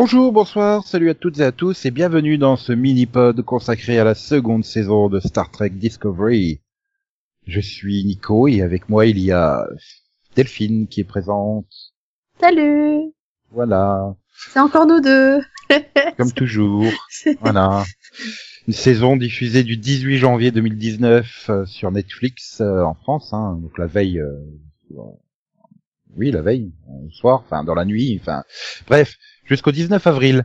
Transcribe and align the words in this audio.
Bonjour, 0.00 0.30
bonsoir, 0.30 0.86
salut 0.86 1.10
à 1.10 1.14
toutes 1.14 1.40
et 1.40 1.42
à 1.42 1.50
tous 1.50 1.84
et 1.84 1.90
bienvenue 1.90 2.38
dans 2.38 2.54
ce 2.54 2.72
mini-pod 2.72 3.42
consacré 3.42 3.98
à 3.98 4.04
la 4.04 4.14
seconde 4.14 4.64
saison 4.64 5.08
de 5.08 5.18
Star 5.18 5.50
Trek 5.50 5.70
Discovery. 5.70 6.60
Je 7.48 7.58
suis 7.58 8.04
Nico 8.04 8.46
et 8.46 8.62
avec 8.62 8.88
moi 8.88 9.06
il 9.06 9.18
y 9.18 9.32
a 9.32 9.66
Delphine 10.36 10.86
qui 10.86 11.00
est 11.00 11.04
présente. 11.04 11.66
Salut 12.38 13.12
Voilà, 13.50 14.14
C'est 14.52 14.60
encore 14.60 14.86
nous 14.86 15.00
deux 15.00 15.40
comme 16.16 16.30
toujours. 16.30 16.92
Voilà. 17.40 17.82
Une 18.68 18.74
saison 18.74 19.16
diffusée 19.16 19.64
du 19.64 19.76
18 19.76 20.18
janvier 20.18 20.52
2019 20.52 21.46
euh, 21.50 21.66
sur 21.66 21.90
Netflix 21.90 22.60
euh, 22.60 22.84
en 22.84 22.94
France, 22.94 23.32
hein, 23.32 23.58
donc 23.60 23.76
la 23.76 23.86
veille. 23.86 24.20
euh, 24.20 24.38
oui, 26.16 26.30
la 26.30 26.42
veille, 26.42 26.72
le 27.04 27.10
soir, 27.10 27.42
enfin 27.44 27.64
dans 27.64 27.74
la 27.74 27.84
nuit, 27.84 28.16
enfin 28.20 28.44
bref, 28.86 29.16
jusqu'au 29.48 29.72
19 29.72 30.06
avril. 30.06 30.44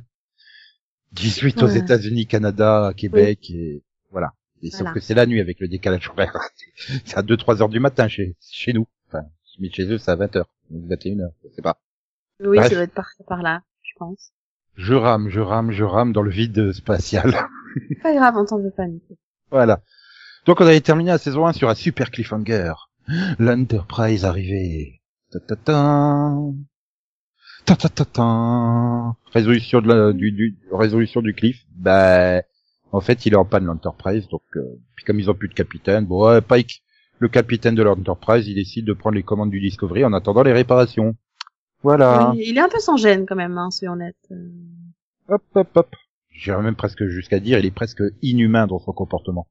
18 1.11 1.61
aux 1.61 1.67
Ouais. 1.67 1.77
États-Unis, 1.77 2.25
Canada, 2.25 2.91
Québec 2.97 3.49
et 3.51 3.83
voilà. 4.11 4.33
Et 4.63 4.71
sauf 4.71 4.91
que 4.93 4.99
c'est 4.99 5.13
la 5.13 5.25
nuit 5.25 5.39
avec 5.41 5.59
le 5.59 5.67
décalage 5.67 6.09
horaire. 6.09 6.35
c'est 7.05 7.17
à 7.17 7.21
2-3 7.21 7.61
heures 7.61 7.69
du 7.69 7.79
matin 7.79 8.07
chez 8.07 8.35
chez 8.41 8.73
nous. 8.73 8.87
Enfin, 9.07 9.23
mais 9.59 9.69
chez 9.69 9.85
eux 9.91 9.97
c'est 9.99 10.09
à 10.09 10.15
20 10.15 10.35
heures, 10.37 10.49
21 10.71 11.19
heures, 11.19 11.33
je 11.43 11.49
sais 11.53 11.61
pas. 11.61 11.79
Oui, 12.39 12.57
Bref. 12.57 12.69
ça 12.69 12.75
doit 12.75 12.83
être 12.85 12.93
par, 12.93 13.09
par 13.27 13.43
là, 13.43 13.61
je 13.83 13.91
pense. 13.99 14.31
Je 14.75 14.95
rame, 14.95 15.29
je 15.29 15.39
rame, 15.39 15.71
je 15.71 15.83
rame 15.83 16.13
dans 16.13 16.23
le 16.23 16.31
vide 16.31 16.71
spatial. 16.73 17.31
Pas 18.01 18.13
grave, 18.15 18.35
on 18.37 18.45
t'en 18.45 18.59
veut 18.59 18.71
pas. 18.75 18.85
Voilà. 19.51 19.81
Donc 20.47 20.59
on 20.61 20.65
avait 20.65 20.81
terminé 20.81 21.11
la 21.11 21.19
saison 21.19 21.45
1 21.45 21.53
sur 21.53 21.69
un 21.69 21.75
super 21.75 22.09
cliffhanger. 22.09 22.73
L'Enterprise 23.37 24.25
arrivée. 24.25 25.01
Ta 25.31 25.39
ta 25.39 25.55
ta. 25.55 26.33
Ta 27.65 27.75
ta 27.75 27.89
ta 27.89 28.05
ta. 28.05 29.15
Résolution 29.33 29.81
de 29.81 29.87
la, 29.87 30.13
du, 30.13 30.31
du, 30.31 30.57
résolution 30.71 31.21
du 31.21 31.33
cliff. 31.33 31.63
Ben, 31.75 32.43
en 32.91 33.01
fait, 33.01 33.25
il 33.25 33.33
est 33.33 33.37
en 33.37 33.45
panne 33.45 33.65
l'Enterprise, 33.65 34.27
donc, 34.27 34.43
euh, 34.55 34.79
puis 34.95 35.05
comme 35.05 35.19
ils 35.19 35.29
ont 35.29 35.33
plus 35.33 35.47
de 35.47 35.53
capitaine, 35.53 36.05
bon, 36.05 36.27
ouais, 36.27 36.41
Pike, 36.41 36.83
le 37.19 37.27
capitaine 37.29 37.75
de 37.75 37.83
l'Enterprise, 37.83 38.47
il 38.47 38.55
décide 38.55 38.85
de 38.85 38.93
prendre 38.93 39.15
les 39.15 39.23
commandes 39.23 39.49
du 39.49 39.59
Discovery 39.59 40.03
en 40.03 40.13
attendant 40.13 40.43
les 40.43 40.53
réparations. 40.53 41.15
Voilà. 41.81 42.31
Oui, 42.31 42.43
il 42.45 42.57
est 42.57 42.61
un 42.61 42.69
peu 42.69 42.79
sans 42.79 42.97
gêne 42.97 43.25
quand 43.25 43.35
même, 43.35 43.57
hein, 43.57 43.71
soyons 43.71 43.93
honnêtes. 43.93 44.15
Euh, 44.31 44.49
Hop, 45.29 45.43
hop, 45.55 45.69
hop. 45.75 45.95
J'irais 46.31 46.61
même 46.61 46.75
presque 46.75 47.05
jusqu'à 47.07 47.39
dire, 47.39 47.59
il 47.59 47.65
est 47.65 47.71
presque 47.71 48.03
inhumain 48.21 48.67
dans 48.67 48.79
son 48.79 48.91
comportement. 48.91 49.47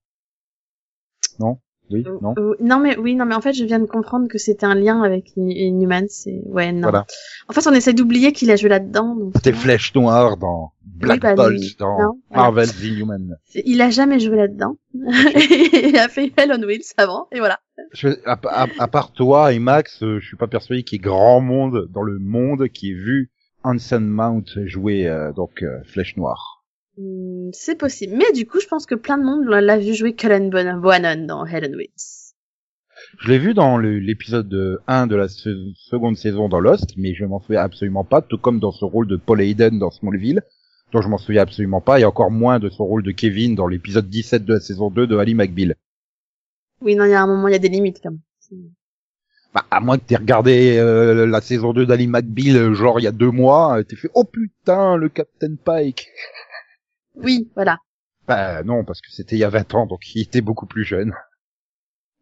Non? 1.38 1.58
Oui? 1.92 2.04
Non? 2.22 2.34
euh, 2.38 2.54
non 2.60 2.78
mais 2.80 2.96
oui, 2.98 3.14
non 3.14 3.24
mais 3.26 3.34
en 3.34 3.40
fait, 3.40 3.52
je 3.52 3.64
viens 3.64 3.78
de 3.78 3.86
comprendre 3.86 4.28
que 4.28 4.38
c'était 4.38 4.66
un 4.66 4.74
lien 4.74 5.02
avec 5.02 5.32
In- 5.36 5.48
Inhuman. 5.50 6.06
C'est 6.08 6.40
ouais, 6.46 6.72
non. 6.72 6.82
Voilà. 6.82 7.06
En 7.48 7.52
fait, 7.52 7.66
on 7.66 7.72
essaie 7.72 7.92
d'oublier 7.92 8.32
qu'il 8.32 8.50
a 8.50 8.56
joué 8.56 8.68
là-dedans. 8.68 9.16
C'était 9.36 9.52
non. 9.52 9.58
Flèche 9.58 9.94
Noire 9.94 10.36
dans 10.36 10.72
Black 10.84 11.20
bah, 11.20 11.34
Bolt 11.34 11.58
lui, 11.60 11.76
dans 11.78 11.98
non, 11.98 12.18
voilà. 12.30 12.42
Marvel's 12.44 12.82
Inhuman. 12.84 13.36
Il 13.54 13.80
a 13.82 13.90
jamais 13.90 14.18
joué 14.20 14.36
là-dedans. 14.36 14.76
il 14.94 15.96
a 15.98 16.08
fait 16.08 16.32
Hell 16.36 16.52
on 16.58 16.62
Wheels 16.66 16.92
avant, 16.97 17.26
et 17.32 17.38
voilà. 17.38 17.58
Je, 17.92 18.08
à, 18.26 18.38
à- 18.48 18.66
à 18.78 18.88
part 18.88 19.12
toi 19.12 19.52
et 19.52 19.58
Max, 19.58 20.02
euh, 20.02 20.19
je 20.20 20.26
suis 20.26 20.36
pas 20.36 20.47
persuadé 20.47 20.82
qu'il 20.82 20.97
y 20.97 21.00
ait 21.00 21.04
grand 21.04 21.41
monde 21.41 21.88
dans 21.92 22.02
le 22.02 22.19
monde 22.19 22.69
qui 22.69 22.91
ait 22.91 22.94
vu 22.94 23.31
Hanson 23.64 24.00
Mount 24.00 24.44
jouer 24.66 25.06
euh, 25.06 25.32
donc 25.32 25.62
euh, 25.62 25.78
Flèche 25.84 26.16
Noire. 26.16 26.62
Hmm, 26.98 27.50
c'est 27.53 27.76
possible. 27.76 28.14
Mais 28.16 28.32
du 28.32 28.47
coup, 28.47 28.60
je 28.60 28.66
pense 28.66 28.86
que 28.86 28.94
plein 28.94 29.19
de 29.19 29.25
monde 29.25 29.47
l'a 29.47 29.78
vu 29.78 29.94
jouer 29.94 30.14
Cullen 30.14 30.50
Bohannon 30.50 31.26
dans 31.26 31.47
Hell 31.47 31.69
on 31.70 31.76
Wheels. 31.76 32.34
Je 33.20 33.30
l'ai 33.30 33.38
vu 33.38 33.54
dans 33.54 33.78
l'épisode 33.78 34.53
euh, 34.54 34.78
1 34.86 35.06
de 35.06 35.16
la 35.16 35.28
se- 35.28 35.72
seconde 35.75 36.16
saison 36.16 36.48
dans 36.48 36.60
Lost, 36.60 36.94
mais 36.97 37.14
je 37.14 37.25
m'en 37.25 37.41
souviens 37.41 37.62
absolument 37.62 38.04
pas, 38.04 38.22
tout 38.22 38.38
comme 38.38 38.60
dans 38.60 38.72
ce 38.72 38.84
rôle 38.84 39.06
de 39.06 39.16
Paul 39.16 39.41
Hayden 39.41 39.78
dans 39.78 39.91
Smallville, 39.91 40.42
dont 40.92 41.00
je 41.02 41.08
m'en 41.08 41.19
souviens 41.19 41.42
absolument 41.42 41.81
pas, 41.81 41.98
et 42.00 42.04
encore 42.04 42.31
moins 42.31 42.58
de 42.58 42.69
son 42.69 42.84
rôle 42.84 43.02
de 43.02 43.10
Kevin 43.10 43.54
dans 43.54 43.66
l'épisode 43.66 44.08
17 44.08 44.44
de 44.44 44.54
la 44.54 44.60
saison 44.60 44.91
2 44.91 45.06
de 45.06 45.16
Ali 45.16 45.34
McBeal. 45.34 45.75
Oui, 46.81 46.94
non, 46.94 47.04
il 47.04 47.10
y 47.10 47.14
a 47.14 47.22
un 47.22 47.26
moment, 47.26 47.48
il 47.48 47.52
y 47.52 47.56
a 47.56 47.60
des 47.60 47.69
limites 47.69 48.00
quand 48.02 48.10
même. 48.10 48.20
Bah, 49.54 49.64
à 49.70 49.81
moins 49.81 49.98
que 49.98 50.04
t'aies 50.04 50.16
regardé 50.16 50.78
euh, 50.78 51.26
la 51.26 51.41
saison 51.42 51.72
2 51.72 51.84
d'Ali 51.84 52.06
McBeal, 52.06 52.56
euh, 52.56 52.75
genre 52.75 53.00
il 53.00 53.02
y 53.02 53.06
a 53.06 53.12
deux 53.12 53.31
mois, 53.31 53.78
euh, 53.78 53.82
t'es 53.82 53.97
fait 53.97 54.10
«Oh 54.14 54.25
putain, 54.25 54.97
le 54.97 55.08
Captain 55.08 55.54
Pike!» 55.62 56.08
Oui, 57.15 57.50
voilà. 57.55 57.78
Bah 58.27 58.62
non, 58.62 58.84
parce 58.84 59.00
que 59.00 59.11
c'était 59.11 59.37
il 59.37 59.41
y 59.41 59.45
a 59.45 59.49
20 59.50 59.75
ans, 59.75 59.87
donc 59.87 60.15
il 60.15 60.23
était 60.23 60.41
beaucoup 60.41 60.67
plus 60.67 60.84
jeune. 60.84 61.12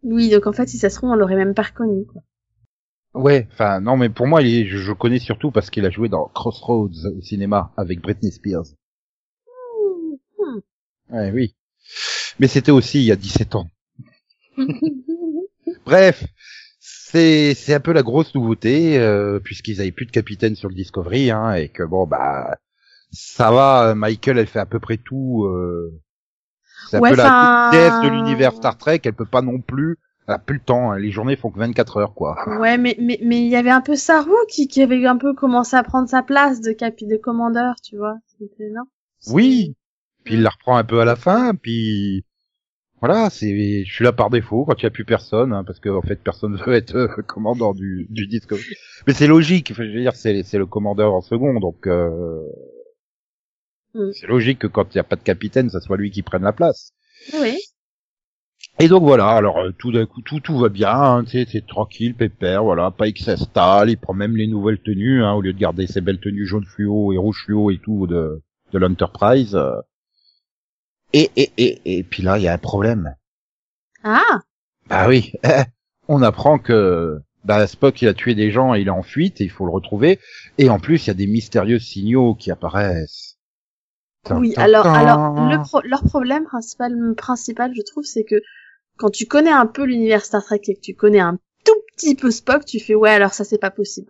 Oui, 0.02 0.30
donc 0.30 0.46
en 0.46 0.52
fait, 0.52 0.68
si 0.68 0.78
ça 0.78 0.90
se 0.90 0.96
trouve, 0.96 1.10
on 1.10 1.14
l'aurait 1.14 1.36
même 1.36 1.54
pas 1.54 1.62
reconnu. 1.62 2.06
Quoi. 2.06 2.22
Ouais, 3.12 3.48
enfin 3.52 3.80
non, 3.80 3.96
mais 3.96 4.08
pour 4.08 4.26
moi, 4.26 4.42
il 4.42 4.54
est, 4.54 4.66
je, 4.66 4.78
je 4.78 4.92
connais 4.92 5.18
surtout 5.18 5.50
parce 5.50 5.68
qu'il 5.70 5.84
a 5.84 5.90
joué 5.90 6.08
dans 6.08 6.28
Crossroads 6.28 7.06
au 7.16 7.20
cinéma 7.20 7.72
avec 7.76 8.00
Britney 8.00 8.30
Spears. 8.30 8.66
Hmm. 10.38 10.60
Ouais, 11.10 11.30
oui. 11.32 11.54
Mais 12.38 12.46
c'était 12.48 12.70
aussi 12.70 13.00
il 13.00 13.04
y 13.04 13.12
a 13.12 13.16
17 13.16 13.54
ans. 13.56 13.68
Bref, 15.84 16.24
c'est 16.78 17.54
c'est 17.54 17.74
un 17.74 17.80
peu 17.80 17.92
la 17.92 18.02
grosse 18.02 18.34
nouveauté 18.34 18.98
euh, 18.98 19.40
puisqu'ils 19.40 19.80
avaient 19.80 19.92
plus 19.92 20.06
de 20.06 20.10
capitaine 20.10 20.54
sur 20.54 20.68
le 20.68 20.74
Discovery 20.74 21.30
hein, 21.30 21.54
et 21.54 21.68
que 21.68 21.82
bon 21.82 22.06
bah 22.06 22.58
ça 23.12 23.50
va. 23.50 23.94
Michael, 23.94 24.38
elle 24.38 24.46
fait 24.46 24.58
à 24.60 24.66
peu 24.66 24.80
près 24.80 24.96
tout. 24.98 25.44
Euh, 25.46 26.00
c'est 26.90 26.96
un 26.96 27.00
Ouais, 27.00 27.10
peu 27.10 27.16
la 27.16 27.68
déesse 27.72 28.00
de 28.02 28.08
l'univers 28.08 28.52
Star 28.54 28.76
Trek. 28.76 29.00
Elle 29.04 29.14
peut 29.14 29.26
pas 29.26 29.42
non 29.42 29.60
plus. 29.60 29.98
Elle 30.26 30.34
a 30.34 30.38
plus 30.38 30.56
le 30.56 30.62
temps. 30.62 30.92
hein, 30.92 30.98
les 30.98 31.10
journées 31.10 31.36
font 31.36 31.50
que 31.50 31.58
24 31.58 31.96
heures 31.98 32.14
quoi. 32.14 32.36
ouais, 32.60 32.78
mais 32.78 32.96
mais 33.00 33.18
mais 33.22 33.40
il 33.40 33.48
y 33.48 33.56
avait 33.56 33.70
un 33.70 33.80
peu 33.80 33.96
Saru 33.96 34.32
qui 34.48 34.68
qui 34.68 34.82
avait 34.82 35.04
un 35.06 35.16
peu 35.16 35.34
commencé 35.34 35.76
à 35.76 35.82
prendre 35.82 36.08
sa 36.08 36.22
place 36.22 36.60
de 36.60 36.72
capi 36.72 37.06
de 37.06 37.16
commandeur, 37.16 37.74
tu 37.82 37.96
vois. 37.96 38.16
C'était 38.38 38.70
non. 38.70 38.84
Oui. 39.28 39.74
Puis 40.24 40.34
il 40.34 40.42
la 40.42 40.50
reprend 40.50 40.76
un 40.76 40.84
peu 40.84 41.00
à 41.00 41.04
la 41.04 41.16
fin. 41.16 41.54
Puis 41.54 42.24
voilà, 43.00 43.30
c'est 43.30 43.84
je 43.84 43.92
suis 43.92 44.04
là 44.04 44.12
par 44.12 44.30
défaut 44.30 44.64
quand 44.66 44.74
il 44.78 44.84
y 44.84 44.86
a 44.86 44.90
plus 44.90 45.04
personne, 45.06 45.52
hein, 45.52 45.64
parce 45.64 45.80
que 45.80 45.88
en 45.88 46.02
fait 46.02 46.22
personne 46.22 46.56
veut 46.66 46.74
être 46.74 46.96
euh, 46.96 47.22
commandant 47.26 47.72
du 47.74 48.06
du 48.10 48.26
Discovery. 48.26 48.74
Mais 49.06 49.14
c'est 49.14 49.26
logique. 49.26 49.72
je 49.74 49.82
veux 49.82 50.00
dire, 50.00 50.14
c'est 50.16 50.42
c'est 50.42 50.58
le 50.58 50.66
commandeur 50.66 51.14
en 51.14 51.22
second, 51.22 51.58
donc 51.60 51.86
euh, 51.86 52.42
Mm. 53.94 54.10
c'est 54.12 54.26
logique 54.26 54.60
que 54.60 54.66
quand 54.66 54.94
il 54.94 54.96
n'y 54.98 55.00
a 55.00 55.04
pas 55.04 55.16
de 55.16 55.22
capitaine, 55.22 55.70
ça 55.70 55.80
soit 55.80 55.96
lui 55.96 56.10
qui 56.10 56.22
prenne 56.22 56.42
la 56.42 56.52
place. 56.52 56.92
Oui. 57.34 57.58
Et 58.78 58.88
donc 58.88 59.02
voilà, 59.02 59.28
alors 59.30 59.58
euh, 59.58 59.72
tout 59.78 59.92
d'un 59.92 60.06
coup 60.06 60.22
tout 60.22 60.40
tout 60.40 60.58
va 60.58 60.68
bien, 60.68 60.90
hein, 60.92 61.24
c'est 61.26 61.66
tranquille, 61.66 62.14
pépère, 62.14 62.62
voilà, 62.64 62.90
Pike 62.90 63.18
s'installe, 63.18 63.90
il 63.90 63.96
prend 63.98 64.14
même 64.14 64.36
les 64.36 64.46
nouvelles 64.46 64.80
tenues, 64.80 65.22
hein, 65.22 65.32
au 65.32 65.40
lieu 65.42 65.52
de 65.52 65.58
garder 65.58 65.86
ses 65.86 66.00
belles 66.00 66.20
tenues 66.20 66.46
jaune 66.46 66.64
fluo 66.64 67.12
et 67.12 67.18
rouge 67.18 67.42
fluo 67.44 67.70
et 67.70 67.78
tout 67.78 68.06
de 68.06 68.42
de 68.72 68.78
l'Enterprise. 68.78 69.54
euh. 69.54 69.80
Et 71.12 71.30
et 71.36 71.50
et 71.58 71.98
et 71.98 72.02
puis 72.04 72.22
là 72.22 72.38
il 72.38 72.44
y 72.44 72.48
a 72.48 72.52
un 72.54 72.58
problème. 72.58 73.14
Ah. 74.04 74.40
Bah 74.88 75.08
oui, 75.08 75.32
on 76.08 76.22
apprend 76.22 76.58
que 76.58 77.18
bah, 77.44 77.66
Spock 77.66 78.00
il 78.02 78.08
a 78.08 78.14
tué 78.14 78.34
des 78.34 78.50
gens 78.50 78.74
et 78.74 78.80
il 78.80 78.86
est 78.88 78.90
en 78.90 79.02
fuite 79.02 79.40
et 79.40 79.44
il 79.44 79.50
faut 79.50 79.66
le 79.66 79.72
retrouver. 79.72 80.18
Et 80.58 80.68
en 80.70 80.78
plus 80.78 81.04
il 81.04 81.08
y 81.08 81.10
a 81.10 81.14
des 81.14 81.26
mystérieux 81.26 81.78
signaux 81.78 82.34
qui 82.34 82.50
apparaissent. 82.50 83.29
Oui. 84.30 84.54
Alors 84.56 84.86
alors 84.86 85.34
tin. 85.34 85.50
le 85.50 85.62
pro- 85.62 85.80
leur 85.82 86.02
problème 86.04 86.44
principal 86.44 86.92
principal, 87.16 87.72
je 87.74 87.82
trouve, 87.82 88.04
c'est 88.04 88.24
que 88.24 88.36
quand 88.96 89.10
tu 89.10 89.26
connais 89.26 89.50
un 89.50 89.66
peu 89.66 89.84
l'univers 89.84 90.24
Star 90.24 90.44
Trek 90.44 90.60
et 90.68 90.74
que 90.74 90.80
tu 90.80 90.94
connais 90.94 91.20
un 91.20 91.38
tout 91.64 91.74
petit 91.96 92.14
peu 92.14 92.30
Spock, 92.30 92.64
tu 92.64 92.80
fais 92.80 92.94
ouais 92.94 93.10
alors 93.10 93.32
ça 93.32 93.44
c'est 93.44 93.58
pas 93.58 93.70
possible. 93.70 94.08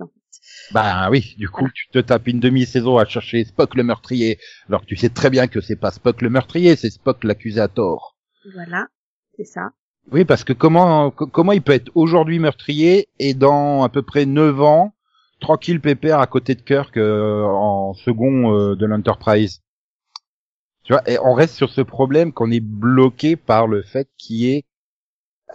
Bah 0.72 1.08
oui, 1.10 1.34
du 1.38 1.48
coup, 1.48 1.68
tu 1.74 1.88
te 1.88 1.98
tapes 1.98 2.26
une 2.28 2.40
demi-saison 2.40 2.96
à 2.98 3.04
chercher 3.04 3.44
Spock 3.44 3.74
le 3.76 3.82
meurtrier, 3.84 4.38
alors 4.68 4.80
que 4.82 4.86
tu 4.86 4.96
sais 4.96 5.08
très 5.08 5.30
bien 5.30 5.46
que 5.46 5.60
c'est 5.60 5.76
pas 5.76 5.90
Spock 5.90 6.22
le 6.22 6.30
meurtrier, 6.30 6.76
c'est 6.76 6.90
Spock 6.90 7.22
l'accusé 7.24 7.60
à 7.60 7.68
tort. 7.68 8.16
Voilà. 8.54 8.86
C'est 9.36 9.44
ça. 9.44 9.70
Oui, 10.12 10.24
parce 10.24 10.44
que 10.44 10.52
comment 10.52 11.10
co- 11.10 11.26
comment 11.26 11.52
il 11.52 11.62
peut 11.62 11.72
être 11.72 11.90
aujourd'hui 11.94 12.38
meurtrier 12.40 13.08
et 13.18 13.34
dans 13.34 13.82
à 13.84 13.88
peu 13.88 14.02
près 14.02 14.26
9 14.26 14.60
ans, 14.60 14.92
tranquille 15.40 15.80
pépère 15.80 16.18
à 16.20 16.26
côté 16.26 16.54
de 16.54 16.62
Kirk 16.62 16.96
euh, 16.96 17.44
en 17.44 17.94
second 17.94 18.52
euh, 18.56 18.76
de 18.76 18.86
l'Enterprise? 18.86 19.60
Tu 20.90 20.94
vois, 20.94 21.08
et 21.08 21.18
on 21.22 21.34
reste 21.34 21.54
sur 21.54 21.70
ce 21.70 21.82
problème 21.82 22.32
qu'on 22.32 22.50
est 22.50 22.58
bloqué 22.58 23.36
par 23.36 23.68
le 23.68 23.80
fait 23.84 24.08
qu'il 24.18 24.36
y 24.38 24.50
ait 24.50 24.64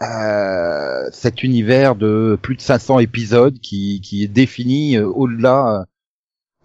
euh, 0.01 1.09
cet 1.11 1.43
univers 1.43 1.97
de 1.97 2.39
plus 2.41 2.55
de 2.55 2.61
500 2.61 2.99
épisodes 2.99 3.59
qui, 3.59 3.99
qui 3.99 4.23
est 4.23 4.29
défini 4.29 4.95
euh, 4.95 5.05
au-delà, 5.07 5.81
euh, 5.81 5.83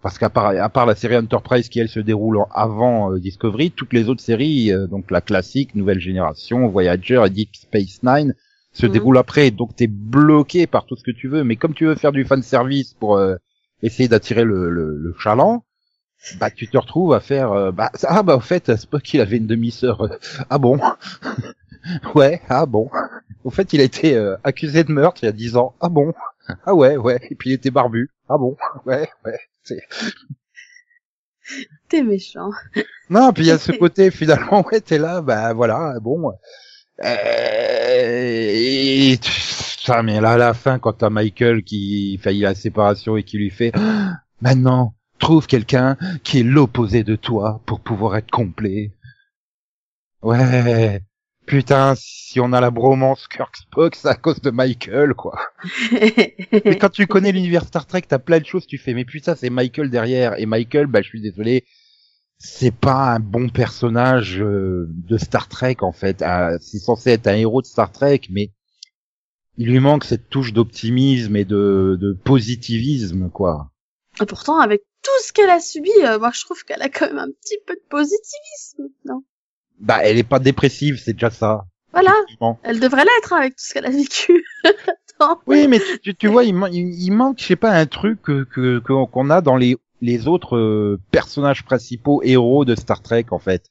parce 0.03 0.19
qu'à 0.19 0.31
part, 0.31 0.47
à 0.47 0.69
part 0.69 0.87
la 0.87 0.95
série 0.95 1.17
Enterprise 1.17 1.69
qui 1.69 1.81
elle 1.81 1.89
se 1.89 1.99
déroule 1.99 2.39
en- 2.39 2.49
avant 2.55 3.13
Discovery, 3.19 3.73
toutes 3.73 3.93
les 3.93 4.09
autres 4.09 4.23
séries, 4.23 4.73
euh, 4.73 4.87
donc 4.87 5.11
la 5.11 5.21
classique, 5.21 5.75
Nouvelle 5.75 5.99
Génération, 5.99 6.69
Voyager 6.69 7.21
et 7.27 7.31
Deep 7.31 7.57
Space 7.57 8.05
Nine, 8.05 8.37
se 8.73 8.87
Mhm. 8.87 8.93
déroulent 8.93 9.19
après. 9.19 9.51
Donc 9.51 9.75
t'es 9.75 9.89
bloqué 9.89 10.69
par 10.69 10.87
tout 10.87 10.95
ce 10.95 11.03
que 11.03 11.11
tu 11.11 11.27
veux, 11.27 11.43
mais 11.43 11.57
comme 11.57 11.75
tu 11.75 11.87
veux 11.87 11.97
faire 11.97 12.13
du 12.13 12.25
fan 12.25 12.41
service 12.45 12.95
pour 12.95 13.17
euh, 13.17 13.35
essayer 13.83 14.09
d'attirer 14.09 14.45
le, 14.45 14.71
le, 14.71 14.97
le 14.97 15.15
chaland, 15.19 15.65
bah 16.39 16.51
tu 16.51 16.69
te 16.69 16.77
retrouves 16.77 17.15
à 17.15 17.21
faire 17.21 17.53
euh, 17.53 17.73
bah 17.73 17.91
ah 18.05 18.23
bah 18.23 18.37
au 18.37 18.41
fait 18.41 18.77
Spock 18.77 19.15
il 19.15 19.21
avait 19.21 19.39
une 19.39 19.47
demi-sœur 19.47 20.03
euh, 20.03 20.19
ah 20.51 20.59
bon? 20.59 20.79
Ouais 22.15 22.43
ah 22.49 22.67
bon. 22.67 22.91
Au 23.43 23.51
fait 23.51 23.73
il 23.73 23.81
a 23.81 23.85
été 23.85 24.15
euh, 24.15 24.37
accusé 24.45 24.85
de 24.85 24.93
meurtre 24.93 25.23
il 25.23 25.27
y 25.27 25.29
a 25.29 25.33
dix 25.33 25.57
ans. 25.57 25.75
Ah 25.81 25.89
bon? 25.89 26.13
Ah 26.67 26.75
ouais 26.75 26.97
ouais. 26.97 27.21
Et 27.31 27.35
puis 27.35 27.51
il 27.51 27.53
était 27.55 27.71
barbu. 27.71 28.11
Ah 28.29 28.37
bon? 28.37 28.57
Ouais 28.85 29.09
ouais 29.25 29.39
c'est 29.63 29.81
T'es 31.89 32.03
méchant. 32.03 32.51
Non, 33.09 33.33
puis 33.33 33.45
il 33.45 33.49
y 33.49 33.51
a 33.51 33.59
ce 33.59 33.73
côté 33.79 34.11
finalement, 34.11 34.65
ouais, 34.71 34.81
t'es 34.81 34.99
là, 34.99 35.21
bah 35.23 35.53
voilà, 35.53 35.99
bon. 36.01 36.33
Euh, 37.03 38.49
et, 38.53 39.19
ça, 39.23 40.03
mais 40.03 40.21
là 40.21 40.33
à 40.33 40.37
la 40.37 40.55
fin, 40.55 40.79
quand 40.79 40.93
t'as 40.93 41.11
Michael 41.11 41.65
qui 41.65 42.19
faillit 42.23 42.43
la 42.43 42.55
séparation 42.55 43.17
et 43.17 43.25
qui 43.25 43.39
lui 43.39 43.51
fait, 43.51 43.73
maintenant, 44.41 44.95
trouve 45.21 45.47
quelqu'un 45.47 45.97
qui 46.25 46.41
est 46.41 46.43
l'opposé 46.43 47.05
de 47.05 47.15
toi 47.15 47.61
pour 47.67 47.81
pouvoir 47.81 48.17
être 48.17 48.31
complet. 48.31 48.93
Ouais, 50.23 51.01
putain, 51.47 51.95
si 51.97 52.41
on 52.41 52.53
a 52.53 52.61
la 52.61 52.71
bromance 52.71 53.29
Kirk 53.29 53.57
Spock, 53.57 53.95
c'est 53.95 54.09
à 54.09 54.15
cause 54.15 54.41
de 54.41 54.51
Michael, 54.51 55.15
quoi. 55.15 55.39
Mais 55.93 56.77
quand 56.79 56.91
tu 56.91 57.07
connais 57.07 57.33
l'univers 57.33 57.65
Star 57.65 57.87
Trek, 57.87 58.03
t'as 58.09 58.19
plein 58.19 58.41
de 58.41 58.45
choses, 58.45 58.67
tu 58.67 58.79
fais, 58.79 58.95
mais 58.95 59.05
putain, 59.05 59.35
c'est 59.35 59.51
Michael 59.51 59.91
derrière. 59.91 60.39
Et 60.39 60.47
Michael, 60.47 60.87
bah, 60.87 61.03
je 61.03 61.09
suis 61.09 61.21
désolé, 61.21 61.65
c'est 62.39 62.75
pas 62.75 63.15
un 63.15 63.21
bon 63.21 63.49
personnage 63.49 64.41
euh, 64.41 64.89
de 64.91 65.19
Star 65.19 65.49
Trek, 65.49 65.77
en 65.81 65.93
fait. 65.93 66.23
Ah, 66.23 66.59
c'est 66.61 66.79
censé 66.79 67.11
être 67.11 67.27
un 67.27 67.35
héros 67.37 67.63
de 67.63 67.67
Star 67.67 67.93
Trek, 67.93 68.21
mais 68.31 68.53
il 69.57 69.69
lui 69.69 69.81
manque 69.81 70.05
cette 70.05 70.29
touche 70.29 70.53
d'optimisme 70.53 71.37
et 71.37 71.45
de, 71.45 71.99
de 72.01 72.13
positivisme, 72.13 73.31
quoi. 73.31 73.71
Et 74.21 74.27
pourtant, 74.27 74.59
avec 74.59 74.83
tout 75.03 75.25
ce 75.27 75.33
qu'elle 75.33 75.51
a 75.51 75.61
subi, 75.61 75.91
euh, 76.05 76.19
moi 76.19 76.31
je 76.35 76.45
trouve 76.45 76.63
qu'elle 76.65 76.83
a 76.83 76.89
quand 76.89 77.07
même 77.07 77.19
un 77.19 77.29
petit 77.29 77.57
peu 77.67 77.75
de 77.75 77.83
positivisme, 77.89 78.89
non? 79.05 79.23
Bah, 79.79 80.01
elle 80.03 80.19
est 80.19 80.23
pas 80.29 80.39
dépressive, 80.39 81.01
c'est 81.03 81.15
déjà 81.15 81.31
ça. 81.31 81.65
Voilà, 81.93 82.15
elle 82.63 82.79
devrait 82.81 83.05
l'être 83.05 83.33
hein, 83.33 83.39
avec 83.39 83.57
tout 83.57 83.65
ce 83.65 83.73
qu'elle 83.75 83.87
a 83.87 83.91
vécu. 83.91 84.45
Oui, 85.47 85.69
mais 85.69 85.83
tu, 86.03 86.15
tu, 86.15 86.29
vois, 86.29 86.45
il, 86.45 86.55
man- 86.55 86.73
il, 86.73 87.11
manque, 87.11 87.39
je 87.41 87.45
sais 87.45 87.57
pas, 87.57 87.73
un 87.73 87.85
truc 87.85 88.23
que 88.23 88.79
qu'on 88.79 89.29
a 89.29 89.43
dans 89.43 89.57
les 89.57 89.77
les 90.01 90.27
autres 90.29 90.57
euh, 90.57 90.99
personnages 91.11 91.63
principaux 91.63 92.23
héros 92.23 92.65
de 92.65 92.75
Star 92.75 93.03
Trek 93.03 93.27
en 93.31 93.39
fait. 93.39 93.65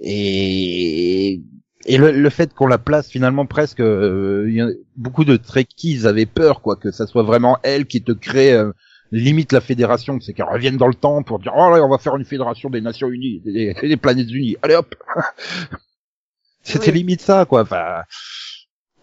Et 0.00 1.40
et 1.86 1.96
le, 1.96 2.12
le 2.12 2.30
fait 2.30 2.52
qu'on 2.54 2.66
la 2.66 2.78
place 2.78 3.08
finalement 3.08 3.46
presque, 3.46 3.80
euh, 3.80 4.46
y 4.50 4.60
a- 4.60 4.68
beaucoup 4.96 5.24
de 5.24 5.36
Trekkies 5.36 6.06
avaient 6.06 6.26
peur 6.26 6.60
quoi 6.60 6.76
que 6.76 6.90
ça 6.90 7.06
soit 7.06 7.22
vraiment 7.24 7.56
elle 7.62 7.86
qui 7.86 8.02
te 8.04 8.12
crée 8.12 8.52
euh, 8.52 8.72
limite 9.12 9.52
la 9.52 9.60
fédération, 9.60 10.18
c'est 10.20 10.32
qu'elle 10.32 10.48
revienne 10.48 10.76
dans 10.76 10.88
le 10.88 10.94
temps 10.94 11.22
pour 11.22 11.38
dire 11.38 11.52
oh 11.54 11.70
là 11.70 11.84
on 11.84 11.88
va 11.90 11.98
faire 11.98 12.16
une 12.16 12.24
fédération 12.24 12.70
des 12.70 12.80
Nations 12.80 13.08
Unies, 13.08 13.40
des, 13.44 13.74
des 13.74 13.96
planètes 13.96 14.30
unies, 14.30 14.56
allez 14.62 14.74
hop. 14.74 14.94
C'était 16.62 16.90
Oui. 16.90 16.98
limite 16.98 17.20
ça 17.20 17.44
quoi. 17.44 17.62
Enfin. 17.62 18.02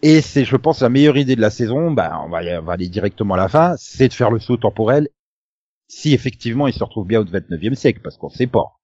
Et 0.02 0.22
c'est, 0.22 0.46
je 0.46 0.56
pense, 0.56 0.80
la 0.80 0.88
meilleure 0.88 1.18
idée 1.18 1.36
de 1.36 1.42
la 1.42 1.50
saison, 1.50 1.90
bah, 1.90 2.22
on 2.24 2.30
va, 2.30 2.42
y- 2.42 2.56
on 2.56 2.62
va 2.62 2.72
aller 2.72 2.88
directement 2.88 3.34
à 3.34 3.36
la 3.36 3.48
fin, 3.48 3.74
c'est 3.76 4.08
de 4.08 4.14
faire 4.14 4.30
le 4.30 4.38
saut 4.38 4.56
temporel, 4.56 5.08
si 5.88 6.14
effectivement 6.14 6.66
il 6.68 6.72
se 6.72 6.82
retrouve 6.82 7.06
bien 7.06 7.20
au 7.20 7.24
29e 7.24 7.74
siècle, 7.74 8.00
parce 8.02 8.16
qu'on 8.16 8.30
sait 8.30 8.46
pas. 8.46 8.78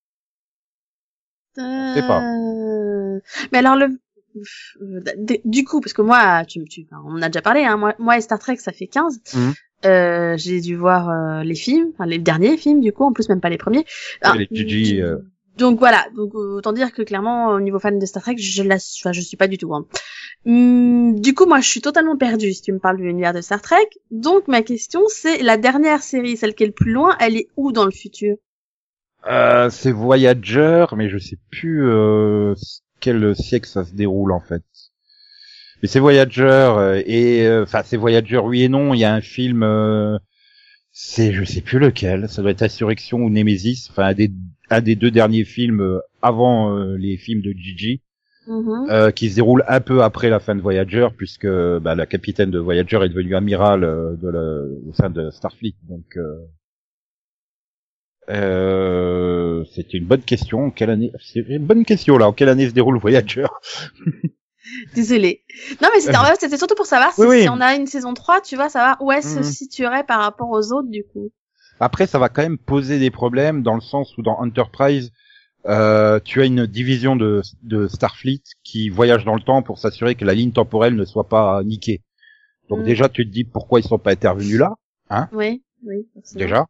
Euh... 1.58 1.94
sais 1.94 2.02
pas. 2.06 2.22
Mais 3.50 3.58
alors 3.58 3.76
le 3.76 3.98
euh, 4.82 5.00
du 5.46 5.64
coup, 5.64 5.80
parce 5.80 5.94
que 5.94 6.02
moi, 6.02 6.44
tu, 6.44 6.62
tu, 6.66 6.86
on 6.92 7.12
en 7.14 7.22
a 7.22 7.30
déjà 7.30 7.40
parlé, 7.40 7.64
hein, 7.64 7.78
moi, 7.78 7.94
moi 7.98 8.18
et 8.18 8.20
Star 8.20 8.38
Trek, 8.38 8.56
ça 8.58 8.72
fait 8.72 8.86
15. 8.86 9.20
Mhm. 9.34 9.54
Euh, 9.84 10.36
j'ai 10.36 10.60
dû 10.60 10.74
voir 10.74 11.10
euh, 11.10 11.42
les 11.42 11.54
films, 11.54 11.90
enfin, 11.92 12.06
les 12.06 12.18
derniers 12.18 12.56
films, 12.56 12.80
du 12.80 12.92
coup, 12.92 13.04
en 13.04 13.12
plus 13.12 13.28
même 13.28 13.40
pas 13.40 13.50
les 13.50 13.58
premiers. 13.58 13.84
Ah, 14.22 14.34
les 14.34 14.48
Gigi, 14.50 15.00
euh, 15.00 15.18
Donc 15.58 15.78
voilà, 15.78 16.06
donc 16.16 16.34
autant 16.34 16.72
dire 16.72 16.92
que 16.92 17.02
clairement, 17.02 17.50
au 17.50 17.60
niveau 17.60 17.78
fan 17.78 17.98
de 17.98 18.06
Star 18.06 18.22
Trek, 18.22 18.36
je 18.38 18.62
la, 18.62 18.76
enfin, 18.76 19.12
je 19.12 19.20
suis 19.20 19.36
pas 19.36 19.48
du 19.48 19.58
tout. 19.58 19.74
Hein. 19.74 19.86
Hum, 20.46 21.20
du 21.20 21.34
coup, 21.34 21.46
moi, 21.46 21.60
je 21.60 21.68
suis 21.68 21.80
totalement 21.80 22.16
perdue 22.16 22.52
si 22.52 22.62
tu 22.62 22.72
me 22.72 22.78
parles 22.78 22.98
de 22.98 23.02
l'univers 23.02 23.34
de 23.34 23.40
Star 23.40 23.60
Trek. 23.60 23.88
Donc 24.10 24.48
ma 24.48 24.62
question, 24.62 25.02
c'est 25.08 25.42
la 25.42 25.56
dernière 25.56 26.02
série, 26.02 26.36
celle 26.36 26.54
qui 26.54 26.64
est 26.64 26.68
le 26.68 26.72
plus 26.72 26.92
loin, 26.92 27.16
elle 27.20 27.36
est 27.36 27.48
où 27.56 27.72
dans 27.72 27.84
le 27.84 27.90
futur? 27.90 28.36
Euh, 29.28 29.70
c'est 29.70 29.92
Voyager, 29.92 30.86
mais 30.96 31.08
je 31.08 31.18
sais 31.18 31.38
plus 31.50 31.84
euh, 31.84 32.54
quel 33.00 33.34
siècle 33.34 33.68
ça 33.68 33.84
se 33.84 33.92
déroule 33.92 34.32
en 34.32 34.40
fait. 34.40 34.62
Mais 35.82 35.88
c'est 35.88 36.00
Voyager 36.00 36.42
euh, 36.44 37.02
et 37.06 37.46
euh, 37.46 37.64
enfin 37.64 37.82
c'est 37.84 37.96
Voyager 37.96 38.38
oui 38.38 38.62
et 38.62 38.68
non. 38.68 38.94
Il 38.94 39.00
y 39.00 39.04
a 39.04 39.12
un 39.14 39.20
film, 39.20 39.62
euh, 39.62 40.18
c'est 40.92 41.32
je 41.32 41.44
sais 41.44 41.60
plus 41.60 41.78
lequel. 41.78 42.28
Ça 42.28 42.42
doit 42.42 42.50
être 42.50 42.62
Insurrection 42.62 43.18
ou 43.18 43.30
Nemesis. 43.30 43.88
Enfin 43.90 44.04
un 44.04 44.14
des 44.14 44.30
un 44.70 44.80
des 44.80 44.96
deux 44.96 45.10
derniers 45.10 45.44
films 45.44 46.00
avant 46.22 46.76
euh, 46.76 46.96
les 46.96 47.16
films 47.16 47.42
de 47.42 47.52
Gigi. 47.52 48.02
Mhm. 48.48 48.86
euh, 48.90 49.10
qui 49.10 49.28
se 49.28 49.34
déroule 49.34 49.64
un 49.66 49.80
peu 49.80 50.04
après 50.04 50.30
la 50.30 50.38
fin 50.38 50.54
de 50.54 50.60
Voyager, 50.60 51.08
puisque 51.16 51.48
bah, 51.48 51.96
la 51.96 52.06
capitaine 52.06 52.52
de 52.52 52.60
Voyager 52.60 53.00
est 53.02 53.08
devenue 53.08 53.34
amiral 53.34 53.82
euh, 53.82 54.14
de 54.14 54.28
la, 54.28 54.88
au 54.88 54.92
sein 54.92 55.10
de 55.10 55.30
Starfleet. 55.30 55.74
Donc, 55.88 56.16
euh, 56.16 56.46
euh, 58.28 59.64
c'était 59.74 59.98
une 59.98 60.06
bonne 60.06 60.22
question. 60.22 60.66
En 60.66 60.70
quelle 60.70 60.90
année 60.90 61.12
C'est 61.20 61.40
une 61.40 61.66
bonne 61.66 61.84
question 61.84 62.18
là. 62.18 62.28
En 62.28 62.32
quelle 62.32 62.48
année 62.48 62.68
se 62.68 62.74
déroule 62.74 62.98
Voyager? 62.98 63.46
Désolée. 64.94 65.42
Non, 65.82 65.88
mais 65.94 66.00
c'était 66.00 66.16
en 66.16 66.24
fait, 66.24 66.36
c'était 66.40 66.56
surtout 66.58 66.74
pour 66.74 66.86
savoir 66.86 67.12
si, 67.12 67.20
Oui, 67.20 67.26
oui. 67.28 67.42
si 67.42 67.48
on 67.48 67.60
a 67.60 67.74
une 67.74 67.86
saison 67.86 68.14
3, 68.14 68.40
tu 68.40 68.56
vois, 68.56 68.68
savoir 68.68 68.96
où 69.00 69.12
elle 69.12 69.22
se 69.22 69.38
Mhm. 69.38 69.42
situerait 69.44 70.04
par 70.04 70.20
rapport 70.20 70.50
aux 70.50 70.72
autres, 70.72 70.88
du 70.88 71.04
coup. 71.04 71.30
Après, 71.80 72.06
ça 72.06 72.18
va 72.18 72.28
quand 72.28 72.42
même 72.42 72.58
poser 72.58 72.98
des 72.98 73.10
problèmes 73.10 73.62
dans 73.62 73.74
le 73.74 73.80
sens 73.82 74.16
où 74.16 74.22
dans 74.22 74.38
Enterprise, 74.40 75.10
euh, 75.66 76.20
tu 76.24 76.40
as 76.40 76.44
une 76.46 76.66
division 76.66 77.16
de, 77.16 77.42
de 77.62 77.86
Starfleet 77.88 78.42
qui 78.64 78.88
voyage 78.88 79.24
dans 79.24 79.34
le 79.34 79.42
temps 79.42 79.62
pour 79.62 79.78
s'assurer 79.78 80.14
que 80.14 80.24
la 80.24 80.32
ligne 80.34 80.52
temporelle 80.52 80.94
ne 80.94 81.04
soit 81.04 81.28
pas 81.28 81.62
niquée. 81.64 82.02
Donc 82.68 82.80
Mm. 82.80 82.84
déjà, 82.84 83.08
tu 83.08 83.26
te 83.26 83.30
dis 83.32 83.44
pourquoi 83.44 83.80
ils 83.80 83.86
sont 83.86 83.98
pas 83.98 84.12
intervenus 84.12 84.58
là, 84.58 84.70
Oui, 85.32 85.62
oui. 85.84 86.06
forcément. 86.14 86.38
déjà. 86.44 86.66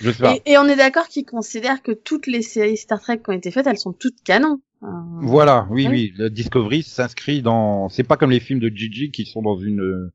Je 0.00 0.10
sais 0.10 0.22
pas. 0.22 0.34
Et, 0.44 0.52
et 0.52 0.58
on 0.58 0.64
est 0.64 0.76
d'accord 0.76 1.06
qu'ils 1.08 1.24
considèrent 1.26 1.82
que 1.82 1.92
toutes 1.92 2.26
les 2.26 2.42
séries 2.42 2.76
Star 2.76 3.00
Trek 3.00 3.18
qui 3.22 3.30
ont 3.30 3.34
été 3.34 3.50
faites, 3.50 3.66
elles 3.66 3.78
sont 3.78 3.92
toutes 3.92 4.22
canons. 4.24 4.60
Euh, 4.82 4.86
Voilà, 5.20 5.66
oui, 5.70 5.86
Oui. 5.88 6.12
oui. 6.12 6.12
Le 6.18 6.30
Discovery 6.30 6.82
s'inscrit 6.82 7.42
dans. 7.42 7.88
C'est 7.88 8.02
pas 8.04 8.16
comme 8.16 8.30
les 8.30 8.40
films 8.40 8.60
de 8.60 8.68
Gigi 8.68 9.10
qui 9.10 9.24
sont 9.24 9.42
dans 9.42 9.56
une 9.56 10.10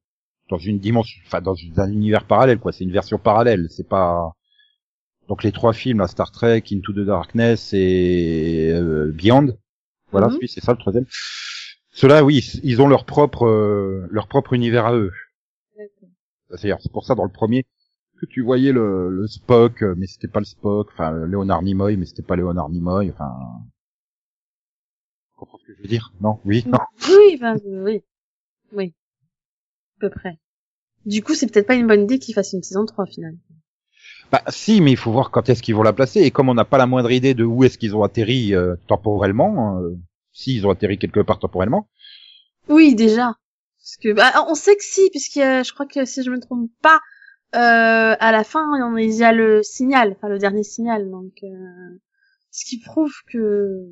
dans 0.50 0.57
une 0.57 0.79
dimension, 0.79 1.19
enfin 1.25 1.41
dans 1.41 1.55
un 1.77 1.91
univers 1.91 2.25
parallèle, 2.25 2.59
quoi. 2.59 2.71
C'est 2.71 2.83
une 2.83 2.91
version 2.91 3.17
parallèle. 3.17 3.67
C'est 3.69 3.88
pas. 3.88 4.33
Donc 5.27 5.43
les 5.43 5.51
trois 5.51 5.74
films, 5.74 6.00
là, 6.00 6.07
Star 6.07 6.31
Trek, 6.31 6.63
Into 6.71 6.93
the 6.93 7.00
Darkness 7.05 7.74
et 7.74 8.71
euh, 8.74 9.12
Beyond. 9.13 9.57
Voilà, 10.12 10.29
celui, 10.29 10.47
c'est 10.47 10.62
ça 10.63 10.71
le 10.71 10.77
troisième. 10.77 11.05
Ceux-là, 11.91 12.24
oui, 12.24 12.38
ils 12.63 12.81
ont 12.81 12.88
leur 12.88 13.05
propre 13.05 13.45
euh, 13.45 14.07
leur 14.09 14.27
propre 14.27 14.53
univers 14.53 14.86
à 14.86 14.95
eux. 14.95 15.12
C'est-à-dire, 16.50 16.77
c'est 16.79 16.91
pour 16.91 17.03
ça 17.05 17.13
dans 17.15 17.25
le 17.25 17.31
premier 17.31 17.65
que 18.21 18.25
tu 18.25 18.41
voyais 18.41 18.71
le, 18.71 19.09
le 19.09 19.27
Spock, 19.27 19.83
euh, 19.83 19.95
mais 19.97 20.07
c'était 20.07 20.29
pas 20.29 20.39
le 20.39 20.45
Spock. 20.45 20.88
Enfin, 20.93 21.12
Leonard 21.12 21.62
Nimoy, 21.62 21.97
mais 21.97 22.05
c'était 22.05 22.24
pas 22.24 22.36
Leonard 22.38 22.69
Nimoy. 22.69 23.12
Enfin, 23.12 23.31
comprends 25.38 25.58
ce 25.60 25.65
que 25.65 25.74
je 25.75 25.82
veux 25.82 25.88
dire 25.88 26.12
Non, 26.22 26.39
oui, 26.46 26.63
non. 26.67 26.79
Oui, 27.10 27.38
ben, 27.39 27.58
oui. 27.65 28.03
Oui. 28.74 28.94
À 29.98 30.00
peu 30.01 30.10
près. 30.10 30.38
Du 31.06 31.24
coup, 31.24 31.34
c'est 31.36 31.48
peut-être 31.51 31.67
pas 31.67 31.75
une 31.75 31.88
bonne 31.88 32.03
idée 32.03 32.20
qu'ils 32.20 32.36
fassent 32.36 32.53
une 32.53 32.63
saison 32.63 32.86
3, 32.86 33.06
finalement. 33.06 33.39
Bah 34.29 34.44
si, 34.50 34.82
mais 34.82 34.91
il 34.91 34.98
faut 34.98 35.12
voir 35.12 35.32
quand 35.32 35.48
est-ce 35.48 35.63
qu'ils 35.63 35.75
vont 35.75 35.84
la 35.84 35.94
placer. 35.94 36.20
Et 36.22 36.32
comme 36.32 36.50
on 36.50 36.53
n'a 36.53 36.65
pas 36.65 36.77
la 36.77 36.86
moindre 36.86 37.12
idée 37.12 37.34
de 37.34 37.46
où 37.46 37.63
est-ce 37.63 37.77
qu'ils 37.77 37.96
ont 37.96 38.03
atterri 38.03 38.53
euh, 38.53 38.75
temporellement, 38.88 39.79
euh, 39.79 39.96
s'ils 40.34 40.67
ont 40.67 40.72
atterri 40.72 40.98
quelque 40.98 41.22
part 41.22 41.39
temporellement, 41.39 41.88
Oui, 42.67 42.94
déjà. 42.94 43.36
Parce 43.79 43.96
que, 44.01 44.12
bah, 44.13 44.34
on 44.50 44.56
sait 44.56 44.75
que 44.75 44.84
si, 44.84 45.10
puisque 45.12 45.38
euh, 45.38 45.63
je 45.63 45.72
crois 45.74 45.86
que 45.86 46.03
si 46.03 46.24
je 46.24 46.29
me 46.29 46.41
trompe 46.41 46.70
pas, 46.82 47.00
euh, 47.56 48.17
à 48.20 48.32
la 48.34 48.44
fin, 48.44 48.67
on- 48.84 48.98
il 48.98 49.13
y 49.15 49.24
a 49.24 49.32
le 49.32 49.63
signal, 49.63 50.12
enfin 50.17 50.27
le 50.27 50.39
dernier 50.39 50.63
signal, 50.63 51.10
donc 51.10 51.32
euh, 51.44 51.98
ce 52.51 52.65
qui 52.65 52.79
prouve 52.82 53.13
que, 53.32 53.86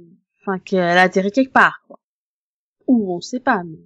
enfin, 0.46 0.60
qu'elle 0.60 0.98
a 0.98 1.02
atterri 1.02 1.32
quelque 1.32 1.54
part, 1.54 1.82
quoi. 1.88 2.00
Ou 2.88 3.16
on 3.16 3.22
sait 3.22 3.40
pas, 3.40 3.64
mais 3.64 3.80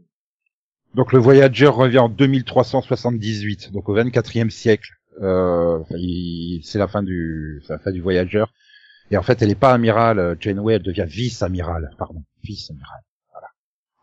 donc 0.95 1.13
le 1.13 1.19
Voyager 1.19 1.67
revient 1.67 1.99
en 1.99 2.09
2378, 2.09 3.71
donc 3.71 3.87
au 3.89 3.95
24e 3.95 4.49
siècle. 4.49 4.89
Euh, 5.21 5.83
c'est 6.63 6.79
la 6.79 6.87
fin 6.87 7.03
du, 7.03 7.61
c'est 7.65 7.73
la 7.73 7.79
fin 7.79 7.91
du 7.91 8.01
Voyager. 8.01 8.45
Et 9.11 9.17
en 9.17 9.21
fait, 9.23 9.41
elle 9.41 9.49
n'est 9.49 9.55
pas 9.55 9.73
amirale. 9.73 10.19
euh, 10.19 10.35
Janeway, 10.39 10.75
elle 10.75 10.83
devient 10.83 11.05
vice-amirale. 11.07 11.91
Pardon, 11.97 12.23
vice-amirale. 12.43 13.01
Voilà. 13.31 13.47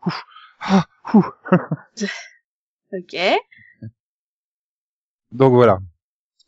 Ouf. 0.05 0.23
Ah, 0.61 0.85
ouf. 1.13 1.25
ok. 2.93 3.17
Donc 5.31 5.53
voilà. 5.53 5.79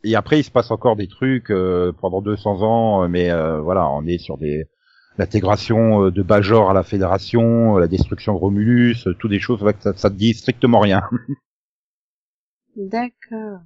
Et 0.03 0.15
après, 0.15 0.39
il 0.39 0.43
se 0.43 0.51
passe 0.51 0.71
encore 0.71 0.95
des 0.95 1.07
trucs 1.07 1.51
euh, 1.51 1.91
pendant 1.91 2.21
200 2.21 2.61
ans, 2.61 3.03
euh, 3.03 3.07
mais 3.07 3.29
euh, 3.31 3.59
voilà, 3.59 3.89
on 3.89 4.05
est 4.05 4.17
sur 4.17 4.37
des 4.37 4.65
l'intégration 5.19 6.05
euh, 6.05 6.11
de 6.11 6.23
Bajor 6.23 6.71
à 6.71 6.73
la 6.73 6.83
Fédération, 6.83 7.75
euh, 7.75 7.79
la 7.81 7.87
destruction 7.87 8.33
de 8.33 8.39
Romulus, 8.39 9.05
euh, 9.05 9.13
tout 9.13 9.27
des 9.27 9.39
choses 9.39 9.59
ça, 9.81 9.93
ça 9.95 10.09
te 10.09 10.15
dit 10.15 10.33
strictement 10.33 10.79
rien. 10.79 11.03
D'accord. 12.75 13.59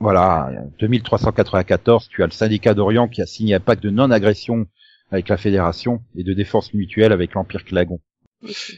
voilà, 0.00 0.50
2394, 0.80 2.08
tu 2.08 2.22
as 2.22 2.26
le 2.26 2.32
syndicat 2.32 2.72
d'Orient 2.72 3.08
qui 3.08 3.20
a 3.20 3.26
signé 3.26 3.54
un 3.54 3.60
pacte 3.60 3.82
de 3.82 3.90
non-agression 3.90 4.66
avec 5.10 5.28
la 5.28 5.36
Fédération 5.36 6.02
et 6.16 6.24
de 6.24 6.32
défense 6.32 6.72
mutuelle 6.72 7.12
avec 7.12 7.34
l'Empire 7.34 7.64
Klagon. 7.64 8.00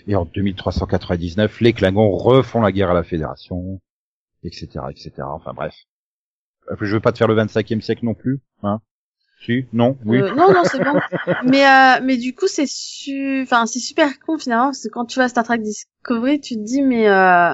Et 0.08 0.16
en 0.16 0.24
2399, 0.24 1.60
les 1.60 1.72
Klingons 1.72 2.10
refont 2.10 2.60
la 2.60 2.72
guerre 2.72 2.90
à 2.90 2.94
la 2.94 3.04
Fédération, 3.04 3.80
etc., 4.42 4.66
etc. 4.90 5.12
Enfin 5.20 5.52
bref. 5.54 5.74
Je 6.80 6.92
veux 6.92 7.00
pas 7.00 7.12
te 7.12 7.18
faire 7.18 7.28
le 7.28 7.36
25e 7.36 7.80
siècle 7.80 8.04
non 8.04 8.14
plus, 8.14 8.40
hein. 8.64 8.80
Si, 9.44 9.66
non, 9.72 9.96
oui. 10.04 10.20
Euh, 10.20 10.34
non, 10.34 10.52
non, 10.52 10.62
c'est 10.64 10.82
bon. 10.82 10.98
mais 11.44 11.66
euh, 11.66 12.00
mais 12.02 12.16
du 12.16 12.34
coup, 12.34 12.46
c'est 12.48 12.66
su... 12.66 13.42
enfin, 13.42 13.66
c'est 13.66 13.78
super 13.78 14.18
con 14.20 14.38
finalement 14.38 14.66
parce 14.66 14.82
que 14.82 14.88
quand 14.88 15.04
tu 15.04 15.18
vas 15.18 15.24
à 15.26 15.28
Star 15.28 15.44
Trek 15.44 15.58
Discovery, 15.58 16.40
tu 16.40 16.54
te 16.54 16.60
dis 16.60 16.80
mais 16.82 17.08
euh... 17.08 17.52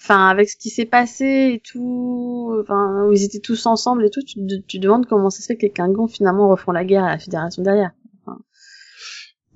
enfin 0.00 0.28
avec 0.28 0.48
ce 0.48 0.56
qui 0.56 0.70
s'est 0.70 0.86
passé 0.86 1.52
et 1.54 1.60
tout, 1.60 2.56
enfin 2.62 3.04
où 3.06 3.12
ils 3.12 3.24
étaient 3.24 3.40
tous 3.40 3.66
ensemble 3.66 4.04
et 4.06 4.10
tout, 4.10 4.22
tu 4.22 4.38
tu 4.66 4.78
demandes 4.78 5.06
comment 5.06 5.30
ça 5.30 5.40
se 5.42 5.46
fait 5.46 5.56
que 5.56 5.62
les 5.62 5.70
Klingons 5.70 6.06
finalement 6.08 6.48
refont 6.48 6.72
la 6.72 6.84
guerre 6.84 7.04
à 7.04 7.10
la 7.10 7.18
Fédération 7.18 7.62
derrière. 7.62 7.90
Enfin, 8.24 8.38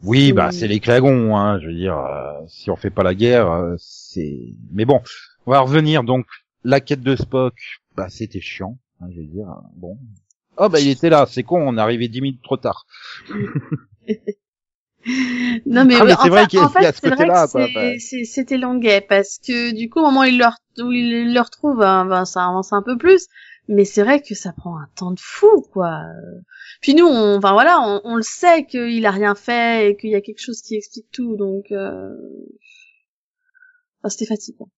Oui, 0.02 0.32
bah 0.32 0.50
c'est 0.52 0.68
les 0.68 0.80
Klingons, 0.80 1.37
hein. 1.37 1.58
Je 1.60 1.66
veux 1.68 1.75
dire, 1.75 1.96
euh, 1.99 2.32
si 2.49 2.70
on 2.70 2.76
fait 2.76 2.90
pas 2.90 3.02
la 3.02 3.14
guerre, 3.14 3.50
euh, 3.50 3.75
c'est. 3.78 4.54
Mais 4.72 4.84
bon, 4.84 5.00
on 5.46 5.50
va 5.52 5.60
revenir 5.60 6.04
donc. 6.04 6.26
La 6.62 6.80
quête 6.80 7.00
de 7.00 7.16
Spock, 7.16 7.54
bah 7.96 8.08
c'était 8.10 8.40
chiant. 8.42 8.76
hein, 9.00 9.06
je 9.14 9.20
veux 9.20 9.26
dire, 9.26 9.49
euh, 9.49 9.87
bon. 10.57 10.64
Oh 10.64 10.69
bah 10.69 10.80
il 10.80 10.88
était 10.88 11.11
là, 11.11 11.26
c'est 11.28 11.42
con, 11.42 11.61
on 11.66 11.76
est 11.76 11.80
arrivé 11.80 12.09
dix 12.09 12.21
minutes 12.21 12.42
trop 12.42 12.57
tard. 12.57 12.87
Non 15.66 15.85
mais, 15.85 15.95
Ah, 15.99 16.04
mais 16.04 16.12
vrai 16.30 16.47
en 16.59 16.66
a 16.66 16.69
fait, 16.69 16.92
ce 16.92 17.00
c'est 17.00 17.09
vrai 17.11 17.26
que 17.33 17.75
bah. 17.75 18.25
c'était 18.25 18.59
longuet 18.59 19.00
parce 19.00 19.38
que 19.38 19.73
du 19.73 19.88
coup 19.88 20.00
au 20.00 20.02
moment 20.02 20.21
où 20.21 20.25
il 20.25 20.38
le, 20.38 20.45
re- 20.45 20.83
où 20.83 20.92
il 20.92 21.33
le 21.33 21.40
retrouve, 21.40 21.80
hein, 21.83 22.04
ben, 22.07 22.25
ça 22.25 22.45
avance 22.47 22.73
un 22.73 22.83
peu 22.83 22.99
plus. 22.99 23.26
Mais 23.69 23.85
c'est 23.85 24.02
vrai 24.02 24.21
que 24.21 24.35
ça 24.35 24.52
prend 24.52 24.76
un 24.78 24.88
temps 24.97 25.12
de 25.12 25.21
fou, 25.21 25.62
quoi. 25.73 26.02
Puis 26.83 26.95
nous, 26.95 27.07
on, 27.07 27.37
enfin 27.38 27.52
voilà, 27.52 27.80
on, 27.80 28.00
on 28.04 28.16
le 28.16 28.23
sait 28.23 28.64
qu'il 28.66 29.07
a 29.07 29.11
rien 29.12 29.35
fait 29.35 29.90
et 29.90 29.97
qu'il 29.97 30.11
y 30.11 30.14
a 30.16 30.21
quelque 30.21 30.40
chose 30.42 30.61
qui 30.62 30.75
explique 30.76 31.07
tout, 31.12 31.37
donc 31.37 31.66
euh... 31.71 32.11
enfin, 34.02 34.11
c'était 34.11 34.26
fatigant. 34.26 34.69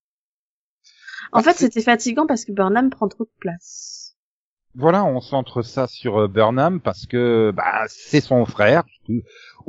En 1.33 1.41
Ah, 1.41 1.43
fait, 1.43 1.55
c'était 1.59 1.83
fatigant 1.83 2.27
parce 2.27 2.45
que 2.45 2.53
Burnham 2.53 2.89
prend 2.89 3.09
trop 3.09 3.25
de 3.25 3.31
place. 3.39 4.02
Voilà, 4.75 5.05
on 5.05 5.21
centre 5.21 5.63
ça 5.63 5.87
sur 5.87 6.23
euh, 6.23 6.29
Burnham 6.29 6.81
parce 6.81 7.05
que 7.05 7.53
bah 7.55 7.85
c'est 7.89 8.23
son 8.23 8.47
frère. 8.47 8.85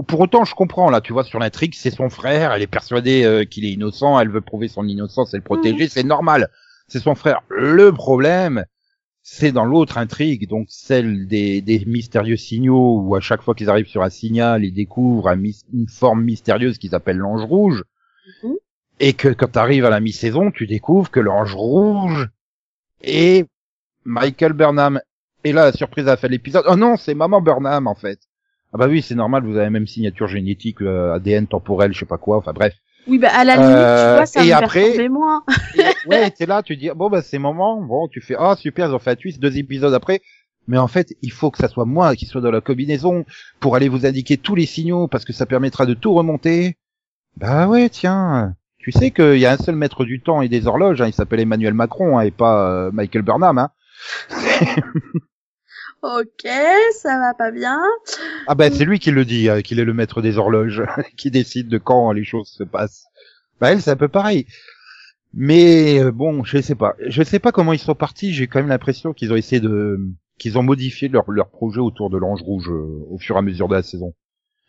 Pour 0.08 0.22
autant, 0.22 0.46
je 0.46 0.56
comprends 0.56 0.90
là, 0.90 1.02
tu 1.02 1.12
vois, 1.12 1.26
sur 1.26 1.40
l'intrigue, 1.40 1.74
c'est 1.76 1.92
son 1.92 2.10
frère. 2.10 2.54
Elle 2.54 2.62
est 2.62 2.68
persuadée 2.68 3.24
euh, 3.26 3.44
qu'il 3.44 3.66
est 3.66 3.72
innocent. 3.72 4.18
Elle 4.20 4.30
veut 4.30 4.42
prouver 4.42 4.70
son 4.70 4.88
innocence 4.88 5.34
et 5.34 5.38
le 5.38 5.44
protéger. 5.44 5.90
C'est 5.90 6.04
normal. 6.04 6.50
C'est 6.88 7.00
son 7.00 7.16
frère. 7.16 7.42
Le 7.50 7.92
problème, 7.92 8.66
c'est 9.24 9.52
dans 9.52 9.66
l'autre 9.66 9.98
intrigue, 9.98 10.48
donc 10.48 10.68
celle 10.70 11.28
des, 11.28 11.62
des 11.62 11.84
mystérieux 11.86 12.38
signaux 12.38 13.00
où 13.00 13.16
à 13.16 13.20
chaque 13.20 13.42
fois 13.42 13.56
qu'ils 13.56 13.70
arrivent 13.70 13.88
sur 13.88 14.04
un 14.04 14.10
signal, 14.10 14.64
ils 14.64 14.74
découvrent 14.74 15.30
un 15.30 15.42
une 15.42 15.88
forme 15.90 16.24
mystérieuse 16.24 16.78
qu'ils 16.78 16.96
appellent 16.96 17.18
l'ange 17.18 17.44
rouge. 17.44 17.84
Mhm. 18.44 18.56
Et 19.00 19.14
que 19.14 19.28
quand 19.30 19.52
tu 19.54 19.60
arrives 19.60 19.86
à 19.86 19.90
la 19.90 20.00
mi-saison, 20.00 20.52
tu 20.52 20.66
découvres 20.66 21.12
que 21.12 21.20
l'ange 21.20 21.56
rouge 21.56 22.30
est 23.02 23.48
Michael 24.06 24.54
Burnham. 24.54 25.00
Et 25.44 25.52
là, 25.52 25.66
la 25.66 25.72
surprise 25.74 26.08
à 26.08 26.12
la 26.12 26.18
fin 26.18 26.28
de 26.28 26.32
l'épisode, 26.34 26.64
oh 26.68 26.76
non, 26.76 26.96
c'est 26.98 27.14
maman 27.14 27.42
Burnham 27.42 27.88
en 27.88 27.96
fait. 27.96 28.20
Ah 28.74 28.78
bah 28.78 28.88
oui, 28.88 29.02
c'est 29.02 29.16
normal, 29.16 29.44
vous 29.44 29.52
avez 29.56 29.66
la 29.66 29.70
même 29.70 29.88
signature 29.88 30.28
génétique, 30.28 30.82
euh, 30.82 31.14
ADN 31.14 31.48
temporel, 31.48 31.94
je 31.94 32.00
sais 32.00 32.06
pas 32.06 32.18
quoi, 32.18 32.38
enfin 32.38 32.54
bref. 32.54 32.74
Oui, 33.08 33.20
bah 33.20 33.28
à 33.34 33.44
la 33.44 33.56
limite, 33.56 33.70
Euh, 33.70 34.12
tu 34.14 34.16
vois, 34.18 34.26
ça 34.26 34.46
et 34.46 34.52
après- 34.54 35.10
moins. 35.10 35.44
Et, 35.78 36.10
ouais, 36.10 36.32
t'es 36.32 36.46
là, 36.46 36.64
tu 36.64 36.76
dis, 36.78 36.90
bon 36.96 37.10
bah 37.10 37.22
c'est 37.22 37.38
maman, 37.40 37.82
bon, 37.82 38.08
tu 38.08 38.22
fais, 38.22 38.36
ah 38.40 38.56
super, 38.58 38.88
ils 38.90 38.94
ont 38.96 39.00
fait 39.00 39.12
un 39.12 39.16
twist, 39.16 39.40
deux 39.40 39.58
épisodes 39.58 39.94
après. 39.94 40.22
Mais 40.68 40.78
en 40.78 40.88
fait, 40.88 41.10
il 41.22 41.32
faut 41.32 41.52
que 41.52 41.58
ça 41.58 41.68
soit 41.68 41.84
moi 41.86 42.16
qui 42.16 42.26
soit 42.26 42.40
dans 42.40 42.50
la 42.52 42.62
combinaison 42.62 43.26
pour 43.60 43.76
aller 43.76 43.90
vous 43.90 44.06
indiquer 44.06 44.38
tous 44.38 44.56
les 44.56 44.66
signaux 44.66 45.10
parce 45.10 45.26
que 45.26 45.34
ça 45.34 45.46
permettra 45.46 45.86
de 45.86 45.94
tout 45.94 46.14
remonter. 46.14 46.78
Bah 47.36 47.68
ouais, 47.68 47.90
tiens. 47.90 48.56
Tu 48.78 48.92
sais 48.94 49.12
qu'il 49.12 49.40
y 49.40 49.46
a 49.46 49.52
un 49.52 49.58
seul 49.58 49.76
maître 49.76 50.06
du 50.06 50.22
temps 50.22 50.42
et 50.42 50.48
des 50.48 50.66
horloges, 50.68 51.02
hein, 51.02 51.08
il 51.08 51.14
s'appelle 51.14 51.42
Emmanuel 51.42 51.74
Macron 51.74 52.18
hein, 52.18 52.22
et 52.22 52.32
pas 52.32 52.70
euh, 52.70 52.92
Michael 52.94 53.24
Burnham. 53.24 53.58
Hein. 53.58 53.70
Ok, 56.04 56.46
ça 56.92 57.18
va 57.18 57.34
pas 57.34 57.50
bien. 57.52 57.80
Ah 58.48 58.56
ben 58.56 58.74
c'est 58.74 58.84
lui 58.84 59.00
qui 59.00 59.10
le 59.10 59.24
dit, 59.24 59.48
euh, 59.48 59.62
qu'il 59.62 59.80
est 59.80 59.86
le 59.86 59.94
maître 59.94 60.22
des 60.22 60.38
horloges, 60.38 60.84
qui 61.18 61.32
décide 61.32 61.70
de 61.70 61.78
quand 61.78 62.12
les 62.12 62.26
choses 62.26 62.50
se 62.50 62.66
passent. 62.66 63.06
Bah 63.62 63.72
elle 63.72 63.82
c'est 63.82 63.92
un 63.92 63.96
peu 63.96 64.10
pareil. 64.10 64.46
Mais 65.34 66.04
euh, 66.04 66.12
bon, 66.12 66.44
je 66.44 66.60
sais 66.60 66.76
pas. 66.76 66.96
Je 67.08 67.24
sais 67.24 67.40
pas 67.40 67.54
comment 67.54 67.72
ils 67.72 67.80
sont 67.80 67.96
partis, 67.96 68.34
j'ai 68.34 68.48
quand 68.48 68.60
même 68.60 68.68
l'impression 68.68 69.14
qu'ils 69.14 69.32
ont 69.32 69.38
essayé 69.38 69.62
de 69.62 69.98
qu'ils 70.38 70.58
ont 70.58 70.64
modifié 70.64 71.08
leur 71.08 71.32
leur 71.32 71.50
projet 71.50 71.80
autour 71.80 72.10
de 72.10 72.18
l'ange 72.18 72.42
rouge 72.42 72.70
euh, 72.70 73.06
au 73.10 73.18
fur 73.18 73.38
et 73.38 73.40
à 73.40 73.42
mesure 73.42 73.70
de 73.70 73.76
la 73.76 73.84
saison. 73.84 74.14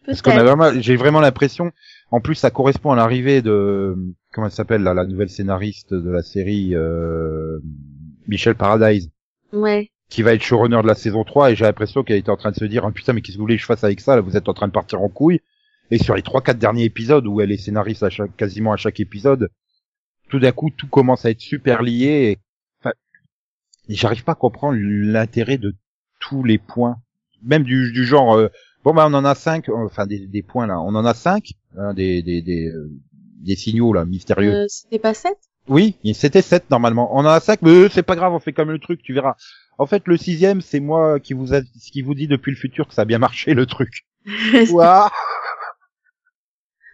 Parce 0.07 0.23
qu'on 0.23 0.31
a 0.31 0.45
vraiment 0.45 0.71
j'ai 0.81 0.95
vraiment 0.95 1.21
l'impression 1.21 1.73
en 2.12 2.21
plus 2.21 2.37
ça 2.37 2.53
correspond 2.53 2.93
à 2.93 2.97
l'arrivée 2.97 3.43
de 3.43 3.97
comment 4.33 4.47
elle 4.47 4.53
s'appelle 4.53 4.83
là 4.83 4.95
la 4.95 5.05
nouvelle 5.05 5.31
scénariste 5.31 5.95
de 5.95 6.11
la 6.11 6.23
série 6.23 6.76
euh, 6.76 7.59
Michel 8.29 8.55
Paradise 8.55 9.11
Ouais. 9.54 9.90
qui 10.11 10.23
va 10.23 10.34
être 10.34 10.42
showrunner 10.42 10.82
de 10.82 10.87
la 10.87 10.94
saison 10.94 11.25
3 11.25 11.52
et 11.52 11.56
j'ai 11.56 11.64
l'impression 11.64 12.02
qu'elle 12.02 12.18
était 12.18 12.30
en 12.30 12.37
train 12.37 12.50
de 12.50 12.56
se 12.56 12.64
dire 12.64 12.84
ah, 12.84 12.92
putain 12.92 13.12
mais 13.12 13.20
qu'est-ce 13.23 13.37
que 13.37 13.38
vous 13.38 13.44
voulez 13.44 13.56
que 13.56 13.62
je 13.62 13.66
fasse 13.66 13.84
avec 13.84 14.00
ça 14.00 14.16
là 14.16 14.20
vous 14.20 14.37
êtes 14.37 14.49
en 14.49 14.54
train 14.54 14.66
de 14.68 14.73
partir 14.73 15.00
en 15.00 15.08
couille. 15.08 15.40
Et 15.90 15.99
sur 15.99 16.14
les 16.14 16.23
trois 16.23 16.40
quatre 16.42 16.58
derniers 16.58 16.84
épisodes 16.84 17.26
où 17.26 17.40
elle 17.40 17.52
est 17.52 17.56
scénariste 17.58 18.02
à 18.02 18.11
chaque, 18.11 18.37
quasiment 18.37 18.73
à 18.73 18.76
chaque 18.76 19.00
épisode 19.00 19.49
tout 20.28 20.38
d'un 20.38 20.52
coup 20.52 20.70
tout 20.70 20.88
commence 20.88 21.25
à 21.25 21.30
être 21.30 21.40
super 21.40 21.82
lié 21.82 22.06
et 22.06 22.38
enfin 22.80 22.92
j'arrive 23.88 24.25
pas 24.25 24.32
à 24.32 24.37
comprendre 24.37 24.78
l'intérêt 24.80 25.58
de 25.58 25.75
tous 26.20 26.42
les 26.42 26.58
points. 26.58 26.96
Même 27.42 27.62
du, 27.64 27.92
du 27.92 28.04
genre 28.04 28.34
euh, 28.37 28.49
bon 28.82 28.94
bah 28.94 29.06
on 29.08 29.14
en 29.14 29.25
a 29.25 29.34
cinq 29.34 29.68
euh, 29.68 29.75
enfin 29.84 30.06
des, 30.06 30.26
des 30.26 30.42
points 30.42 30.66
là. 30.66 30.80
On 30.80 30.94
en 30.94 31.04
a 31.04 31.14
cinq 31.14 31.52
hein, 31.76 31.92
des 31.94 32.23
des 32.23 32.40
des, 32.42 32.68
euh, 32.68 32.90
des 33.42 33.56
signaux 33.56 33.92
là 33.92 34.04
mystérieux. 34.06 34.54
Euh, 34.54 34.66
C'était 34.68 34.99
pas 34.99 35.12
7 35.14 35.32
oui, 35.68 35.97
c'était 36.14 36.42
7 36.42 36.71
normalement. 36.71 37.14
On 37.16 37.21
en 37.21 37.26
a 37.26 37.40
5, 37.40 37.62
mais 37.62 37.88
c'est 37.88 38.02
pas 38.02 38.16
grave, 38.16 38.33
on 38.33 38.40
fait 38.40 38.52
comme 38.52 38.71
le 38.71 38.78
truc, 38.78 39.02
tu 39.02 39.14
verras. 39.14 39.35
En 39.78 39.87
fait, 39.87 40.02
le 40.06 40.16
sixième, 40.16 40.61
c'est 40.61 40.80
moi 40.80 41.18
qui 41.21 41.33
vous 41.35 41.52
a, 41.54 41.61
qui 41.92 42.02
vous 42.02 42.14
dit 42.14 42.28
depuis 42.28 42.50
le 42.50 42.56
futur 42.56 42.87
que 42.88 42.94
ça 42.94 43.02
a 43.02 43.04
bien 43.04 43.18
marché 43.18 43.54
le 43.54 43.66
truc. 43.66 44.06
Ouah. 44.71 45.11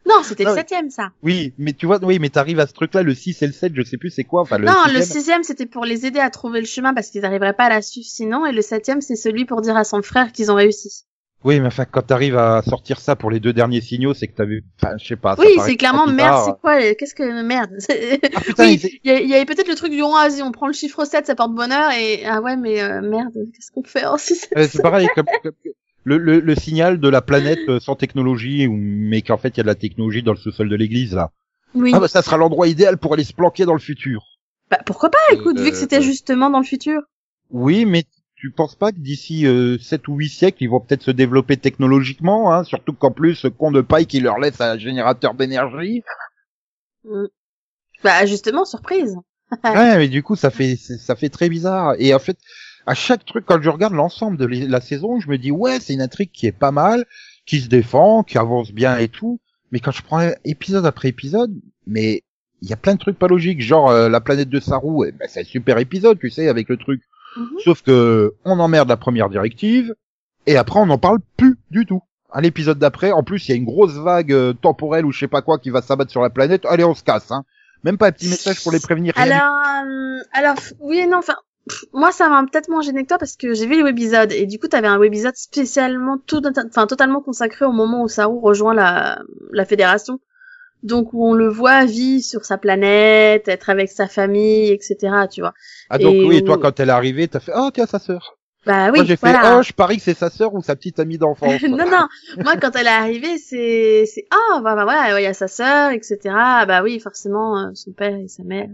Non, 0.07 0.23
c'était 0.23 0.45
le 0.45 0.51
mais- 0.51 0.57
septième, 0.57 0.91
ça. 0.91 1.13
oui, 1.23 1.53
mais 1.59 1.73
tu 1.75 1.87
vois, 1.87 2.03
oui, 2.03 2.19
mais 2.19 2.31
t'arrives 2.31 2.59
à 2.59 2.67
ce 2.67 2.73
truc-là, 2.73 3.03
le 3.03 3.15
6 3.15 3.43
et 3.43 3.47
le 3.47 3.53
7, 3.53 3.73
je 3.77 3.83
sais 3.83 3.99
plus 3.99 4.11
c'est 4.11 4.25
quoi. 4.25 4.41
Enfin, 4.43 4.57
le 4.59 4.65
non, 4.67 4.73
le 4.87 5.01
sixième- 5.03 5.03
sixième, 5.19 5.43
c'était 5.45 5.67
pour 5.67 5.85
les 5.85 6.07
aider 6.07 6.19
à 6.21 6.31
trouver 6.31 6.61
le 6.61 6.67
chemin 6.67 6.95
parce 6.95 7.11
qu'ils 7.11 7.21
n'arriveraient 7.21 7.53
pas 7.53 7.65
à 7.67 7.69
la 7.69 7.83
suivre 7.83 8.07
sinon. 8.09 8.47
Et 8.47 8.53
le 8.53 8.63
septième, 8.63 9.03
c'est 9.03 9.15
celui 9.15 9.45
pour 9.45 9.61
dire 9.61 9.77
à 9.77 9.85
son 9.85 10.01
frère 10.03 10.33
qu'ils 10.33 10.51
ont 10.51 10.55
réussi. 10.55 11.05
Oui, 11.43 11.59
mais 11.59 11.69
enfin, 11.69 11.87
quand 11.87 12.03
t'arrives 12.03 12.37
à 12.37 12.61
sortir 12.63 13.01
ça 13.01 13.17
pour 13.17 13.31
les 13.31 13.41
deux 13.41 13.55
derniers 13.55 13.81
signaux, 13.81 14.13
c'est 14.13 14.27
que 14.27 14.35
t'as 14.35 14.45
vu, 14.45 14.63
enfin, 14.83 14.97
je 14.99 15.07
sais 15.07 15.17
pas. 15.17 15.37
oui, 15.39 15.57
c'est 15.65 15.77
clairement 15.77 16.07
merde, 16.07 16.43
c'est 16.45 16.61
quoi 16.61 16.79
euh, 16.83 16.93
Qu'est-ce 16.99 17.15
que 17.15 17.43
merde 17.43 17.71
Ah, 18.35 18.41
putain, 18.43 18.65
Oui, 18.67 18.81
il- 19.05 19.11
y, 19.29 19.35
avait 19.35 19.47
peut-être 19.47 19.69
le 19.69 19.75
truc 19.75 19.91
du 19.91 20.03
rond, 20.03 20.13
vas-y, 20.13 20.43
on 20.43 20.53
prend 20.53 20.67
le 20.67 20.75
chiffre 20.75 21.05
7, 21.07 21.27
ça 21.27 21.35
porte 21.35 21.55
bonheur. 21.55 21.93
Et 21.93 22.27
ah 22.27 22.43
ouais, 22.43 22.57
mais 22.57 22.83
euh, 22.83 23.01
merde, 23.01 23.33
qu'est-ce 23.55 23.71
qu'on 23.73 23.83
fait 23.83 24.05
Oh, 24.07 24.17
si 24.19 24.35
c'est- 24.37 24.55
Euh, 24.57 24.69
c'est 24.71 24.83
pareil, 24.83 25.09
comme, 25.15 25.25
comme- 25.43 25.53
le, 26.05 26.19
le, 26.19 26.41
le 26.41 26.55
signal 26.55 27.01
de 27.01 27.09
la 27.09 27.23
planète 27.23 27.59
euh, 27.69 27.81
sans 27.81 27.95
technologie, 27.95 28.69
mais 28.69 29.23
qu'en 29.23 29.37
fait 29.39 29.49
il 29.51 29.57
y 29.59 29.61
a 29.61 29.65
de 29.65 29.69
la 29.69 29.75
technologie 29.75 30.23
dans 30.23 30.33
le 30.33 30.39
sous-sol 30.39 30.69
de 30.69 30.77
l'église 30.77 31.15
là. 31.15 31.31
Oui. 31.75 31.93
Ah 31.95 32.01
bah 32.01 32.09
ça 32.09 32.21
sera 32.23 32.37
l'endroit 32.37 32.69
idéal 32.69 32.97
pour 32.99 33.13
aller 33.15 33.25
se 33.25 33.33
planquer 33.35 33.65
dans 33.67 33.75
le 33.75 33.79
futur. 33.81 34.25
Bah, 34.71 34.79
pourquoi 34.87 35.11
pas 35.11 35.19
Écoute, 35.33 35.59
vu 35.59 35.71
que 35.71 35.77
c'était 35.77 35.99
Euh, 35.99 36.03
justement 36.03 36.49
dans 36.51 36.59
le 36.59 36.65
futur. 36.65 37.03
Oui, 37.51 37.85
mais 37.85 38.05
tu 38.41 38.51
penses 38.51 38.75
pas 38.75 38.91
que 38.91 38.99
d'ici 38.99 39.47
euh, 39.47 39.79
7 39.79 40.09
ou 40.09 40.17
8 40.17 40.29
siècles, 40.31 40.65
ils 40.65 40.71
vont 40.71 40.81
peut-être 40.81 41.03
se 41.03 41.11
développer 41.11 41.59
technologiquement, 41.59 42.53
hein, 42.53 42.65
surtout 42.65 42.95
qu'en 42.95 43.11
plus, 43.11 43.35
ce 43.35 43.49
con 43.49 43.71
de 43.71 43.83
paille 43.83 44.07
qui 44.07 44.21
leur 44.21 44.39
laisse 44.39 44.61
un 44.63 44.79
générateur 44.79 45.35
d'énergie? 45.35 46.03
Mm. 47.05 47.27
Bah 48.03 48.25
justement, 48.25 48.65
surprise. 48.65 49.15
ouais, 49.65 49.99
mais 49.99 50.09
du 50.09 50.23
coup, 50.23 50.37
ça 50.37 50.51
fait 50.51 50.77
ça 50.77 51.17
fait 51.17 51.29
très 51.29 51.51
bizarre. 51.51 51.97
Et 51.99 52.15
en 52.15 52.19
fait, 52.19 52.39
à 52.87 52.95
chaque 52.95 53.27
truc, 53.27 53.45
quand 53.47 53.61
je 53.61 53.69
regarde 53.69 53.93
l'ensemble 53.93 54.39
de 54.39 54.47
la 54.47 54.81
saison, 54.81 55.21
je 55.21 55.29
me 55.29 55.37
dis 55.37 55.51
ouais, 55.51 55.79
c'est 55.79 55.93
une 55.93 56.01
intrigue 56.01 56.31
qui 56.33 56.47
est 56.47 56.53
pas 56.53 56.71
mal, 56.71 57.05
qui 57.45 57.61
se 57.61 57.69
défend, 57.69 58.23
qui 58.23 58.39
avance 58.39 58.73
bien 58.73 58.97
et 58.97 59.09
tout. 59.09 59.39
Mais 59.71 59.81
quand 59.81 59.93
je 59.93 60.03
prends 60.03 60.31
épisode 60.45 60.87
après 60.87 61.09
épisode, 61.09 61.55
mais 61.87 62.23
il 62.63 62.71
y 62.71 62.73
a 62.73 62.77
plein 62.77 62.95
de 62.95 63.01
trucs 63.01 63.19
pas 63.19 63.29
logiques, 63.29 63.61
genre 63.61 63.91
euh, 63.91 64.09
la 64.09 64.21
planète 64.21 64.49
de 64.49 64.61
Saru, 64.61 65.07
eh 65.09 65.13
ben, 65.13 65.29
c'est 65.29 65.41
un 65.41 65.45
super 65.45 65.77
épisode, 65.79 66.19
tu 66.19 66.31
sais, 66.31 66.49
avec 66.49 66.69
le 66.71 66.79
truc. 66.79 67.03
Mhm. 67.37 67.59
Sauf 67.65 67.83
que 67.83 68.35
on 68.45 68.59
emmerde 68.59 68.89
la 68.89 68.97
première 68.97 69.29
directive 69.29 69.95
et 70.47 70.57
après 70.57 70.81
on 70.81 70.87
n'en 70.87 70.99
parle 70.99 71.19
plus 71.37 71.57
du 71.71 71.87
tout. 71.87 72.03
À 72.33 72.41
l'épisode 72.41 72.79
d'après, 72.79 73.11
en 73.13 73.23
plus 73.23 73.49
il 73.49 73.51
y 73.51 73.55
a 73.55 73.57
une 73.57 73.65
grosse 73.65 73.95
vague 73.95 74.33
euh, 74.33 74.53
temporelle 74.53 75.05
ou 75.05 75.13
je 75.13 75.19
sais 75.19 75.29
pas 75.29 75.43
quoi 75.43 75.59
qui 75.59 75.71
va 75.71 75.83
s'abattre 75.83 76.11
sur 76.11 76.23
la 76.23 76.31
planète. 76.31 76.65
Allez, 76.67 76.85
on 76.85 76.95
se 76.95 77.03
casse. 77.03 77.31
Hein. 77.31 77.45
Même 77.83 77.99
pas 77.99 78.09
un 78.09 78.13
petit 78.13 78.29
message 78.29 78.63
pour 78.63 78.73
les 78.73 78.81
prévenir. 78.81 79.15
rien 79.17 79.27
du 79.27 79.33
Alors, 79.33 79.57
euh, 79.57 80.23
alors, 80.33 80.57
oui 80.81 80.99
et 80.99 81.07
non, 81.07 81.19
enfin, 81.19 81.35
moi 81.93 82.13
ça 82.13 82.29
m'a 82.29 82.43
peut-être 82.43 82.69
moins 82.69 82.83
gêné 82.83 83.03
que 83.03 83.09
toi 83.09 83.19
parce 83.19 83.37
que 83.37 83.55
j'ai 83.55 83.67
vu 83.67 83.77
le 83.77 83.85
webisode 83.85 84.33
et 84.33 84.47
du 84.47 84.59
coup 84.59 84.69
t'avais 84.69 84.89
un 84.89 84.99
webisode 84.99 85.37
spécialement 85.37 86.19
tout, 86.19 86.43
enfin 86.67 86.87
totalement 86.87 87.21
consacré 87.21 87.65
au 87.65 87.73
moment 87.73 88.03
où 88.03 88.09
Saru 88.09 88.39
rejoint 88.41 88.75
la, 88.75 89.21
la 89.53 89.65
fédération. 89.65 90.21
Donc 90.83 91.13
où 91.13 91.27
on 91.27 91.35
le 91.35 91.49
voit 91.49 91.85
vivre 91.85 92.25
sur 92.25 92.45
sa 92.45 92.59
planète, 92.59 93.49
être 93.49 93.71
avec 93.71 93.91
sa 93.91 94.09
famille, 94.09 94.71
etc. 94.71 94.97
Tu 95.31 95.41
vois. 95.41 95.55
Ah 95.89 95.99
donc 95.99 96.15
et 96.15 96.25
oui, 96.25 96.45
toi 96.45 96.59
quand 96.59 96.79
elle 96.81 96.89
est 96.89 96.93
arrivée, 96.93 97.29
t'as 97.29 97.41
fait 97.41 97.53
oh 97.55 97.71
tiens 97.73 97.87
sa 97.87 97.99
sœur. 97.99 98.39
Bah 98.67 98.91
oui, 98.91 98.99
Moi 98.99 99.05
j'ai 99.05 99.17
fait 99.17 99.35
oh 99.45 99.63
je 99.63 99.73
parie 99.73 99.97
que 99.97 100.03
c'est 100.03 100.17
sa 100.17 100.29
sœur 100.29 100.55
ou 100.55 100.63
sa 100.63 100.77
petite 100.77 100.99
amie 100.99 101.17
d'enfance. 101.17 101.63
non 101.63 101.79
non, 101.79 102.07
moi 102.39 102.57
quand 102.61 102.77
elle 102.77 102.87
est 102.87 102.91
arrivée 102.91 103.39
c'est 103.39 104.05
c'est 104.07 104.27
ah 104.31 104.61
bah, 104.61 104.75
bah 104.75 104.85
voilà 104.85 105.19
il 105.19 105.25
y 105.25 105.27
a 105.27 105.35
sa 105.35 105.49
sœur 105.49 105.93
etc. 105.93 106.19
Ah, 106.31 106.67
bah 106.67 106.83
oui 106.83 107.01
forcément 107.01 107.59
euh, 107.59 107.71
son 107.75 107.93
père 107.93 108.17
et 108.17 108.29
sa 108.29 108.43
mère 108.43 108.69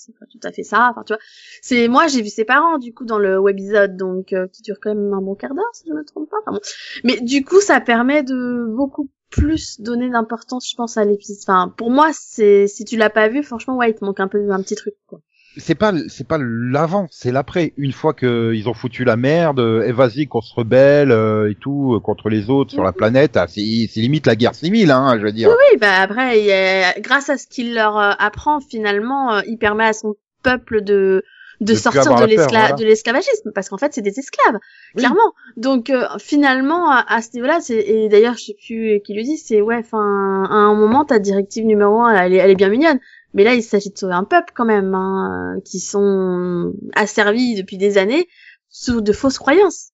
c'est 0.00 0.18
pas 0.18 0.26
tout 0.26 0.40
à 0.42 0.52
fait 0.52 0.62
ça. 0.62 0.88
Enfin, 0.90 1.02
tu 1.04 1.12
vois, 1.12 1.20
c'est 1.62 1.88
moi 1.88 2.06
j'ai 2.06 2.22
vu 2.22 2.28
ses 2.28 2.44
parents 2.44 2.78
du 2.78 2.92
coup 2.94 3.04
dans 3.04 3.18
le 3.18 3.38
webisode, 3.38 3.96
donc 3.96 4.32
euh, 4.32 4.46
qui 4.48 4.62
dure 4.62 4.76
quand 4.80 4.94
même 4.94 5.12
un 5.12 5.20
bon 5.20 5.34
quart 5.34 5.54
d'heure 5.54 5.70
si 5.72 5.84
je 5.88 5.92
me 5.92 6.04
trompe 6.04 6.28
pas. 6.30 6.38
Enfin, 6.42 6.52
bon. 6.52 6.60
Mais 7.04 7.20
du 7.20 7.44
coup, 7.44 7.60
ça 7.60 7.80
permet 7.80 8.22
de 8.22 8.66
beaucoup 8.68 9.10
plus 9.30 9.80
donner 9.80 10.10
d'importance, 10.10 10.68
je 10.68 10.74
pense, 10.74 10.96
à 10.96 11.04
l'épisode. 11.04 11.38
Enfin, 11.42 11.72
pour 11.76 11.90
moi, 11.90 12.10
c'est 12.12 12.66
si 12.66 12.84
tu 12.84 12.96
l'as 12.96 13.10
pas 13.10 13.28
vu, 13.28 13.42
franchement, 13.42 13.76
ouais, 13.76 13.90
il 13.90 13.94
te 13.94 14.04
manque 14.04 14.20
un 14.20 14.28
peu 14.28 14.50
un 14.50 14.62
petit 14.62 14.74
truc, 14.74 14.94
quoi 15.06 15.20
c'est 15.56 15.74
pas 15.74 15.92
c'est 16.08 16.26
pas 16.26 16.38
l'avant, 16.40 17.06
c'est 17.10 17.32
l'après. 17.32 17.72
Une 17.76 17.92
fois 17.92 18.14
que 18.14 18.52
ils 18.54 18.68
ont 18.68 18.74
foutu 18.74 19.04
la 19.04 19.16
merde, 19.16 19.58
et 19.58 19.88
eh, 19.88 19.92
vas-y 19.92 20.26
qu'on 20.26 20.40
se 20.40 20.54
rebelle 20.54 21.10
euh, 21.10 21.50
et 21.50 21.54
tout 21.54 21.94
euh, 21.94 22.00
contre 22.00 22.28
les 22.28 22.50
autres 22.50 22.70
sur 22.70 22.84
la 22.84 22.92
planète, 22.92 23.36
ah, 23.36 23.46
c'est 23.48 23.60
limite 23.60 24.26
la 24.26 24.36
guerre 24.36 24.54
civile, 24.54 24.90
hein, 24.90 25.16
je 25.18 25.24
veux 25.24 25.32
dire. 25.32 25.48
Oui, 25.48 25.54
oui 25.72 25.78
bah 25.78 26.00
après, 26.00 26.94
grâce 27.00 27.30
à 27.30 27.36
ce 27.36 27.46
qu'il 27.48 27.74
leur 27.74 27.98
euh, 27.98 28.12
apprend 28.18 28.60
finalement, 28.60 29.40
il 29.40 29.58
permet 29.58 29.86
à 29.86 29.92
son 29.92 30.14
peuple 30.42 30.82
de 30.82 31.24
de, 31.60 31.74
sortir 31.74 32.14
de 32.14 32.84
l'esclavagisme 32.84 33.52
parce 33.54 33.68
qu'en 33.68 33.76
fait 33.76 33.92
c'est 33.92 34.00
des 34.00 34.18
esclaves 34.18 34.58
clairement. 34.96 35.34
Donc 35.58 35.92
finalement 36.18 36.90
à, 36.90 37.20
ce 37.20 37.34
niveau-là 37.34 37.58
c'est 37.60 37.76
et 37.76 38.08
d'ailleurs 38.08 38.32
je 38.38 38.44
sais 38.44 38.56
plus 38.66 39.00
qui 39.04 39.12
le 39.12 39.22
dit 39.22 39.36
c'est 39.36 39.60
ouais 39.60 39.76
enfin 39.76 40.48
à 40.48 40.54
un 40.54 40.74
moment 40.74 41.04
ta 41.04 41.18
directive 41.18 41.66
numéro 41.66 42.00
un 42.00 42.14
elle 42.14 42.32
elle 42.32 42.50
est 42.50 42.54
bien 42.54 42.70
mignonne 42.70 42.98
mais 43.34 43.44
là, 43.44 43.54
il 43.54 43.62
s'agit 43.62 43.90
de 43.90 43.98
sauver 43.98 44.14
un 44.14 44.24
peuple 44.24 44.52
quand 44.54 44.64
même, 44.64 44.94
hein, 44.94 45.56
qui 45.64 45.80
sont 45.80 46.72
asservis 46.94 47.54
depuis 47.54 47.76
des 47.78 47.98
années 47.98 48.28
sous 48.68 49.00
de 49.00 49.12
fausses 49.12 49.38
croyances. 49.38 49.90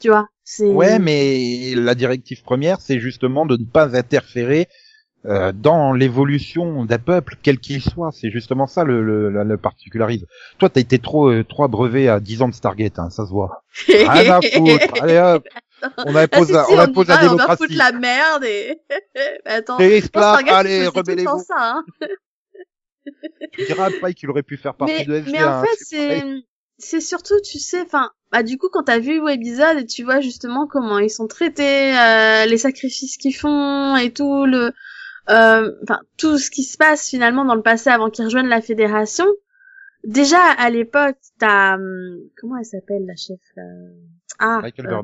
Tu 0.00 0.08
vois. 0.08 0.28
Ouais, 0.60 0.98
mais 0.98 1.74
la 1.74 1.94
directive 1.94 2.42
première, 2.42 2.80
c'est 2.80 3.00
justement 3.00 3.46
de 3.46 3.56
ne 3.56 3.64
pas 3.64 3.96
interférer 3.96 4.68
euh, 5.24 5.50
dans 5.52 5.92
l'évolution 5.92 6.84
d'un 6.84 6.98
peuple, 6.98 7.34
quel 7.42 7.58
qu'il 7.58 7.82
soit. 7.82 8.10
C'est 8.12 8.30
justement 8.30 8.66
ça 8.68 8.84
le, 8.84 9.02
le, 9.02 9.42
le 9.42 9.56
particularise. 9.56 10.24
Toi, 10.58 10.68
t'as 10.68 10.80
été 10.80 11.00
trop 11.00 11.30
euh, 11.30 11.42
trop 11.42 11.64
abreuvé 11.64 12.08
à 12.08 12.20
10 12.20 12.42
ans 12.42 12.48
de 12.48 12.54
Stargate, 12.54 12.98
hein, 12.98 13.10
ça 13.10 13.24
se 13.26 13.30
voit. 13.30 13.64
Rien 13.88 14.38
à 14.38 14.40
foutre. 14.40 14.86
Allez 15.02 15.18
hop. 15.18 15.44
On 16.06 16.14
a 16.14 16.28
posé, 16.28 16.54
ah, 16.56 16.66
on 16.70 16.78
a 16.78 16.86
posé 16.88 17.08
la 17.08 17.18
démocratie. 17.18 17.44
On 17.44 17.48
va 17.48 17.56
foutre 17.56 17.76
la 17.76 17.92
merde 17.92 18.44
et. 18.44 18.78
Attends. 19.44 19.78
esclaves, 19.78 20.44
allez, 20.48 20.86
rebellez-vous. 20.86 21.44
Hein. 21.50 21.84
Tu 23.52 23.64
diras 23.64 23.90
à 24.02 24.12
qu'il 24.12 24.30
aurait 24.30 24.42
pu 24.42 24.56
faire 24.56 24.74
partie 24.74 25.04
de 25.04 25.20
FG. 25.20 25.32
Mais 25.32 25.44
en 25.44 25.62
fait, 25.62 25.76
c'est, 25.80 26.22
c'est 26.78 27.00
surtout, 27.00 27.40
tu 27.40 27.58
sais, 27.58 27.80
enfin, 27.80 28.10
bah 28.32 28.42
du 28.42 28.58
coup, 28.58 28.68
quand 28.70 28.84
t'as 28.84 28.98
vu 28.98 29.26
l'épisode 29.26 29.78
et 29.78 29.86
tu 29.86 30.04
vois 30.04 30.20
justement 30.20 30.66
comment 30.66 30.98
ils 30.98 31.10
sont 31.10 31.26
traités, 31.26 31.96
euh, 31.96 32.46
les 32.46 32.58
sacrifices 32.58 33.16
qu'ils 33.16 33.34
font 33.34 33.96
et 33.96 34.12
tout 34.12 34.46
le, 34.46 34.72
euh, 35.28 35.72
enfin, 35.82 36.00
tout 36.16 36.38
ce 36.38 36.50
qui 36.50 36.62
se 36.62 36.76
passe 36.76 37.08
finalement 37.08 37.44
dans 37.44 37.54
le 37.54 37.62
passé 37.62 37.90
avant 37.90 38.10
qu'ils 38.10 38.26
rejoignent 38.26 38.48
la 38.48 38.60
fédération. 38.60 39.26
Déjà 40.04 40.38
à 40.58 40.70
l'époque, 40.70 41.16
t'as, 41.38 41.76
hum, 41.76 42.18
comment 42.40 42.58
elle 42.58 42.64
s'appelle 42.64 43.06
la 43.06 43.16
chef 43.16 43.40
Ah. 44.38 44.60
Michael 44.62 44.86
euh, 44.86 45.02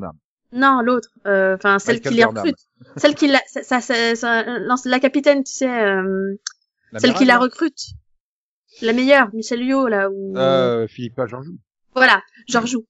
Non, 0.53 0.81
l'autre. 0.83 1.09
Euh, 1.27 1.57
enfin, 1.57 1.79
celle 1.79 2.01
qui 2.01 2.15
les 2.15 2.25
recrute. 2.25 2.59
celle 2.97 3.15
qui 3.15 3.27
la, 3.29 3.41
ça, 3.47 3.81
ça, 3.81 4.15
ça, 4.15 4.45
la 4.85 5.01
capitaine, 5.01 5.43
tu 5.43 5.53
sais. 5.53 5.87
Celle 6.97 7.15
qui 7.15 7.25
la 7.25 7.39
recrute. 7.39 7.91
La 8.81 8.93
meilleure, 8.93 9.29
Michel 9.35 9.63
Yo, 9.63 9.87
là, 9.87 10.11
où... 10.11 10.37
Euh, 10.37 10.87
Philippa 10.89 11.27
Georgiou. 11.27 11.59
Voilà, 11.95 12.23
Georgiou. 12.49 12.87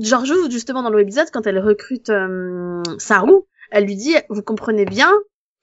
Georgiou, 0.00 0.50
justement, 0.50 0.82
dans 0.82 0.90
l'épisode, 0.90 1.28
quand 1.32 1.46
elle 1.46 1.60
recrute 1.60 2.10
euh, 2.10 2.82
Saru, 2.98 3.32
elle 3.70 3.84
lui 3.84 3.96
dit, 3.96 4.16
vous 4.28 4.42
comprenez 4.42 4.84
bien 4.84 5.12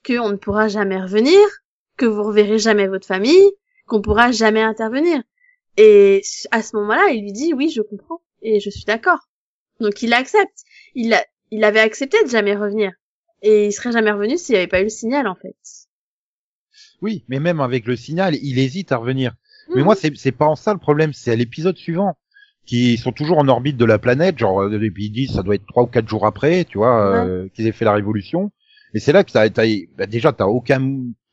qu'on 0.06 0.30
ne 0.30 0.38
pourra 0.38 0.70
jamais 0.70 1.02
revenir, 1.02 1.40
que 1.98 2.06
vous 2.06 2.24
reverrez 2.24 2.60
jamais 2.60 2.88
votre 2.88 3.06
famille, 3.06 3.52
qu'on 3.88 4.02
pourra 4.02 4.32
jamais 4.32 4.62
intervenir. 4.62 5.22
Et 5.78 6.22
à 6.52 6.64
ce 6.64 6.76
moment-là, 6.78 7.10
il 7.10 7.24
lui 7.24 7.34
dit, 7.34 7.54
oui, 7.54 7.70
je 7.70 7.82
comprends, 7.82 8.22
et 8.42 8.60
je 8.60 8.70
suis 8.70 8.86
d'accord. 8.86 9.20
Donc 9.80 10.02
il 10.02 10.14
accepte. 10.14 10.64
Il, 10.96 11.14
a, 11.14 11.24
il 11.52 11.64
avait 11.64 11.80
accepté 11.80 12.24
de 12.24 12.30
jamais 12.30 12.56
revenir. 12.56 12.92
Et 13.42 13.68
il 13.68 13.72
serait 13.74 13.92
jamais 13.92 14.12
revenu 14.12 14.38
s'il 14.38 14.54
n'y 14.54 14.60
avait 14.60 14.68
pas 14.68 14.82
eu 14.82 14.86
le 14.86 14.90
signal, 14.90 15.28
en 15.28 15.36
fait. 15.36 15.56
Oui, 17.02 17.24
mais 17.28 17.40
même 17.40 17.60
avec 17.60 17.86
le 17.86 17.96
signal, 17.96 18.36
il 18.42 18.60
hésite 18.60 18.92
à 18.92 18.98
revenir. 18.98 19.34
Mais 19.76 19.84
moi, 19.84 19.96
c'est 19.96 20.32
pas 20.32 20.48
en 20.48 20.56
ça 20.56 20.74
le 20.74 20.80
problème, 20.80 21.14
c'est 21.14 21.32
à 21.32 21.36
l'épisode 21.36 21.78
suivant 21.78 22.18
qui 22.66 22.98
sont 22.98 23.12
toujours 23.12 23.40
en 23.40 23.48
orbite 23.48 23.78
de 23.78 23.86
la 23.86 23.98
planète, 23.98 24.38
genre 24.38 24.70
depuis 24.70 25.06
ils 25.06 25.12
disent 25.12 25.34
ça 25.34 25.44
doit 25.44 25.56
être 25.56 25.66
trois 25.66 25.84
ou 25.84 25.88
quatre 25.88 26.08
jours 26.08 26.26
après, 26.26 26.64
tu 26.66 26.78
vois, 26.78 27.26
euh, 27.26 27.48
qu'ils 27.54 27.68
aient 27.68 27.72
fait 27.72 27.86
la 27.86 27.94
révolution. 27.94 28.52
Et 28.94 29.00
c'est 29.00 29.14
là 29.14 29.24
que 29.24 29.32
t'as, 29.32 29.50
t'as 29.50 29.66
bah 29.98 30.06
déjà 30.06 30.32
t'as 30.32 30.46
aucun, 30.46 30.82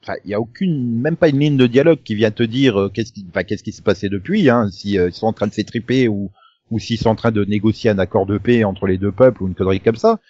enfin 0.03 0.15
il 0.25 0.31
y 0.31 0.35
a 0.35 0.41
aucune, 0.41 1.01
même 1.01 1.17
pas 1.17 1.29
une 1.29 1.39
ligne 1.39 1.57
de 1.57 1.67
dialogue 1.67 2.01
qui 2.03 2.15
vient 2.15 2.31
te 2.31 2.43
dire 2.43 2.81
euh, 2.81 2.89
qu'est-ce 2.89 3.13
qui, 3.13 3.27
enfin 3.29 3.45
qu'est-ce 3.45 3.63
qui 3.63 3.73
s'est 3.73 3.83
passé 3.83 4.09
depuis, 4.09 4.49
hein, 4.49 4.71
si 4.71 4.99
euh, 4.99 5.09
ils 5.09 5.15
sont 5.15 5.27
en 5.27 5.33
train 5.33 5.47
de 5.47 5.53
s'étriper 5.53 6.09
ou 6.09 6.31
ou 6.71 6.79
s'ils 6.79 6.99
sont 6.99 7.09
en 7.11 7.15
train 7.15 7.31
de 7.31 7.45
négocier 7.45 7.91
un 7.91 7.99
accord 7.99 8.27
de 8.27 8.37
paix 8.39 8.65
entre 8.65 8.87
les 8.87 8.99
deux 8.99 9.13
peuples 9.13 9.43
ou 9.43 9.49
une 9.49 9.55
connerie 9.55 9.81
comme 9.81 9.97
ça. 9.97 10.21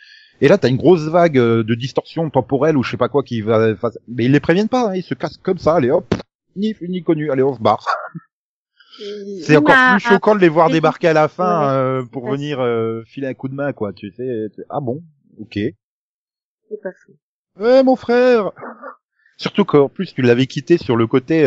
Et 0.41 0.49
là, 0.49 0.59
t'as 0.59 0.69
une 0.69 0.77
grosse 0.77 1.09
vague 1.09 1.39
euh, 1.39 1.65
de 1.65 1.75
distorsion 1.75 2.31
temporelle 2.31 2.77
ou 2.77 2.83
je 2.83 2.93
sais 2.93 2.97
pas 2.97 3.09
quoi 3.09 3.23
qui 3.23 3.41
va. 3.41 3.75
Mais 4.07 4.27
ils 4.27 4.33
les 4.33 4.41
préviennent 4.41 4.69
pas, 4.69 4.91
hein, 4.91 4.95
ils 4.95 5.03
se 5.03 5.15
cassent 5.15 5.39
comme 5.39 5.59
ça, 5.59 5.75
allez 5.75 5.91
hop, 5.91 6.15
ni 6.55 6.75
ni 6.89 7.03
connu, 7.03 7.31
allez 7.31 7.43
on 7.43 7.55
se 7.55 7.61
barre. 7.61 7.85
C'est 9.43 9.57
encore 9.57 9.77
plus 9.93 10.01
choquant 10.01 10.35
de 10.35 10.41
les 10.41 10.49
voir 10.49 10.71
débarquer 10.71 11.09
à 11.09 11.13
la 11.13 11.29
fin 11.29 11.73
euh, 11.73 12.05
pour 12.05 12.29
venir 12.29 12.61
euh, 12.61 13.03
filer 13.07 13.29
un 13.29 13.35
coup 13.35 13.49
de 13.49 13.55
main, 13.55 13.73
quoi. 13.73 13.93
Tu 13.93 14.11
sais, 14.11 14.49
ah 14.69 14.81
bon, 14.81 15.03
ok. 15.41 15.55
C'est 15.55 16.83
pas 16.83 16.91
fou. 17.05 17.13
Ouais, 17.61 17.83
mon 17.83 17.97
frère. 17.97 18.51
Surtout 19.37 19.65
qu'en 19.65 19.89
plus 19.89 20.15
tu 20.15 20.23
l'avais 20.23 20.47
quitté 20.47 20.79
sur 20.79 20.97
le 20.97 21.07
côté. 21.07 21.47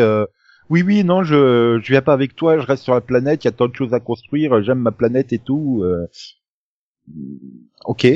oui, 0.70 0.82
oui, 0.82 1.04
non, 1.04 1.22
je 1.24 1.78
je 1.82 1.92
viens 1.92 2.02
pas 2.02 2.14
avec 2.14 2.34
toi, 2.36 2.58
je 2.58 2.66
reste 2.66 2.84
sur 2.84 2.94
la 2.94 3.02
planète. 3.02 3.44
Il 3.44 3.48
y 3.48 3.48
a 3.48 3.52
tant 3.52 3.68
de 3.68 3.74
choses 3.74 3.94
à 3.94 4.00
construire. 4.00 4.62
J'aime 4.62 4.80
ma 4.80 4.92
planète 4.92 5.32
et 5.32 5.38
tout. 5.38 5.84
Ok, 7.84 8.06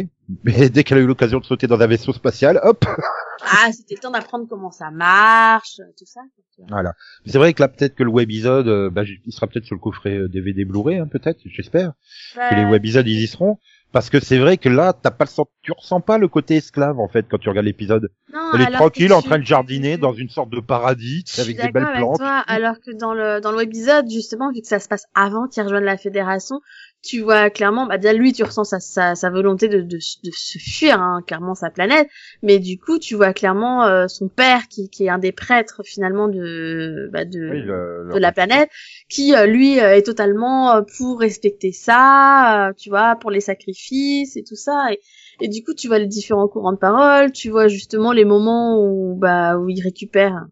mais 0.44 0.68
dès 0.70 0.84
qu'elle 0.84 0.98
a 0.98 1.00
eu 1.00 1.06
l'occasion 1.06 1.38
de 1.38 1.44
sauter 1.44 1.66
dans 1.66 1.80
un 1.80 1.86
vaisseau 1.86 2.12
spatial, 2.12 2.60
hop 2.62 2.84
Ah, 3.42 3.70
c'était 3.70 3.94
le 3.96 4.00
temps 4.00 4.10
d'apprendre 4.10 4.46
comment 4.48 4.70
ça 4.70 4.90
marche, 4.90 5.76
tout 5.98 6.06
ça. 6.06 6.20
Voilà. 6.68 6.94
C'est 7.26 7.36
vrai 7.38 7.52
que 7.52 7.62
là, 7.62 7.68
peut-être 7.68 7.94
que 7.94 8.02
le 8.02 8.10
webisode, 8.10 8.66
euh, 8.66 8.90
bah, 8.90 9.02
il 9.04 9.32
sera 9.32 9.46
peut-être 9.46 9.66
sur 9.66 9.74
le 9.74 9.80
coffret 9.80 10.26
DVD 10.28 10.62
euh, 10.62 10.64
Blu-ray, 10.64 10.98
hein, 10.98 11.06
peut-être, 11.06 11.38
j'espère. 11.44 11.92
Que 12.34 12.54
les 12.54 12.64
webisodes, 12.64 13.06
ils 13.06 13.22
y 13.22 13.26
seront. 13.26 13.58
Parce 13.92 14.10
que 14.10 14.20
c'est 14.20 14.38
vrai 14.38 14.58
que 14.58 14.68
là, 14.68 14.92
t'as 14.92 15.10
pas 15.10 15.24
le 15.24 15.44
tu 15.62 15.72
ressens 15.72 16.00
pas 16.00 16.18
le 16.18 16.28
côté 16.28 16.56
esclave 16.56 16.98
en 16.98 17.08
fait 17.08 17.26
quand 17.30 17.38
tu 17.38 17.48
regardes 17.48 17.66
l'épisode. 17.66 18.10
Elle 18.52 18.60
est 18.60 18.70
tranquille 18.72 19.12
en 19.12 19.22
train 19.22 19.38
de 19.38 19.44
jardiner 19.44 19.96
dans 19.96 20.12
une 20.12 20.28
sorte 20.28 20.50
de 20.50 20.60
paradis 20.60 21.24
avec 21.38 21.56
des 21.56 21.70
belles 21.70 21.92
plantes. 21.96 22.18
Toi, 22.18 22.44
alors 22.46 22.76
que 22.80 22.94
dans 22.94 23.14
le 23.14 23.40
dans 23.40 23.52
le 23.52 23.58
webisode 23.58 24.10
justement, 24.10 24.52
vu 24.52 24.60
que 24.60 24.66
ça 24.66 24.80
se 24.80 24.88
passe 24.88 25.06
avant 25.14 25.46
qu'il 25.48 25.62
rejoigne 25.62 25.84
la 25.84 25.96
fédération, 25.96 26.60
tu 27.06 27.20
vois 27.20 27.50
clairement, 27.50 27.86
bah 27.86 27.98
déjà 27.98 28.12
lui, 28.12 28.32
tu 28.32 28.42
ressens 28.42 28.64
sa, 28.64 28.80
sa, 28.80 29.14
sa 29.14 29.30
volonté 29.30 29.68
de, 29.68 29.80
de, 29.80 29.96
de, 29.96 30.30
se 30.32 30.58
fuir, 30.58 31.00
hein, 31.00 31.22
clairement 31.26 31.54
sa 31.54 31.70
planète, 31.70 32.08
mais 32.42 32.58
du 32.58 32.78
coup, 32.78 32.98
tu 32.98 33.14
vois 33.14 33.32
clairement 33.32 33.84
euh, 33.84 34.08
son 34.08 34.28
père, 34.28 34.68
qui, 34.68 34.90
qui 34.90 35.04
est 35.04 35.08
un 35.08 35.18
des 35.18 35.32
prêtres 35.32 35.82
finalement 35.84 36.28
de, 36.28 37.08
bah, 37.12 37.24
de, 37.24 38.10
de 38.12 38.18
la 38.18 38.32
planète, 38.32 38.68
qui 39.08 39.34
euh, 39.34 39.46
lui 39.46 39.80
euh, 39.80 39.96
est 39.96 40.02
totalement 40.02 40.82
pour 40.98 41.20
respecter 41.20 41.72
ça, 41.72 42.72
tu 42.76 42.90
vois, 42.90 43.16
pour 43.16 43.30
les 43.30 43.40
sacrifices 43.40 44.36
et 44.36 44.42
tout 44.42 44.56
ça, 44.56 44.92
et, 44.92 45.00
et 45.40 45.48
du 45.48 45.62
coup, 45.62 45.74
tu 45.74 45.88
vois 45.88 45.98
les 45.98 46.06
différents 46.06 46.48
courants 46.48 46.72
de 46.72 46.78
parole, 46.78 47.32
tu 47.32 47.50
vois 47.50 47.68
justement 47.68 48.12
les 48.12 48.24
moments 48.24 48.82
où, 48.82 49.14
bah, 49.16 49.56
où 49.58 49.68
il 49.68 49.80
récupère 49.82 50.46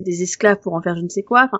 des 0.00 0.22
esclaves 0.22 0.60
pour 0.60 0.74
en 0.74 0.82
faire 0.82 0.96
je 0.96 1.02
ne 1.02 1.08
sais 1.08 1.22
quoi, 1.22 1.44
enfin, 1.44 1.58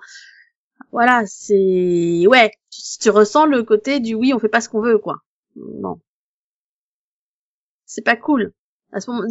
voilà, 0.91 1.23
c'est 1.25 2.25
ouais, 2.27 2.51
tu, 2.99 3.09
ressens 3.09 3.45
le 3.45 3.63
côté 3.63 3.99
du 3.99 4.15
oui, 4.15 4.33
on 4.33 4.39
fait 4.39 4.49
pas 4.49 4.61
ce 4.61 4.69
qu'on 4.69 4.81
veut 4.81 4.97
quoi. 4.97 5.17
Non. 5.55 5.99
C'est 7.85 8.03
pas 8.03 8.15
cool. 8.15 8.53
À 8.91 8.99
ce 8.99 9.11
moment 9.11 9.27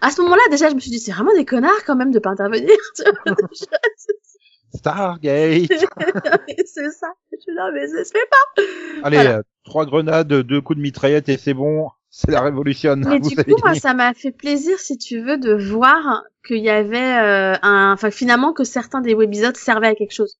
à 0.00 0.10
ce 0.10 0.20
moment-là 0.22 0.42
déjà, 0.50 0.68
je 0.68 0.74
me 0.74 0.80
suis 0.80 0.90
dit 0.90 0.98
c'est 0.98 1.12
vraiment 1.12 1.34
des 1.34 1.44
connards 1.44 1.84
quand 1.86 1.96
même 1.96 2.10
de 2.10 2.18
pas 2.18 2.30
intervenir. 2.30 2.76
Stargate. 4.74 5.68
c'est 6.66 6.90
ça. 6.90 7.12
Je 7.32 7.54
là 7.54 7.70
mais 7.72 7.86
ça 7.86 8.04
se 8.04 8.10
fait 8.10 8.28
pas. 8.28 8.62
Allez, 9.04 9.18
euh, 9.18 9.42
trois 9.64 9.86
grenades, 9.86 10.28
deux 10.28 10.60
coups 10.60 10.76
de 10.76 10.82
mitraillette 10.82 11.28
et 11.28 11.38
c'est 11.38 11.54
bon. 11.54 11.88
C'est 12.18 12.30
la 12.30 12.40
révolution. 12.40 12.96
Mais 12.96 13.20
du 13.20 13.36
coup, 13.36 13.56
moi, 13.62 13.74
ça 13.74 13.92
m'a 13.92 14.14
fait 14.14 14.30
plaisir, 14.30 14.78
si 14.78 14.96
tu 14.96 15.20
veux, 15.20 15.36
de 15.36 15.52
voir 15.52 16.22
qu'il 16.46 16.62
y 16.62 16.70
avait 16.70 16.96
euh, 16.96 17.58
un, 17.60 17.92
enfin, 17.92 18.10
finalement, 18.10 18.54
que 18.54 18.64
certains 18.64 19.02
des 19.02 19.14
webisodes 19.14 19.56
servaient 19.58 19.88
à 19.88 19.94
quelque 19.94 20.14
chose. 20.14 20.38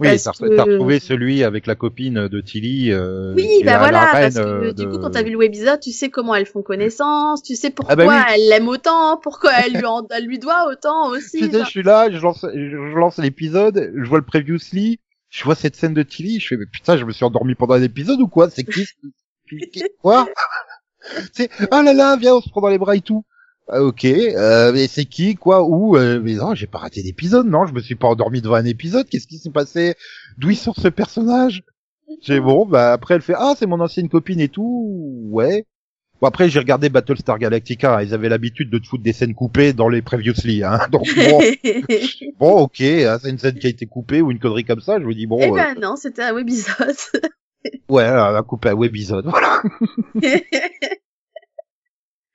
Oui, 0.00 0.08
t'as 0.18 0.32
retrouvé 0.64 0.98
celui 0.98 1.44
avec 1.44 1.66
la 1.66 1.74
copine 1.74 2.26
de 2.26 2.40
Tilly. 2.40 2.90
Euh, 2.90 3.34
oui, 3.36 3.62
bah 3.64 3.78
voilà, 3.78 4.08
parce 4.12 4.34
que 4.34 4.40
euh, 4.40 4.72
du 4.72 4.88
coup, 4.88 4.98
quand 4.98 5.10
t'as 5.10 5.22
vu 5.22 5.30
le 5.30 5.36
webisode, 5.36 5.80
tu 5.80 5.92
sais 5.92 6.08
comment 6.08 6.34
elles 6.34 6.46
font 6.46 6.62
connaissance, 6.62 7.42
tu 7.42 7.54
sais 7.54 7.68
ah 7.68 7.72
pourquoi 7.76 7.96
bah 7.96 8.26
elle 8.34 8.48
l'aime 8.48 8.68
autant, 8.68 9.18
pourquoi 9.18 9.52
elle 9.52 9.74
lui, 9.74 9.82
elle 10.10 10.24
lui 10.24 10.38
doit 10.38 10.70
autant 10.70 11.10
aussi. 11.10 11.40
Tu 11.40 11.50
sais, 11.50 11.60
je 11.60 11.68
suis 11.68 11.82
là, 11.82 12.10
je 12.10 12.18
lance, 12.18 12.46
je 12.54 12.96
lance 12.96 13.18
l'épisode, 13.18 13.92
je 13.94 14.08
vois 14.08 14.18
le 14.18 14.24
previously, 14.24 15.00
je 15.28 15.44
vois 15.44 15.54
cette 15.54 15.76
scène 15.76 15.92
de 15.92 16.02
Tilly, 16.02 16.40
je 16.40 16.48
fais, 16.48 16.56
mais 16.56 16.66
putain, 16.66 16.96
je 16.96 17.04
me 17.04 17.12
suis 17.12 17.24
endormi 17.24 17.54
pendant 17.54 17.76
l'épisode 17.76 18.20
ou 18.22 18.28
quoi? 18.28 18.48
C'est 18.48 18.64
qui 18.64 18.86
Quoi? 20.00 20.28
C'est, 21.32 21.50
ah 21.70 21.82
là 21.82 21.92
là, 21.92 22.16
viens, 22.16 22.36
on 22.36 22.40
se 22.40 22.48
prend 22.48 22.62
dans 22.62 22.68
les 22.68 22.78
bras 22.78 22.96
et 22.96 23.00
tout. 23.00 23.24
Ah, 23.72 23.84
ok, 23.84 24.04
euh, 24.04 24.72
mais 24.72 24.88
c'est 24.88 25.04
qui, 25.04 25.36
quoi, 25.36 25.62
où 25.62 25.96
euh, 25.96 26.20
Mais 26.20 26.34
non, 26.34 26.56
j'ai 26.56 26.66
pas 26.66 26.78
raté 26.78 27.04
d'épisode, 27.04 27.46
non, 27.46 27.66
je 27.66 27.72
me 27.72 27.80
suis 27.80 27.94
pas 27.94 28.08
endormi 28.08 28.40
devant 28.40 28.56
un 28.56 28.64
épisode. 28.64 29.08
Qu'est-ce 29.08 29.28
qui 29.28 29.38
s'est 29.38 29.50
passé? 29.50 29.94
D'où 30.38 30.50
il 30.50 30.56
sort 30.56 30.74
ce 30.76 30.88
personnage? 30.88 31.62
J'ai 32.20 32.40
bon, 32.40 32.66
bah 32.66 32.92
après 32.92 33.14
elle 33.14 33.22
fait 33.22 33.36
ah 33.36 33.54
c'est 33.56 33.66
mon 33.66 33.78
ancienne 33.78 34.08
copine 34.08 34.40
et 34.40 34.48
tout, 34.48 35.28
ouais. 35.30 35.66
Bon 36.20 36.26
après 36.26 36.50
j'ai 36.50 36.58
regardé 36.58 36.88
Battlestar 36.88 37.38
Galactica, 37.38 38.02
ils 38.02 38.12
avaient 38.12 38.28
l'habitude 38.28 38.68
de 38.68 38.78
te 38.78 38.88
foutre 38.88 39.04
des 39.04 39.12
scènes 39.12 39.34
coupées 39.34 39.72
dans 39.72 39.88
les 39.88 40.02
previously, 40.02 40.64
hein. 40.64 40.80
Donc 40.90 41.06
bon, 41.14 41.40
bon 42.40 42.62
ok, 42.62 42.80
hein, 42.80 43.18
c'est 43.22 43.30
une 43.30 43.38
scène 43.38 43.58
qui 43.58 43.68
a 43.68 43.70
été 43.70 43.86
coupée 43.86 44.20
ou 44.20 44.32
une 44.32 44.40
connerie 44.40 44.64
comme 44.64 44.80
ça, 44.80 44.98
je 44.98 45.04
me 45.04 45.14
dis 45.14 45.26
bon. 45.26 45.38
Eh 45.40 45.50
euh, 45.50 45.54
ben 45.54 45.76
non, 45.80 45.94
c'était 45.94 46.22
un 46.22 46.34
webisode. 46.34 46.96
ouais, 47.88 48.02
elle 48.02 48.16
a 48.18 48.42
coupé 48.42 48.70
un 48.70 48.74
webisode, 48.74 49.26
voilà. 49.26 49.62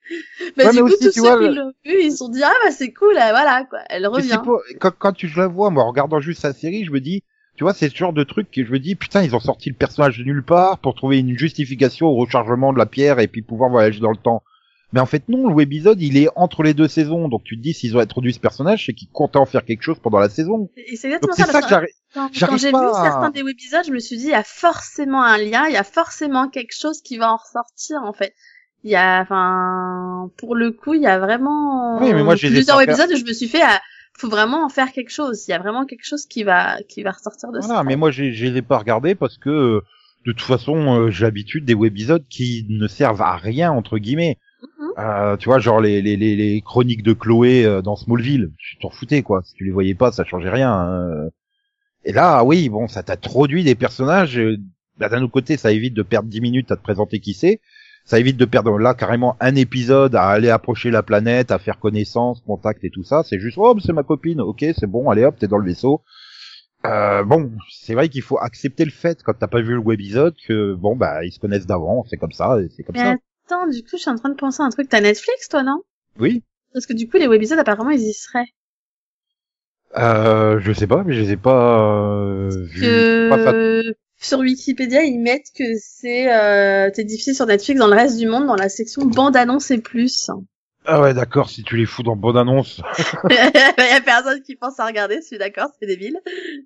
bah 0.58 0.66
Ouais, 0.66 0.70
du 0.72 0.76
mais 0.76 0.82
coup 0.82 0.88
aussi, 0.88 0.98
tous 1.00 1.12
ceux 1.12 1.22
vois, 1.22 1.38
qui 1.40 1.56
l'ont 1.56 1.74
vu, 1.86 2.02
ils 2.02 2.12
se 2.12 2.18
sont 2.18 2.30
dit 2.30 2.44
ah 2.44 2.54
bah 2.64 2.72
c'est 2.72 2.94
cool, 2.94 3.18
euh, 3.18 3.30
voilà 3.32 3.66
quoi, 3.70 3.80
elle 3.90 4.08
revient. 4.08 4.42
quand, 4.80 4.92
quand 4.98 5.14
tu 5.14 5.28
je 5.28 5.40
la 5.40 5.48
vois, 5.48 5.70
moi, 5.70 5.84
en 5.84 5.90
regardant 5.90 6.20
juste 6.20 6.42
sa 6.42 6.54
série, 6.54 6.86
je 6.86 6.92
me 6.92 7.00
dis, 7.00 7.24
tu 7.56 7.64
vois, 7.64 7.74
c'est 7.74 7.90
ce 7.90 7.96
genre 7.96 8.14
de 8.14 8.24
truc 8.24 8.52
que 8.52 8.66
je 8.66 8.72
me 8.72 8.80
dis, 8.80 8.96
putain, 8.96 9.24
ils 9.24 9.36
ont 9.36 9.40
sorti 9.40 9.70
le 9.70 9.76
personnage 9.76 10.18
de 10.18 10.24
nulle 10.24 10.44
part 10.44 10.80
pour 10.80 10.94
trouver 10.94 11.20
une 11.20 11.38
justification 11.38 12.08
au 12.08 12.16
rechargement 12.16 12.74
de 12.74 12.78
la 12.78 12.86
pierre 12.86 13.20
et 13.20 13.28
puis 13.28 13.42
pouvoir 13.42 13.70
voyager 13.70 14.02
dans 14.02 14.12
le 14.12 14.18
temps. 14.18 14.44
Mais 14.92 15.00
en 15.00 15.06
fait, 15.06 15.28
non, 15.28 15.50
le 15.50 15.54
webisode, 15.54 16.02
il 16.02 16.16
est 16.18 16.30
entre 16.36 16.64
les 16.64 16.74
deux 16.74 16.88
saisons. 16.88 17.28
Donc 17.28 17.44
tu 17.44 17.58
te 17.58 17.62
dis, 17.62 17.74
s'ils 17.74 17.98
ont 17.98 18.00
introduit 18.00 18.34
ce 18.34 18.40
personnage, 18.40 18.86
c'est 18.86 18.94
qu'ils 18.94 19.10
comptaient 19.10 19.40
en 19.40 19.46
faire 19.46 19.66
quelque 19.66 19.82
chose 19.82 20.00
pendant 20.00 20.20
la 20.20 20.30
saison. 20.30 20.70
Et 20.78 20.96
c'est 20.96 21.08
exactement 21.08 21.34
ça. 21.34 21.46
ça 21.46 21.62
que 21.62 21.68
j'arrive. 21.68 21.90
Quand, 22.14 22.30
j'ai 22.58 22.70
vu 22.70 22.76
à- 22.76 23.04
certains 23.04 23.30
des 23.30 23.44
webisodes, 23.44 23.86
je 23.86 23.92
me 23.92 24.00
suis 24.00 24.18
dit, 24.18 24.26
il 24.26 24.30
y 24.30 24.34
a 24.34 24.44
forcément 24.44 25.22
un 25.22 25.38
lien, 25.38 25.66
il 25.68 25.74
y 25.74 25.78
a 25.78 25.84
forcément 25.84 26.48
quelque 26.48 26.74
chose 26.74 27.02
qui 27.02 27.18
va 27.18 27.34
en 27.34 27.36
ressortir, 27.38 28.04
en 28.04 28.14
fait. 28.14 28.34
Il 28.86 28.92
y 28.92 28.96
a, 28.96 29.22
enfin, 29.22 30.30
pour 30.38 30.56
le 30.56 30.72
coup, 30.72 30.94
il 30.94 31.02
y 31.02 31.08
a 31.08 31.20
vraiment 31.20 31.98
Oui, 32.00 32.14
mais 32.14 32.24
moi, 32.24 32.36
plusieurs 32.36 32.82
épisodes 32.82 33.12
où 33.12 33.18
je 33.18 33.26
me 33.26 33.34
suis 33.34 33.48
fait, 33.48 33.62
ah, 33.64 33.82
faut 34.18 34.30
vraiment 34.30 34.64
en 34.64 34.70
faire 34.70 34.92
quelque 34.92 35.10
chose. 35.12 35.44
Il 35.48 35.52
y 35.52 35.54
a 35.56 35.60
vraiment 35.60 35.86
quelque 35.86 36.06
chose 36.06 36.26
qui 36.28 36.44
va, 36.44 36.78
qui 36.88 37.02
va 37.04 37.12
ressortir 37.12 37.52
de 37.52 37.60
Voilà, 37.60 37.78
ça. 37.80 37.84
mais 37.84 37.96
moi, 37.96 38.12
je 38.12 38.24
les 38.24 38.58
ai 38.58 38.62
pas 38.62 38.78
regardés 38.78 39.16
parce 39.16 39.38
que, 39.38 39.82
de 40.26 40.32
toute 40.32 40.42
façon, 40.42 40.76
euh, 41.02 41.10
j'ai 41.10 41.26
l'habitude 41.26 41.66
des 41.66 41.74
webisodes 41.76 42.26
qui 42.30 42.66
ne 42.70 42.88
servent 42.88 43.22
à 43.24 43.36
rien, 43.38 43.72
entre 43.72 43.98
guillemets. 43.98 44.38
Mhm. 44.62 44.90
Euh, 45.00 45.38
tu 45.38 45.50
vois, 45.50 45.60
genre 45.60 45.82
les, 45.82 46.02
les, 46.04 46.16
les, 46.16 46.36
les 46.36 46.62
chroniques 46.62 47.04
de 47.04 47.14
Chloé 47.14 47.66
euh, 47.66 47.82
dans 47.82 47.96
Smallville, 47.96 48.52
tu 48.60 48.78
t'en 48.78 48.90
foutais 48.92 49.24
quoi. 49.24 49.42
Si 49.44 49.54
tu 49.56 49.66
les 49.66 49.72
voyais 49.72 49.96
pas, 49.96 50.12
ça 50.12 50.24
changeait 50.24 50.50
rien. 50.50 50.72
hein. 50.72 51.30
Et 52.06 52.14
là, 52.14 52.44
oui, 52.44 52.70
bon, 52.70 52.88
ça 52.88 53.02
t'introduit 53.04 53.64
des 53.64 53.76
personnages. 53.76 54.38
euh, 54.38 54.58
bah, 54.98 55.10
D'un 55.10 55.24
autre 55.24 55.32
côté, 55.34 55.58
ça 55.58 55.72
évite 55.72 55.94
de 55.96 56.04
perdre 56.04 56.30
10 56.30 56.40
minutes 56.40 56.72
à 56.72 56.76
te 56.78 56.84
présenter 56.84 57.20
qui 57.20 57.34
c'est. 57.34 57.60
Ça 58.06 58.20
évite 58.20 58.38
de 58.38 58.46
perdre 58.46 58.78
là 58.78 58.94
carrément 58.94 59.36
un 59.40 59.56
épisode 59.56 60.16
à 60.16 60.28
aller 60.28 60.52
approcher 60.52 60.92
la 60.92 61.02
planète, 61.02 61.52
à 61.52 61.58
faire 61.58 61.80
connaissance, 61.80 62.40
contact 62.46 62.84
et 62.84 62.92
tout 62.92 63.04
ça. 63.04 63.24
C'est 63.24 63.40
juste, 63.40 63.58
oh, 63.60 63.76
c'est 63.84 63.94
ma 63.94 64.04
copine, 64.04 64.42
ok, 64.42 64.64
c'est 64.78 64.86
bon, 64.88 65.10
allez 65.10 65.26
hop, 65.26 65.36
t'es 65.40 65.48
dans 65.48 65.58
le 65.58 65.66
vaisseau. 65.66 66.02
Euh, 66.86 67.24
bon, 67.24 67.52
c'est 67.72 67.96
vrai 67.96 68.10
qu'il 68.10 68.22
faut 68.22 68.38
accepter 68.38 68.86
le 68.86 68.92
fait 68.92 69.24
quand 69.24 69.34
t'as 69.34 69.48
pas 69.48 69.62
vu 69.62 69.74
le 69.74 69.80
webisode 69.80 70.36
que 70.48 70.76
bon 70.76 70.96
bah 70.96 71.26
ils 71.26 71.32
se 71.32 71.40
connaissent 71.40 71.66
d'avant, 71.66 72.06
c'est 72.08 72.18
comme 72.18 72.32
ça, 72.32 72.60
c'est 72.76 72.84
comme 72.84 72.96
ça. 72.96 73.14
Mais 73.14 73.18
attends, 73.48 73.66
du 73.68 73.82
coup, 73.82 73.90
je 73.94 73.98
suis 73.98 74.10
en 74.12 74.16
train 74.18 74.30
de 74.30 74.36
penser 74.36 74.62
à 74.62 74.66
un 74.68 74.70
truc. 74.70 74.88
T'as 74.88 75.02
Netflix, 75.02 75.50
toi, 75.50 75.64
non? 75.64 75.82
Oui. 76.20 76.44
Parce 76.74 76.86
que 76.86 76.94
du 76.94 77.10
coup, 77.10 77.18
les 77.18 77.28
webisodes, 77.28 77.58
apparemment, 77.58 77.90
ils 77.90 78.02
y 78.02 78.14
seraient. 78.14 78.46
Euh, 79.98 80.60
je 80.60 80.74
sais 80.74 80.88
pas, 80.88 81.04
mais 81.04 81.14
je 81.14 81.22
les 81.22 81.32
ai 81.32 81.38
pas 81.38 81.80
euh, 81.80 82.52
ça- 82.52 82.80
que 82.80 83.96
sur 84.26 84.40
Wikipédia 84.40 85.04
ils 85.04 85.20
mettent 85.20 85.52
que 85.56 85.64
c'est 85.80 86.34
euh, 86.34 86.90
c'est 86.94 87.04
diffusé 87.04 87.34
sur 87.34 87.46
Netflix 87.46 87.80
dans 87.80 87.88
le 87.88 87.94
reste 87.96 88.18
du 88.18 88.28
monde 88.28 88.48
dans 88.48 88.56
la 88.56 88.70
section 88.70 89.06
bande 89.06 89.36
annonce 89.36 89.72
et 89.72 89.78
plus. 89.80 90.30
Ah 90.88 91.02
ouais, 91.02 91.16
d'accord, 91.16 91.50
si 91.50 91.64
tu 91.64 91.78
les 91.78 91.88
fous 91.88 92.04
dans 92.04 92.16
bonne 92.16 92.38
annonce. 92.38 92.80
Il 93.30 93.36
y 93.36 93.92
a 93.92 94.02
personne 94.02 94.44
qui 94.44 94.56
pense 94.56 94.80
à 94.80 94.86
regarder, 94.86 95.16
je 95.16 95.26
suis 95.26 95.38
d'accord, 95.40 95.70
c'est 95.80 95.88
débile. 95.88 96.20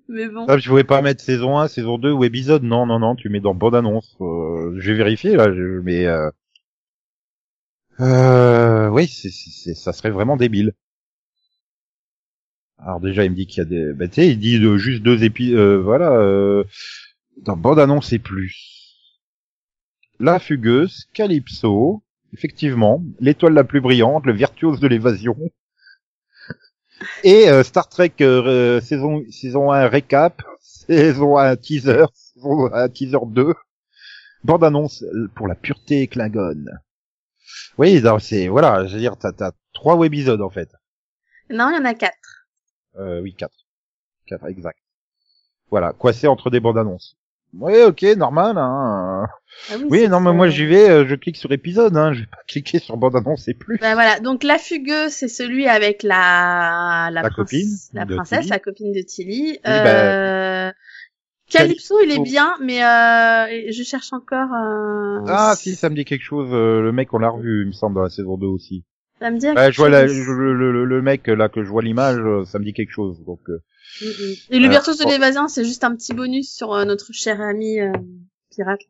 Mais 0.08 0.28
bon. 0.28 0.44
Ah, 0.46 0.58
je 0.58 0.68
pouvais 0.68 0.84
pas 0.84 1.00
mettre 1.00 1.22
saison 1.22 1.56
1, 1.58 1.68
saison 1.68 1.96
2 1.96 2.12
ou 2.12 2.24
épisode. 2.24 2.62
Non, 2.62 2.84
non, 2.84 2.98
non, 2.98 3.14
tu 3.16 3.30
mets 3.30 3.40
dans 3.40 3.54
bonne 3.54 3.74
annonce. 3.74 4.16
Euh, 4.20 4.74
je 4.78 4.90
vais 4.90 4.98
vérifier 4.98 5.36
là, 5.36 5.50
je, 5.54 5.80
mais 5.80 6.04
euh... 6.06 6.30
Euh, 8.00 8.88
oui, 8.88 9.08
c'est, 9.08 9.30
c'est, 9.30 9.50
c'est- 9.50 9.74
ça 9.74 9.94
serait 9.94 10.10
vraiment 10.10 10.36
débile. 10.36 10.74
Alors 12.78 13.00
déjà, 13.00 13.24
il 13.24 13.30
me 13.30 13.36
dit 13.36 13.46
qu'il 13.46 13.58
y 13.58 13.66
a 13.66 13.68
des, 13.68 13.92
bah, 13.92 14.08
tu 14.08 14.14
sais, 14.16 14.28
il 14.28 14.38
dit 14.38 14.58
de 14.58 14.76
juste 14.76 15.02
deux 15.02 15.22
épisodes, 15.24 15.58
euh, 15.58 15.80
voilà, 15.82 16.12
euh, 16.12 16.64
dans 17.44 17.56
bande 17.56 17.78
annonce 17.78 18.12
et 18.12 18.18
plus. 18.18 18.96
La 20.18 20.38
fugueuse, 20.38 21.06
Calypso, 21.14 22.02
effectivement, 22.32 23.02
l'étoile 23.20 23.54
la 23.54 23.64
plus 23.64 23.80
brillante, 23.80 24.26
le 24.26 24.32
virtuose 24.32 24.80
de 24.80 24.88
l'évasion. 24.88 25.36
Et 27.24 27.48
euh, 27.48 27.62
Star 27.62 27.88
Trek 27.88 28.12
euh, 28.20 28.44
euh, 28.44 28.80
saison 28.80 29.24
saison 29.30 29.72
1 29.72 29.88
récap, 29.88 30.42
saison 30.60 31.38
1 31.38 31.56
teaser, 31.56 32.04
saison 32.12 32.72
1 32.72 32.88
teaser 32.90 33.18
2, 33.26 33.54
bande 34.44 34.64
annonce 34.64 35.04
pour 35.34 35.48
la 35.48 35.54
pureté 35.54 36.06
klingone. 36.08 36.70
Oui, 37.78 38.02
c'est 38.20 38.48
voilà, 38.48 38.86
je 38.86 38.94
veux 38.94 39.00
dire 39.00 39.16
t'as 39.16 39.32
t'as 39.32 39.52
trois 39.72 39.96
webisodes 39.96 40.42
en 40.42 40.50
fait. 40.50 40.70
Non, 41.48 41.70
il 41.70 41.76
y 41.76 41.78
en 41.78 41.84
a 41.84 41.94
quatre. 41.94 42.46
Euh, 42.96 43.20
oui, 43.22 43.34
quatre. 43.34 43.66
Quatre, 44.26 44.46
exact. 44.46 44.78
Voilà, 45.70 45.92
coincé 45.92 46.26
entre 46.26 46.50
des 46.50 46.60
bandes 46.60 46.78
annonces. 46.78 47.16
Oui, 47.58 47.82
ok, 47.82 48.02
normal. 48.16 48.56
Hein. 48.58 49.26
Ah 49.70 49.74
Oui, 49.88 50.08
non, 50.08 50.20
mais 50.20 50.32
moi 50.32 50.48
j'y 50.48 50.64
vais, 50.64 50.88
euh, 50.88 51.06
je 51.06 51.14
clique 51.16 51.36
sur 51.36 51.52
épisode, 51.52 51.96
hein. 51.96 52.12
Je 52.12 52.20
vais 52.20 52.26
pas 52.26 52.38
cliquer 52.48 52.78
sur 52.78 52.96
bande 52.96 53.16
annonce 53.16 53.48
et 53.48 53.54
plus. 53.54 53.78
Bah 53.78 53.94
voilà, 53.94 54.20
donc 54.20 54.42
la 54.44 54.58
fugueuse, 54.58 55.10
c'est 55.10 55.28
celui 55.28 55.66
avec 55.66 56.02
la 56.02 57.10
la, 57.12 57.22
La 57.22 57.30
copine 57.30 57.68
la 57.92 58.06
princesse, 58.06 58.40
Tilly. 58.40 58.50
la 58.50 58.58
copine 58.58 58.92
de 58.92 59.02
Tilly. 59.02 59.58
bah, 59.64 59.70
euh... 59.70 60.72
Calypso, 61.50 61.96
il 62.04 62.12
est 62.12 62.22
bien, 62.22 62.54
mais 62.62 62.82
euh, 62.84 63.70
je 63.72 63.82
cherche 63.82 64.12
encore. 64.12 64.48
Euh... 64.54 65.18
Ah, 65.26 65.54
si, 65.56 65.74
ça 65.74 65.90
me 65.90 65.96
dit 65.96 66.04
quelque 66.04 66.22
chose. 66.22 66.48
euh, 66.52 66.80
le 66.80 66.92
mec, 66.92 67.12
on 67.12 67.18
l'a 67.18 67.28
revu, 67.30 67.62
il 67.62 67.66
me 67.66 67.72
semble, 67.72 67.96
dans 67.96 68.02
la 68.02 68.08
saison 68.08 68.36
2 68.38 68.46
aussi. 68.46 68.84
Ça 69.20 69.30
me 69.30 69.38
dit. 69.38 69.46
Bah, 69.54 69.70
je 69.70 69.76
vois 69.76 69.88
la- 69.90 70.06
chose. 70.08 70.16
le, 70.28 70.54
le, 70.72 70.84
le 70.84 71.02
mec 71.02 71.26
là 71.26 71.48
que 71.48 71.62
je 71.62 71.68
vois 71.68 71.82
l'image, 71.82 72.18
euh, 72.20 72.44
ça 72.44 72.58
me 72.58 72.64
dit 72.64 72.72
quelque 72.72 72.92
chose. 72.92 73.22
Donc, 73.26 73.40
euh. 73.48 73.60
Et 74.50 74.58
le 74.58 74.66
Euh, 74.66 74.70
virtuose 74.70 74.98
de 74.98 75.04
bon. 75.04 75.10
l'évasion, 75.10 75.48
c'est 75.48 75.64
juste 75.64 75.84
un 75.84 75.94
petit 75.94 76.14
bonus 76.14 76.50
sur 76.54 76.72
euh, 76.72 76.84
notre 76.84 77.12
cher 77.12 77.40
ami 77.40 77.80
euh, 77.80 77.92
pirate. 78.54 78.80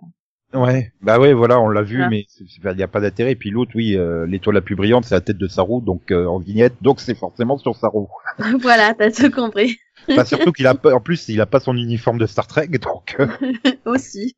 là. 0.52 0.60
ouais, 0.60 0.92
bah 1.00 1.18
ouais, 1.18 1.32
voilà, 1.32 1.58
on 1.60 1.68
l'a 1.68 1.82
vu, 1.82 1.96
Voilà. 1.96 2.10
mais 2.10 2.26
il 2.38 2.76
n'y 2.76 2.82
a 2.82 2.88
pas 2.88 3.00
d'intérêt. 3.00 3.34
Puis 3.34 3.50
l'autre, 3.50 3.72
oui, 3.74 3.96
euh, 3.96 4.26
l'étoile 4.26 4.54
la 4.54 4.60
plus 4.60 4.76
brillante, 4.76 5.04
c'est 5.04 5.14
la 5.14 5.20
tête 5.20 5.38
de 5.38 5.48
Saru, 5.48 5.80
donc 5.82 6.10
euh, 6.12 6.26
en 6.26 6.38
vignette, 6.38 6.74
donc 6.82 7.00
c'est 7.00 7.14
forcément 7.16 7.56
sur 7.58 7.74
Saru. 7.76 8.06
voilà, 8.60 8.94
t'as 8.94 9.10
tout 9.10 9.30
compris. 9.30 9.78
Bah, 10.08 10.24
surtout 10.24 10.52
qu'il 10.52 10.66
a 10.66 10.74
pas, 10.74 10.94
en 10.94 11.00
plus, 11.00 11.28
il 11.28 11.40
a 11.40 11.46
pas 11.46 11.60
son 11.60 11.76
uniforme 11.76 12.18
de 12.18 12.26
Star 12.26 12.46
Trek, 12.46 12.68
donc. 12.68 13.16
euh, 13.18 13.26
Aussi. 13.84 14.36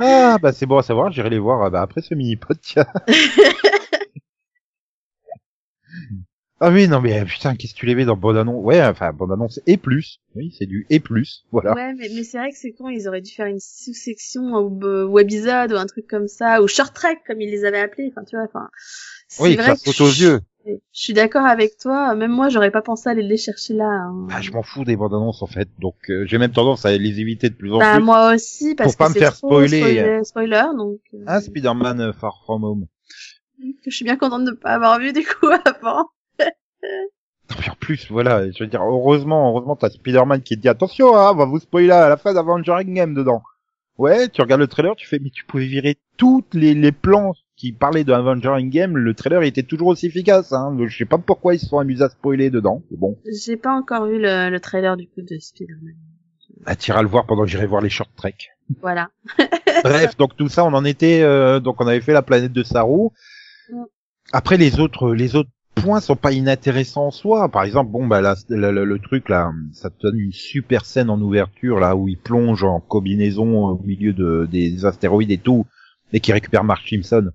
Ah, 0.00 0.36
bah 0.42 0.52
c'est 0.52 0.66
bon 0.66 0.78
à 0.78 0.82
savoir, 0.82 1.10
j'irai 1.12 1.30
les 1.30 1.38
voir 1.38 1.62
euh, 1.64 1.70
bah, 1.70 1.80
après 1.80 2.00
ce 2.02 2.14
mini-pod, 2.14 2.58
tiens. 2.60 2.86
ah 6.60 6.70
oui, 6.70 6.88
non 6.88 7.00
mais 7.00 7.20
euh, 7.20 7.24
putain, 7.24 7.54
qu'est-ce 7.54 7.74
que 7.74 7.78
tu 7.80 7.86
les 7.86 7.94
mets 7.94 8.04
dans 8.04 8.16
bonne 8.16 8.36
annonce 8.36 8.64
Ouais, 8.64 8.82
enfin, 8.84 9.12
bonne 9.12 9.32
annonce 9.32 9.60
et 9.66 9.76
plus. 9.76 10.20
Oui, 10.34 10.54
c'est 10.58 10.66
du 10.66 10.86
et 10.90 11.00
plus, 11.00 11.44
voilà. 11.52 11.74
Ouais, 11.74 11.92
mais, 11.94 12.08
mais 12.14 12.22
c'est 12.24 12.38
vrai 12.38 12.50
que 12.50 12.56
c'est 12.58 12.72
con, 12.72 12.88
ils 12.88 13.06
auraient 13.08 13.20
dû 13.20 13.32
faire 13.32 13.46
une 13.46 13.60
sous-section 13.60 14.42
ou 14.58 14.80
euh, 14.84 15.04
webisode 15.06 15.72
ou 15.72 15.76
un 15.76 15.86
truc 15.86 16.06
comme 16.06 16.28
ça, 16.28 16.62
ou 16.62 16.68
short 16.68 16.94
trek 16.94 17.18
comme 17.26 17.40
ils 17.40 17.50
les 17.50 17.64
avaient 17.64 17.80
appelés. 17.80 18.08
Enfin, 18.10 18.24
tu 18.24 18.36
vois, 18.36 18.44
enfin. 18.46 18.68
Oui, 19.40 19.54
vrai 19.56 19.76
ça 19.76 19.92
saute 19.92 20.00
aux 20.00 20.08
yeux. 20.08 20.40
Je 20.66 20.72
suis 20.90 21.12
d'accord 21.12 21.44
avec 21.46 21.76
toi. 21.78 22.14
Même 22.16 22.32
moi, 22.32 22.48
j'aurais 22.48 22.72
pas 22.72 22.82
pensé 22.82 23.08
à 23.08 23.12
aller 23.12 23.22
les 23.22 23.36
chercher 23.36 23.74
là. 23.74 23.84
hein. 23.84 24.26
Bah, 24.28 24.40
je 24.40 24.50
m'en 24.50 24.62
fous 24.64 24.84
des 24.84 24.96
bandes 24.96 25.14
annonces 25.14 25.42
en 25.42 25.46
fait, 25.46 25.68
donc 25.78 25.94
euh, 26.10 26.24
j'ai 26.26 26.38
même 26.38 26.50
tendance 26.50 26.84
à 26.84 26.96
les 26.96 27.20
éviter 27.20 27.50
de 27.50 27.54
plus 27.54 27.72
en 27.72 27.78
Bah, 27.78 27.98
plus. 27.98 28.02
moi 28.04 28.34
aussi, 28.34 28.74
parce 28.74 28.96
Pour 28.96 28.98
pas 28.98 29.04
que 29.04 29.10
me 29.10 29.14
c'est 29.14 29.18
faire 29.20 29.32
trop 29.36 29.48
spoiler. 29.64 29.68
spoiler, 29.78 30.24
spoiler, 30.24 30.64
donc. 30.76 31.00
euh, 31.14 31.18
Ah, 31.26 31.40
Spider-Man 31.40 32.00
euh, 32.00 32.12
Far 32.12 32.42
From 32.44 32.64
Home. 32.64 32.86
que 33.84 33.90
je 33.90 33.94
suis 33.94 34.04
bien 34.04 34.16
contente 34.16 34.44
de 34.44 34.50
pas 34.52 34.70
avoir 34.74 34.98
vu 34.98 35.12
du 35.12 35.24
coup 35.24 35.46
avant. 35.64 36.06
En 37.70 37.74
plus, 37.78 38.10
voilà, 38.10 38.50
je 38.50 38.64
veux 38.64 38.68
dire, 38.68 38.82
heureusement, 38.82 39.50
heureusement, 39.50 39.76
t'as 39.76 39.90
Spider-Man 39.90 40.42
qui 40.42 40.56
te 40.56 40.62
dit 40.62 40.68
attention, 40.68 41.16
hein, 41.16 41.30
on 41.32 41.36
va 41.36 41.44
vous 41.44 41.60
spoiler 41.60 41.90
à 41.92 42.08
la 42.08 42.16
fin 42.16 42.34
d'Avenger 42.34 42.78
Game 42.84 43.14
dedans. 43.14 43.42
Ouais, 43.98 44.28
tu 44.28 44.42
regardes 44.42 44.60
le 44.60 44.66
trailer, 44.66 44.94
tu 44.96 45.06
fais, 45.06 45.18
mais 45.22 45.30
tu 45.30 45.44
pouvais 45.46 45.66
virer 45.66 45.96
toutes 46.16 46.54
les, 46.54 46.74
les 46.74 46.92
plans 46.92 47.34
qui 47.56 47.72
parlaient 47.72 48.04
de 48.04 48.12
Avenger 48.12 48.54
Game, 48.64 48.96
le 48.98 49.14
trailer 49.14 49.42
il 49.42 49.46
était 49.46 49.62
toujours 49.62 49.88
aussi 49.88 50.06
efficace, 50.06 50.52
hein. 50.52 50.76
Je 50.86 50.94
sais 50.94 51.06
pas 51.06 51.16
pourquoi 51.18 51.54
ils 51.54 51.58
se 51.58 51.66
sont 51.66 51.78
amusés 51.78 52.04
à 52.04 52.10
spoiler 52.10 52.50
dedans. 52.50 52.82
Mais 52.90 52.98
bon, 52.98 53.16
J'ai 53.44 53.56
pas 53.56 53.72
encore 53.72 54.06
vu 54.06 54.18
le, 54.20 54.50
le 54.50 54.60
trailer 54.60 54.96
du 54.96 55.06
coup 55.08 55.22
de 55.22 55.38
Spider-Man. 55.38 55.94
bah, 56.66 56.74
t'iras 56.76 57.00
le 57.00 57.08
voir 57.08 57.24
pendant 57.26 57.44
que 57.44 57.48
j'irai 57.48 57.66
voir 57.66 57.80
les 57.80 57.88
short 57.88 58.10
trek. 58.16 58.34
Voilà. 58.82 59.08
Bref, 59.84 60.16
donc 60.18 60.36
tout 60.36 60.48
ça, 60.48 60.64
on 60.64 60.74
en 60.74 60.84
était, 60.84 61.22
euh, 61.22 61.60
donc 61.60 61.80
on 61.80 61.86
avait 61.86 62.00
fait 62.02 62.12
la 62.12 62.22
planète 62.22 62.52
de 62.52 62.62
Saru. 62.62 63.08
Mm. 63.70 63.84
Après 64.32 64.58
les 64.58 64.78
autres, 64.80 65.14
les 65.14 65.36
autres 65.36 65.50
points 65.76 66.00
sont 66.00 66.16
pas 66.16 66.32
inintéressants 66.32 67.06
en 67.06 67.10
soi. 67.10 67.48
Par 67.50 67.62
exemple, 67.64 67.90
bon 67.90 68.06
bah 68.06 68.20
là, 68.20 68.34
le, 68.48 68.70
le- 68.72 68.84
le 68.84 68.98
truc 68.98 69.28
là, 69.28 69.52
ça 69.72 69.90
te 69.90 70.00
donne 70.02 70.18
une 70.18 70.32
super 70.32 70.84
scène 70.84 71.10
en 71.10 71.20
ouverture 71.20 71.78
là 71.78 71.94
où 71.96 72.08
il 72.08 72.18
plonge 72.18 72.64
en 72.64 72.80
combinaison 72.80 73.66
au 73.68 73.78
milieu 73.82 74.12
de 74.12 74.46
des 74.50 74.84
astéroïdes 74.84 75.30
et 75.30 75.38
tout, 75.38 75.66
et 76.12 76.20
qui 76.20 76.32
récupère 76.32 76.64
Mark 76.64 76.86
Simpson. 76.88 77.30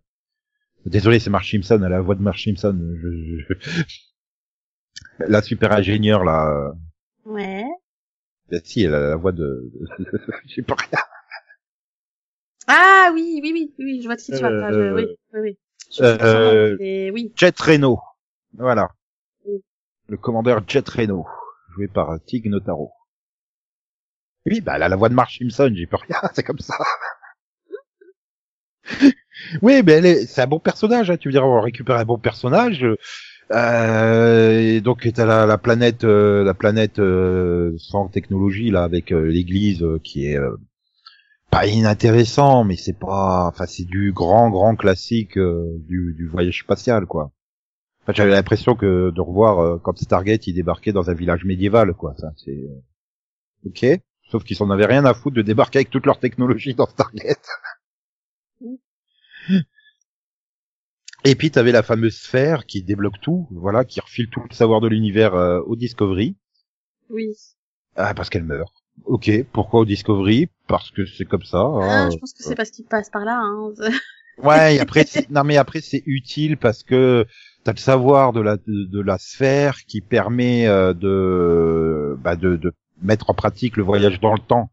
Désolé, 0.86 1.19
c'est 1.19 1.30
Mark 1.30 1.45
Simpson, 1.45 1.82
à 1.84 1.89
la 1.89 2.01
voix 2.01 2.15
de 2.15 2.21
Mark 2.21 2.39
Simpson. 2.39 2.77
Je, 3.01 3.38
je- 3.47 3.84
La 5.27 5.41
super 5.41 5.71
ingénieure 5.71 6.23
là. 6.23 6.73
Ouais. 7.25 7.63
Bah, 8.51 8.58
si, 8.63 8.82
elle 8.84 8.95
a 8.95 8.99
la 9.10 9.15
voix 9.15 9.32
de, 9.32 9.71
je 10.47 10.56
sais 10.56 10.62
pas 10.63 10.75
rien. 10.75 10.99
Ah 12.67 13.12
oui, 13.13 13.39
oui, 13.43 13.51
oui, 13.54 13.73
oui, 13.80 13.99
je 14.01 14.08
vois 14.08 14.15
de 14.15 14.21
qui 14.21 14.32
tu 14.32 14.39
parles. 14.41 14.62
Ah, 14.63 14.71
je- 14.71 14.77
Euh, 14.77 14.95
Oui, 14.95 15.06
oui. 15.41 15.58
Je 15.93 16.04
euh, 16.04 16.77
mais 16.80 17.12
oui. 17.12 17.32
Jet 17.36 17.60
Reno. 17.60 17.99
Voilà. 18.58 18.90
Oui. 19.46 19.62
Le 20.08 20.18
commandeur 20.18 20.64
Jet 20.68 20.88
Reno, 20.90 21.26
joué 21.74 21.88
par 21.88 22.20
Tig 22.26 22.48
Notaro. 22.48 22.92
Oui, 24.46 24.62
bah, 24.62 24.74
elle 24.76 24.84
a 24.84 24.90
la 24.90 24.96
voix 24.96 25.10
de 25.10 25.14
Marge 25.14 25.38
Simpson, 25.40 25.72
j'y 25.76 25.86
peux 25.86 25.98
rien, 25.98 26.20
c'est 26.34 26.44
comme 26.44 26.60
ça. 26.60 26.76
oui, 29.62 29.82
mais 29.86 29.94
elle 29.94 30.06
est, 30.06 30.26
c'est 30.26 30.42
un 30.42 30.48
bon 30.48 30.60
personnage, 30.60 31.10
hein, 31.12 31.18
tu 31.18 31.28
veux 31.28 31.34
dire, 31.34 31.46
on 31.46 31.62
récupère 31.62 31.98
un 31.98 32.06
bon 32.06 32.18
personnage. 32.18 32.86
Euh, 33.52 34.60
et 34.60 34.82
donc 34.82 35.08
t'as 35.14 35.26
la, 35.26 35.46
la 35.46 35.58
planète, 35.58 36.06
euh, 36.06 36.44
la 36.44 36.54
planète 36.54 37.00
euh, 37.00 37.74
sans 37.78 38.08
technologie 38.08 38.72
là, 38.72 38.84
avec 38.84 39.10
l'église 39.12 39.86
qui 40.04 40.28
est 40.28 40.38
euh, 40.38 40.56
pas 41.52 41.68
inintéressant, 41.68 42.64
mais 42.64 42.78
c'est 42.78 42.98
pas, 42.98 43.48
enfin 43.48 43.66
c'est 43.68 43.86
du 43.86 44.14
grand 44.14 44.50
grand 44.50 44.76
classique 44.76 45.38
euh, 45.38 45.66
du, 45.88 46.14
du 46.18 46.28
voyage 46.28 46.60
spatial 46.62 47.06
quoi. 47.06 47.32
Enfin, 48.04 48.14
j'avais 48.14 48.32
l'impression 48.32 48.76
que 48.76 49.12
de 49.12 49.22
revoir 49.22 49.60
euh, 49.60 49.78
quand 49.78 49.98
Stargate 49.98 50.48
il 50.48 50.54
débarquait 50.54 50.92
dans 50.92 51.10
un 51.10 51.14
village 51.14 51.46
médiéval 51.46 51.94
quoi. 51.94 52.16
Ça 52.18 52.32
c'est 52.38 52.52
euh, 52.52 53.68
ok. 53.68 53.86
Sauf 54.30 54.44
qu'ils 54.44 54.56
s'en 54.58 54.70
avaient 54.70 54.86
rien 54.86 55.06
à 55.06 55.14
foutre 55.14 55.36
de 55.36 55.42
débarquer 55.42 55.80
avec 55.80 55.90
toute 55.90 56.06
leur 56.06 56.20
technologie 56.20 56.74
dans 56.74 56.88
Stargate. 56.88 57.48
Et 61.24 61.36
puis 61.36 61.52
t'avais 61.52 61.72
la 61.72 61.84
fameuse 61.84 62.16
sphère 62.18 62.66
qui 62.66 62.82
débloque 62.82 63.20
tout, 63.22 63.48
voilà, 63.52 63.86
qui 63.86 64.00
refile 64.00 64.30
tout 64.30 64.42
le 64.50 64.56
savoir 64.56 64.82
de 64.82 64.88
l'univers 64.88 65.36
euh, 65.36 65.62
au 65.68 65.76
Discovery. 65.76 66.36
Oui. 67.10 67.32
Ah, 67.96 68.14
parce 68.16 68.30
qu'elle 68.30 68.44
meurt. 68.44 68.74
Ok, 69.06 69.30
pourquoi 69.52 69.82
au 69.82 69.86
Discovery? 69.86 70.50
Parce 70.68 70.90
que 70.92 71.06
c'est 71.06 71.26
comme 71.26 71.44
ça. 71.44 71.60
Ah, 71.60 72.04
hein. 72.06 72.10
je 72.10 72.18
pense 72.18 72.34
que 72.34 72.44
c'est 72.44 72.56
parce 72.56 72.72
qu'il 72.72 72.86
passe 72.86 73.10
par 73.10 73.26
là. 73.26 73.40
Hein. 73.40 73.74
Ouais, 74.38 74.76
et 74.76 74.80
après, 74.80 75.04
c'est- 75.06 75.30
non 75.30 75.44
mais 75.44 75.58
après 75.58 75.82
c'est 75.82 76.02
utile 76.06 76.58
parce 76.58 76.84
que 76.84 77.26
t'as 77.63 77.74
le 77.74 77.78
savoir 77.78 78.34
de 78.34 78.41
la 78.41 78.58
de, 78.58 78.86
de 78.86 79.02
la 79.02 79.17
sphère 79.17 79.78
qui 79.88 80.02
permet 80.02 80.67
euh, 80.67 80.93
de 80.93 82.17
bah 82.24 82.36
de, 82.36 82.56
de 82.56 82.74
mettre 83.02 83.30
en 83.30 83.34
pratique 83.34 83.78
le 83.78 83.84
voyage 83.84 84.19
dans 84.19 84.34
le 84.34 84.39
temps. 84.39 84.69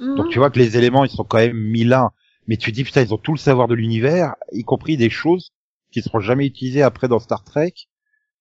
Donc 0.00 0.26
Mhm. 0.26 0.28
tu 0.30 0.38
vois 0.38 0.50
que 0.50 0.58
les 0.58 0.76
éléments 0.78 1.04
ils 1.04 1.10
sont 1.10 1.24
quand 1.24 1.38
même 1.38 1.56
mis 1.56 1.84
là, 1.84 2.10
mais 2.46 2.56
tu 2.56 2.72
dis 2.72 2.84
putain 2.84 3.02
ils 3.02 3.12
ont 3.12 3.18
tout 3.18 3.32
le 3.32 3.38
savoir 3.38 3.68
de 3.68 3.74
l'univers, 3.74 4.34
y 4.52 4.64
compris 4.64 4.96
des 4.96 5.10
choses 5.10 5.50
qui 5.92 6.00
seront 6.02 6.20
jamais 6.20 6.46
utilisées 6.46 6.82
après 6.82 7.08
dans 7.08 7.18
Star 7.18 7.44
Trek. 7.44 7.74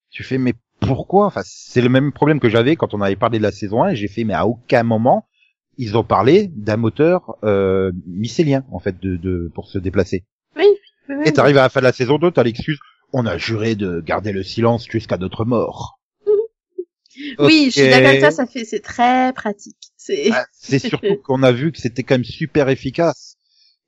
Tu 0.09 0.23
fais 0.23 0.37
mais 0.37 0.53
pourquoi? 0.79 1.25
Enfin 1.25 1.41
c'est 1.43 1.81
le 1.81 1.89
même 1.89 2.13
problème 2.13 2.39
que 2.39 2.47
j'avais 2.49 2.75
quand 2.77 2.93
on 2.93 3.01
avait 3.01 3.17
parlé 3.17 3.37
de 3.39 3.43
la 3.43 3.51
saison 3.51 3.83
1. 3.83 3.93
J'ai 3.95 4.07
fait 4.07 4.23
mais 4.23 4.33
à 4.33 4.47
aucun 4.47 4.83
moment 4.83 5.25
ils 5.77 5.97
ont 5.97 6.03
parlé 6.03 6.47
d'un 6.55 6.77
moteur 6.77 7.35
euh, 7.43 7.91
mycélien 8.07 8.63
en 8.71 8.79
fait 8.79 8.99
de, 9.01 9.17
de 9.17 9.51
pour 9.53 9.67
se 9.67 9.77
déplacer. 9.79 10.25
Oui, 10.57 10.65
oui, 11.09 11.15
oui. 11.17 11.23
Et 11.25 11.33
t'arrives 11.33 11.57
à 11.57 11.63
la 11.63 11.69
fin 11.69 11.79
de 11.81 11.85
la 11.85 11.93
saison 11.93 12.17
2, 12.17 12.31
t'as 12.31 12.43
l'excuse 12.43 12.79
on 13.13 13.25
a 13.25 13.37
juré 13.37 13.75
de 13.75 14.01
garder 14.01 14.31
le 14.31 14.43
silence 14.43 14.87
jusqu'à 14.89 15.17
notre 15.17 15.45
mort. 15.45 15.99
Oui, 17.37 17.65
je 17.65 17.81
suis 17.81 17.89
d'accord 17.89 18.09
avec 18.09 18.21
toi, 18.21 18.31
ça 18.31 18.45
fait, 18.45 18.63
c'est 18.63 18.79
très 18.79 19.33
pratique. 19.33 19.91
C'est, 19.97 20.29
Ah, 20.31 20.45
c'est 20.53 20.79
surtout 20.89 21.17
qu'on 21.23 21.43
a 21.43 21.51
vu 21.51 21.71
que 21.71 21.77
c'était 21.77 22.03
quand 22.03 22.15
même 22.15 22.23
super 22.23 22.69
efficace. 22.69 23.35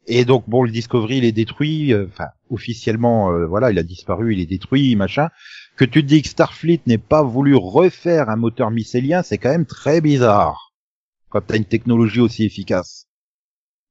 Et 0.08 0.26
donc 0.26 0.50
bon, 0.50 0.64
le 0.64 0.72
Discovery 0.72 1.18
il 1.18 1.26
est 1.26 1.32
détruit, 1.32 1.94
euh, 1.94 2.08
enfin 2.08 2.28
officiellement, 2.50 3.32
euh, 3.32 3.46
voilà, 3.46 3.72
il 3.72 3.80
a 3.80 3.84
disparu, 3.84 4.34
il 4.34 4.42
est 4.42 4.48
détruit, 4.48 4.96
machin. 4.96 5.30
Que 5.78 5.86
tu 5.86 6.02
te 6.02 6.08
dis 6.08 6.22
que 6.22 6.28
Starfleet 6.28 6.82
n'ait 6.88 6.98
pas 6.98 7.24
voulu 7.24 7.56
refaire 7.56 8.30
un 8.30 8.36
moteur 8.36 8.72
mycélien, 8.72 9.24
c'est 9.24 9.38
quand 9.38 9.52
même 9.52 9.66
très 9.66 10.02
bizarre. 10.02 10.74
Quand 11.30 11.42
t'as 11.42 11.58
une 11.58 11.66
technologie 11.66 12.20
aussi 12.20 12.44
efficace, 12.44 13.01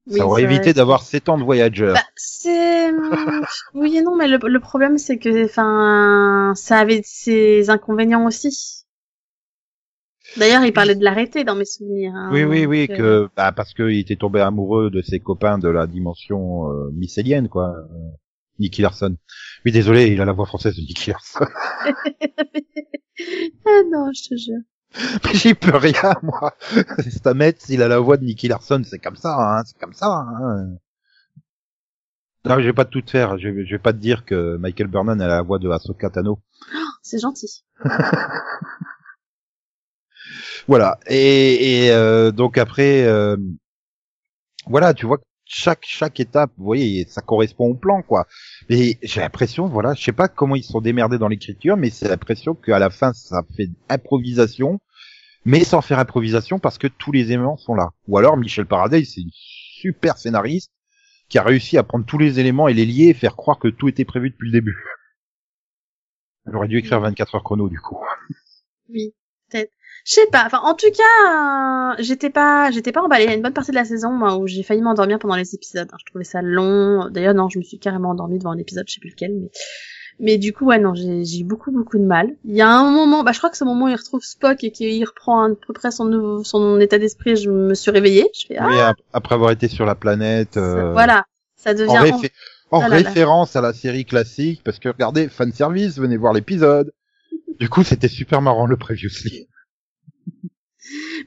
Oui, 0.06 0.18
ça 0.18 0.26
aurait 0.26 0.42
évité 0.42 0.72
d'avoir 0.72 1.02
7 1.02 1.28
ans 1.28 1.38
de 1.38 1.44
Voyager. 1.44 1.92
Bah, 1.94 2.00
c'est, 2.16 2.88
hum, 2.90 3.44
oui 3.74 3.96
et 3.98 4.02
non, 4.02 4.16
mais 4.16 4.28
le, 4.28 4.38
le 4.42 4.60
problème 4.60 4.98
c'est 4.98 5.18
que, 5.18 5.44
enfin, 5.44 6.52
ça 6.56 6.78
avait 6.78 7.02
ses 7.04 7.70
inconvénients 7.70 8.26
aussi. 8.26 8.84
D'ailleurs, 10.36 10.64
il 10.64 10.72
parlait 10.72 10.94
de 10.94 11.02
l'arrêter 11.04 11.42
dans 11.44 11.56
mes 11.56 11.64
souvenirs. 11.64 12.12
hein, 12.14 12.30
oui, 12.32 12.44
oui, 12.44 12.64
oui, 12.64 12.86
que 12.88 13.02
euh, 13.02 13.28
bah, 13.36 13.50
parce 13.52 13.74
qu'il 13.74 13.98
était 13.98 14.16
tombé 14.16 14.40
amoureux 14.40 14.88
de 14.90 15.02
ses 15.02 15.18
copains 15.20 15.58
de 15.58 15.68
la 15.68 15.86
dimension 15.86 16.70
euh, 16.70 16.90
mycélienne, 16.92 17.48
quoi. 17.48 17.74
Euh, 17.76 17.94
Nicky 18.60 18.82
Larson. 18.82 19.16
Oui, 19.64 19.72
désolé, 19.72 20.08
il 20.08 20.20
a 20.20 20.24
la 20.24 20.32
voix 20.32 20.46
française 20.46 20.76
de 20.76 20.80
Nicky 20.82 21.10
Larson. 21.10 21.44
Ah 23.66 23.82
non, 23.92 24.10
je 24.14 24.30
te 24.30 24.36
jure. 24.36 24.62
Mais 25.24 25.35
j'y 25.35 25.55
peux 25.55 25.76
rien, 25.76 26.14
moi. 26.22 26.55
Stamets, 27.09 27.55
il 27.68 27.83
a 27.83 27.88
la 27.88 27.98
voix 28.00 28.16
de 28.16 28.24
Nicky 28.24 28.48
Larson, 28.48 28.83
c'est 28.85 28.98
comme 28.98 29.16
ça, 29.16 29.37
hein, 29.38 29.62
c'est 29.64 29.79
comme 29.79 29.94
ça. 29.94 30.07
Hein. 30.07 30.76
Non, 32.44 32.57
je 32.59 32.64
vais 32.64 32.72
pas 32.72 32.87
tout 32.87 33.03
te 33.03 33.11
faire. 33.11 33.38
Je 33.38 33.48
vais, 33.48 33.66
je 33.66 33.70
vais 33.70 33.79
pas 33.79 33.92
te 33.92 33.98
dire 33.98 34.24
que 34.24 34.57
Michael 34.57 34.88
Burnham 34.88 35.20
a 35.20 35.26
la 35.26 35.42
voix 35.42 35.59
de 35.59 35.68
Ahsoka 35.68 36.11
Tano. 36.11 36.40
C'est 37.03 37.18
gentil. 37.18 37.64
Voilà. 40.68 40.98
Et, 41.09 41.87
et, 41.87 41.90
euh, 41.90 42.31
donc 42.31 42.59
après, 42.59 43.05
euh, 43.05 43.37
voilà, 44.66 44.94
tu 44.94 45.07
vois 45.07 45.18
que 45.18 45.24
chaque 45.52 45.84
chaque 45.84 46.20
étape, 46.20 46.52
vous 46.56 46.64
voyez, 46.64 47.04
ça 47.08 47.22
correspond 47.22 47.70
au 47.70 47.74
plan, 47.74 48.02
quoi. 48.02 48.28
Mais 48.68 48.98
j'ai 49.02 49.20
l'impression, 49.20 49.66
voilà, 49.66 49.94
je 49.94 50.02
sais 50.02 50.12
pas 50.12 50.28
comment 50.28 50.54
ils 50.54 50.62
se 50.62 50.70
sont 50.70 50.80
démerdés 50.80 51.18
dans 51.18 51.26
l'écriture, 51.26 51.76
mais 51.76 51.90
c'est 51.90 52.08
l'impression 52.08 52.54
qu'à 52.54 52.78
la 52.78 52.88
fin, 52.88 53.12
ça 53.12 53.42
fait 53.56 53.68
improvisation, 53.88 54.80
mais 55.44 55.64
sans 55.64 55.80
faire 55.80 55.98
improvisation 55.98 56.60
parce 56.60 56.78
que 56.78 56.86
tous 56.86 57.10
les 57.10 57.32
éléments 57.32 57.56
sont 57.56 57.74
là. 57.74 57.90
Ou 58.06 58.16
alors 58.16 58.36
Michel 58.36 58.64
Paraday, 58.64 59.04
c'est 59.04 59.22
une 59.22 59.30
super 59.32 60.18
scénariste 60.18 60.70
qui 61.28 61.38
a 61.38 61.42
réussi 61.42 61.76
à 61.78 61.82
prendre 61.82 62.06
tous 62.06 62.18
les 62.18 62.38
éléments 62.38 62.68
et 62.68 62.74
les 62.74 62.86
lier 62.86 63.08
et 63.08 63.14
faire 63.14 63.34
croire 63.34 63.58
que 63.58 63.68
tout 63.68 63.88
était 63.88 64.04
prévu 64.04 64.30
depuis 64.30 64.46
le 64.46 64.52
début. 64.52 64.84
Elle 66.46 66.54
aurait 66.54 66.68
dû 66.68 66.78
écrire 66.78 67.00
24 67.00 67.34
heures 67.34 67.42
chrono, 67.42 67.68
du 67.68 67.80
coup. 67.80 67.98
Oui, 68.88 69.14
peut-être. 69.48 69.72
Je 70.04 70.12
sais 70.12 70.26
pas. 70.32 70.44
Enfin, 70.46 70.60
en 70.64 70.74
tout 70.74 70.90
cas, 70.96 71.92
euh, 71.92 71.94
j'étais 71.98 72.30
pas, 72.30 72.70
j'étais 72.70 72.92
pas 72.92 73.02
emballée. 73.02 73.24
Il 73.24 73.30
y 73.30 73.32
a 73.32 73.36
une 73.36 73.42
bonne 73.42 73.52
partie 73.52 73.70
de 73.70 73.76
la 73.76 73.84
saison 73.84 74.10
moi, 74.10 74.36
où 74.36 74.46
j'ai 74.46 74.62
failli 74.62 74.80
m'endormir 74.82 75.18
pendant 75.18 75.36
les 75.36 75.54
épisodes. 75.54 75.88
hein. 75.92 75.96
Je 76.00 76.04
trouvais 76.10 76.24
ça 76.24 76.40
long. 76.42 77.08
D'ailleurs, 77.10 77.34
non, 77.34 77.48
je 77.48 77.58
me 77.58 77.62
suis 77.64 77.78
carrément 77.78 78.10
endormie 78.10 78.38
devant 78.38 78.50
un 78.52 78.58
épisode, 78.58 78.84
je 78.88 78.94
sais 78.94 79.00
plus 79.00 79.10
lequel, 79.10 79.32
mais. 79.40 79.50
Mais 80.22 80.36
du 80.36 80.52
coup, 80.52 80.66
ouais, 80.66 80.78
non, 80.78 80.92
j'ai 80.94 81.42
beaucoup, 81.44 81.70
beaucoup 81.72 81.96
de 81.96 82.04
mal. 82.04 82.36
Il 82.44 82.54
y 82.54 82.60
a 82.60 82.68
un 82.70 82.90
moment, 82.90 83.22
bah, 83.24 83.32
je 83.32 83.38
crois 83.38 83.48
que 83.48 83.56
ce 83.56 83.64
moment 83.64 83.86
où 83.86 83.88
il 83.88 83.94
retrouve 83.94 84.20
Spock 84.22 84.62
et 84.64 84.70
qu'il 84.70 85.02
reprend 85.06 85.44
à 85.44 85.48
peu 85.66 85.72
près 85.72 85.90
son 85.90 86.04
nouveau, 86.04 86.44
son 86.44 86.78
état 86.78 86.98
d'esprit, 86.98 87.36
je 87.36 87.48
me 87.48 87.72
suis 87.72 87.90
réveillée. 87.90 88.28
Je 88.38 88.46
fais, 88.48 88.56
ah, 88.58 88.66
Oui, 88.66 88.74
après 89.14 89.34
avoir 89.34 89.50
été 89.50 89.66
sur 89.66 89.86
la 89.86 89.94
planète. 89.94 90.54
ça- 90.54 90.60
euh, 90.60 90.92
voilà. 90.92 91.24
Ça 91.56 91.72
devient, 91.72 91.90
en, 91.98 92.02
réfé- 92.02 92.32
en 92.70 92.80
Ah 92.82 92.88
là 92.90 93.00
là. 93.00 93.08
référence 93.08 93.56
à 93.56 93.62
la 93.62 93.72
série 93.72 94.04
classique, 94.04 94.60
parce 94.62 94.78
que 94.78 94.90
regardez, 94.90 95.28
fan 95.28 95.52
service, 95.54 95.96
venez 95.98 96.18
voir 96.18 96.34
l'épisode. 96.34 96.92
Du 97.58 97.70
coup, 97.70 97.82
c'était 97.82 98.08
super 98.08 98.42
marrant 98.42 98.66
le 98.66 98.76
previously. 98.76 99.46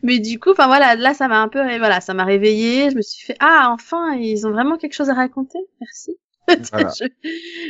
Mais 0.04 0.20
du 0.20 0.40
coup, 0.40 0.52
enfin 0.52 0.68
voilà, 0.68 0.96
là 0.96 1.14
ça 1.14 1.28
m'a 1.28 1.42
un 1.42 1.48
peu, 1.48 1.60
voilà, 1.78 2.02
ça 2.02 2.14
m'a 2.14 2.24
réveillée. 2.26 2.90
Je 2.92 2.96
me 2.96 3.02
suis 3.02 3.26
fait, 3.26 3.38
ah 3.40 3.70
enfin, 3.72 4.16
ils 4.16 4.46
ont 4.48 4.52
vraiment 4.52 4.78
quelque 4.78 4.94
chose 4.94 5.10
à 5.10 5.14
raconter. 5.14 5.60
Merci. 5.82 6.18
Voilà. 6.74 6.92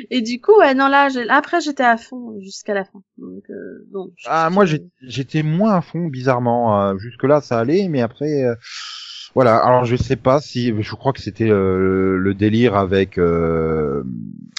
Et 0.10 0.21
du 0.21 0.41
coup, 0.41 0.58
ouais, 0.58 0.73
non 0.73 0.88
là, 0.88 1.08
après 1.29 1.62
j'étais 1.62 1.84
à 1.84 1.95
fond 1.97 2.39
jusqu'à 2.39 2.73
la 2.73 2.84
fin. 2.86 3.03
Donc, 3.19 3.43
euh, 3.51 3.88
Ah, 4.25 4.49
moi, 4.49 4.65
j'étais 5.01 5.43
moins 5.43 5.75
à 5.75 5.82
fond, 5.82 6.08
bizarrement. 6.08 6.82
Euh, 6.82 6.97
Jusque-là, 6.97 7.39
ça 7.41 7.60
allait, 7.60 7.88
mais 7.88 8.01
après, 8.01 8.43
euh, 8.43 8.56
voilà. 9.36 9.58
Alors, 9.58 9.86
je 9.86 9.95
sais 9.95 10.15
pas 10.15 10.41
si, 10.41 10.73
je 10.82 10.95
crois 10.95 11.13
que 11.13 11.21
c'était 11.21 11.49
euh, 11.51 12.17
le 12.17 12.34
délire 12.34 12.75
avec 12.75 13.17
euh, 13.19 14.03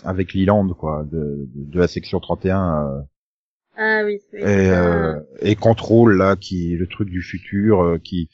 avec 0.04 0.32
Leland, 0.34 0.68
quoi, 0.74 1.04
de, 1.10 1.48
de 1.54 1.78
la 1.78 1.88
section 1.88 2.20
31. 2.20 3.04
Ah 3.76 4.02
oui. 4.04 4.18
oui. 4.32 4.40
et, 4.40 4.70
euh, 4.70 5.18
et 5.40 5.56
contrôle 5.56 6.16
là 6.16 6.36
qui 6.36 6.76
le 6.76 6.86
truc 6.86 7.08
du 7.08 7.22
futur 7.22 7.82
euh, 7.82 7.98
qui 7.98 8.28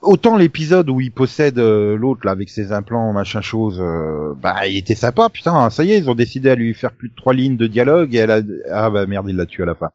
autant 0.00 0.36
l'épisode 0.36 0.90
où 0.90 1.00
il 1.00 1.12
possède 1.12 1.58
euh, 1.58 1.96
l'autre 1.96 2.20
là 2.24 2.32
avec 2.32 2.48
ses 2.48 2.72
implants 2.72 3.12
machin 3.12 3.40
chose 3.40 3.78
euh, 3.80 4.34
bah 4.36 4.66
il 4.66 4.76
était 4.76 4.94
sympa 4.94 5.28
putain 5.28 5.70
ça 5.70 5.84
y 5.84 5.92
est 5.92 5.98
ils 5.98 6.10
ont 6.10 6.14
décidé 6.14 6.50
à 6.50 6.54
lui 6.54 6.74
faire 6.74 6.92
plus 6.92 7.08
de 7.08 7.14
trois 7.14 7.34
lignes 7.34 7.56
de 7.56 7.66
dialogue 7.66 8.14
et 8.14 8.18
elle 8.18 8.30
a 8.30 8.40
ah 8.70 8.90
bah 8.90 9.06
merde 9.06 9.26
il 9.28 9.36
l'a 9.36 9.46
tué 9.46 9.62
à 9.62 9.66
la 9.66 9.74
fin 9.74 9.90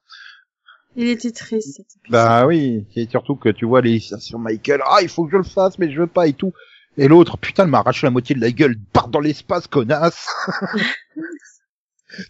Il 0.96 1.08
était 1.10 1.32
triste. 1.32 1.76
cet 1.78 1.86
épisode. 1.96 2.12
bah 2.12 2.46
oui 2.48 2.86
et 2.96 3.08
surtout 3.10 3.36
que 3.36 3.50
tu 3.50 3.66
vois 3.66 3.82
les 3.82 4.00
sur 4.00 4.40
Michael 4.40 4.82
ah 4.86 5.00
il 5.02 5.10
faut 5.10 5.26
que 5.26 5.32
je 5.32 5.38
le 5.38 5.44
fasse 5.44 5.78
mais 5.80 5.92
je 5.92 6.00
veux 6.02 6.08
pas 6.08 6.28
et 6.28 6.34
tout 6.34 6.54
et 6.98 7.08
l'autre 7.08 7.38
putain 7.38 7.64
elle 7.64 7.70
m'a 7.70 7.80
arraché 7.80 8.08
la 8.08 8.12
moitié 8.12 8.36
de 8.36 8.42
la 8.42 8.52
gueule 8.52 8.78
part 8.94 9.08
dans 9.10 9.20
l'espace 9.22 9.68
connasse 9.68 10.28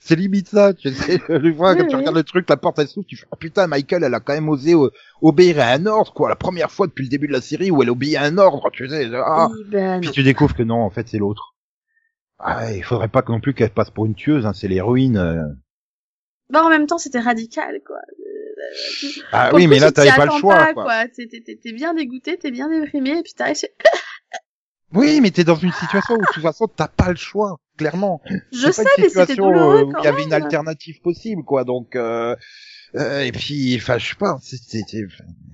C'est 0.02 0.16
limite 0.16 0.50
ça, 0.50 0.74
tu 0.74 0.92
sais, 0.92 1.20
je 1.30 1.50
vois, 1.50 1.74
Oui, 1.74 1.78
quand 1.80 1.88
tu 1.88 1.96
regardes 1.96 2.16
le 2.16 2.24
truc, 2.24 2.50
la 2.50 2.58
porte 2.58 2.80
elle 2.80 2.88
s'ouvre, 2.88 3.06
tu 3.08 3.16
fais, 3.16 3.28
oh 3.32 3.36
putain, 3.36 3.68
Michael, 3.68 4.04
elle 4.04 4.14
a 4.14 4.20
quand 4.20 4.34
même 4.34 4.50
osé 4.50 4.74
euh, 4.74 4.90
obéir 5.22 5.60
à 5.60 5.68
un 5.72 5.86
ordre, 5.86 6.14
quoi, 6.14 6.30
la 6.30 6.36
première 6.36 6.72
fois 6.72 6.88
depuis 6.88 7.04
le 7.04 7.10
début 7.10 7.28
de 7.28 7.34
la 7.34 7.42
série 7.42 7.70
où 7.70 7.84
elle 7.84 7.90
obéit 7.92 8.16
à 8.16 8.24
un 8.24 8.38
ordre, 8.38 8.70
tu 8.72 8.90
sais, 8.90 9.10
ah. 9.14 9.50
Oui, 9.52 9.64
ben 9.68 10.02
Puis 10.02 10.12
tu 10.12 10.24
découvres 10.24 10.56
que 10.56 10.64
non, 10.64 10.82
en 10.82 10.90
fait, 10.90 11.08
c'est 11.08 11.20
l'autre. 11.20 11.54
Ah, 12.40 12.72
il 12.74 12.84
faudrait 12.84 13.08
pas 13.08 13.24
non 13.28 13.40
plus 13.40 13.54
qu'elle 13.54 13.70
passe 13.72 13.90
pour 13.92 14.06
une 14.06 14.16
tueuse, 14.16 14.46
hein, 14.46 14.54
c'est 14.54 14.68
l'héroïne. 14.68 15.18
euh. 15.18 15.44
Bah, 16.50 16.64
en 16.64 16.70
même 16.70 16.88
temps, 16.88 16.98
c'était 16.98 17.20
radical, 17.20 17.82
quoi. 17.86 17.98
Ah 19.32 19.50
Pour 19.50 19.58
oui, 19.58 19.68
mais 19.68 19.80
là 19.80 19.88
tu 19.88 19.94
t'avais 19.94 20.16
pas 20.16 20.26
le 20.26 20.32
choix. 20.32 20.74
Quoi. 20.74 20.84
quoi. 20.84 21.08
T'es, 21.08 21.72
bien 21.74 21.94
dégoûté, 21.94 22.38
t'es 22.38 22.52
bien 22.52 22.70
déprimé, 22.70 23.20
et 23.20 23.24
puis 23.24 23.34
t'arrives 23.34 23.56
chez- 23.58 23.72
Oui, 24.94 25.20
mais 25.22 25.32
t'es 25.32 25.44
dans 25.44 25.56
une 25.56 25.72
situation 25.74 26.16
où 26.16 26.22
de 26.22 26.26
toute 26.34 26.44
façon 26.44 26.68
t'as 26.68 26.88
pas 26.88 27.10
le 27.10 27.18
choix, 27.18 27.60
clairement. 27.78 28.22
Je 28.54 28.72
sais, 28.72 28.84
pas 28.84 28.90
une 28.98 29.04
mais 29.04 29.10
c'était 29.10 29.10
situation, 29.10 29.48
douloureux 29.52 29.80
euh, 29.80 29.84
où 29.84 29.92
quand 29.92 30.02
il 30.02 30.06
y 30.06 30.08
avait 30.08 30.24
une 30.24 30.34
alternative 30.34 31.02
possible, 31.02 31.44
quoi. 31.44 31.64
Donc 31.66 31.96
euh, 31.96 32.36
euh, 32.96 33.22
et 33.22 33.32
puis, 33.32 33.76
enfin, 33.76 33.98
je 33.98 34.10
sais 34.10 34.16
pas. 34.16 34.38
c'est- 34.42 34.58
c'est- 34.66 34.84
c'est- 34.88 35.06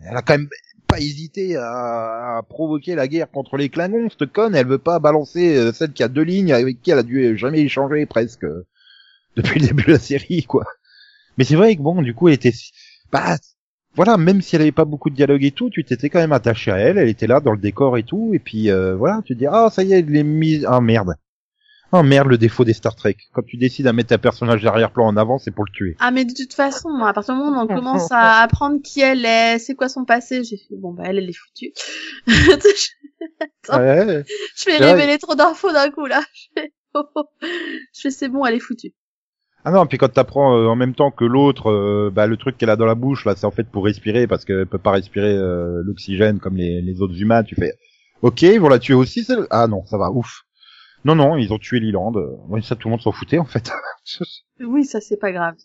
elle 0.07 0.15
a 0.15 0.21
quand 0.21 0.37
même 0.37 0.49
pas 0.87 0.99
hésité 0.99 1.55
à, 1.57 2.37
à 2.37 2.43
provoquer 2.47 2.93
la 2.95 3.07
guerre 3.07 3.31
contre 3.31 3.57
les 3.57 3.69
Klingons. 3.69 4.09
Cette 4.17 4.31
conne, 4.31 4.53
elle 4.55 4.67
veut 4.67 4.77
pas 4.77 4.99
balancer 4.99 5.71
celle 5.73 5.93
qui 5.93 6.03
a 6.03 6.07
deux 6.09 6.21
lignes 6.21 6.53
avec 6.53 6.81
qui 6.81 6.91
elle 6.91 6.99
a 6.99 7.03
dû 7.03 7.35
jamais 7.37 7.61
échanger 7.61 8.05
presque 8.05 8.45
depuis 9.35 9.59
le 9.59 9.67
début 9.67 9.83
de 9.83 9.93
la 9.93 9.99
série, 9.99 10.43
quoi. 10.43 10.65
Mais 11.37 11.43
c'est 11.43 11.55
vrai 11.55 11.75
que 11.75 11.81
bon, 11.81 12.01
du 12.03 12.13
coup, 12.13 12.27
elle 12.27 12.35
était, 12.35 12.53
bah, 13.11 13.37
voilà, 13.95 14.17
même 14.17 14.41
si 14.41 14.55
elle 14.55 14.63
avait 14.63 14.71
pas 14.71 14.85
beaucoup 14.85 15.09
de 15.09 15.15
dialogue 15.15 15.43
et 15.43 15.51
tout, 15.51 15.69
tu 15.69 15.83
t'étais 15.83 16.09
quand 16.09 16.19
même 16.19 16.31
attaché 16.31 16.71
à 16.71 16.77
elle, 16.77 16.97
elle 16.97 17.09
était 17.09 17.27
là 17.27 17.39
dans 17.39 17.51
le 17.51 17.59
décor 17.59 17.97
et 17.97 18.03
tout, 18.03 18.31
et 18.33 18.39
puis 18.39 18.71
euh, 18.71 18.95
voilà, 18.95 19.21
tu 19.23 19.33
te 19.33 19.39
dis 19.39 19.45
ah 19.47 19.69
ça 19.71 19.83
y 19.83 19.93
est, 19.93 19.99
elle 19.99 20.15
est 20.15 20.23
mise, 20.23 20.65
ah 20.67 20.81
merde, 20.81 21.13
oh 21.91 22.01
merde 22.01 22.27
le 22.27 22.37
défaut 22.37 22.65
des 22.65 22.73
Star 22.73 22.95
Trek, 22.95 23.17
quand 23.33 23.43
tu 23.45 23.57
décides 23.57 23.85
à 23.85 23.93
mettre 23.93 24.13
un 24.13 24.17
personnage 24.17 24.63
d'arrière-plan 24.63 25.05
en 25.05 25.15
avant, 25.17 25.37
c'est 25.37 25.51
pour 25.51 25.65
le 25.65 25.71
tuer. 25.71 25.95
Ah 25.99 26.11
mais 26.11 26.25
de 26.25 26.33
toute 26.33 26.53
façon, 26.53 26.89
à 27.03 27.13
partir 27.13 27.35
du 27.35 27.41
moment 27.41 27.61
où 27.61 27.63
on 27.65 27.67
commence 27.67 28.11
à 28.11 28.41
apprendre 28.41 28.81
qui 28.83 29.01
elle 29.01 29.25
est, 29.25 29.59
c'est 29.59 29.75
quoi 29.75 29.89
son 29.89 30.05
passé, 30.05 30.43
j'ai 30.43 30.57
fait 30.57 30.75
bon 30.75 30.93
bah 30.93 31.03
elle 31.05 31.19
elle 31.19 31.29
est 31.29 31.33
foutue. 31.33 31.73
Attends, 32.27 32.69
Ouais. 33.79 34.23
je 34.57 34.65
vais 34.65 34.77
révéler 34.77 35.17
trop 35.17 35.35
d'infos 35.35 35.71
d'un 35.71 35.89
coup 35.91 36.05
là. 36.05 36.21
Je 36.33 36.61
fais, 36.61 36.73
oh, 36.95 37.03
oh. 37.15 37.23
Je 37.41 38.01
fais, 38.01 38.11
c'est 38.11 38.27
bon, 38.27 38.45
elle 38.45 38.55
est 38.55 38.59
foutue. 38.59 38.93
Ah 39.65 39.71
non, 39.71 39.85
puis 39.85 39.97
quand 39.97 40.09
t'apprends 40.11 40.57
euh, 40.57 40.67
en 40.67 40.75
même 40.75 40.93
temps 40.93 41.09
que 41.11 41.23
l'autre, 41.23 41.69
euh, 41.71 42.11
bah 42.13 42.27
le 42.27 42.35
truc 42.37 42.57
qu'elle 42.57 42.69
a 42.69 42.75
dans 42.75 42.85
la 42.85 42.95
bouche 42.95 43.25
là, 43.25 43.33
c'est 43.35 43.45
en 43.45 43.51
fait 43.51 43.63
pour 43.69 43.85
respirer 43.85 44.27
parce 44.27 44.43
qu'elle 44.43 44.65
peut 44.67 44.77
pas 44.77 44.91
respirer 44.91 45.33
euh, 45.37 45.81
l'oxygène 45.85 46.39
comme 46.39 46.55
les, 46.57 46.81
les 46.81 47.01
autres 47.01 47.19
humains. 47.21 47.43
Tu 47.43 47.55
fais, 47.55 47.73
ok, 48.21 48.41
ils 48.41 48.59
vont 48.59 48.67
la 48.69 48.79
tuer 48.79 48.93
aussi. 48.93 49.23
celle- 49.23 49.47
Ah 49.51 49.67
non, 49.67 49.85
ça 49.85 49.97
va, 49.97 50.11
ouf. 50.11 50.41
Non 51.05 51.15
non, 51.15 51.37
ils 51.37 51.53
ont 51.53 51.59
tué 51.59 51.79
Liland. 51.79 52.13
Euh, 52.15 52.35
ouais, 52.49 52.61
ça 52.61 52.75
tout 52.75 52.87
le 52.87 52.91
monde 52.91 53.01
s'en 53.01 53.11
foutait 53.13 53.37
en 53.39 53.45
fait. 53.45 53.71
Oui, 54.59 54.83
ça 54.85 54.99
c'est 55.01 55.17
pas 55.17 55.31
grave. 55.31 55.55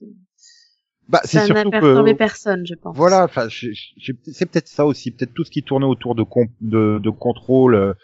bah 1.09 1.21
c'est 1.25 1.39
surtout 1.47 1.71
que 1.71 2.13
personne, 2.15 2.65
je 2.67 2.75
pense. 2.75 2.97
Voilà, 2.97 3.25
enfin, 3.25 3.49
c'est 3.51 4.47
peut-être 4.47 4.69
ça 4.69 4.87
aussi, 4.87 5.11
peut-être 5.11 5.35
tout 5.35 5.45
ce 5.45 5.51
qui 5.51 5.63
tournait 5.63 5.87
autour 5.87 6.15
de 6.15 6.25
de, 6.61 6.99
de 6.99 7.11
contrôle, 7.11 7.75
euh, 7.75 7.95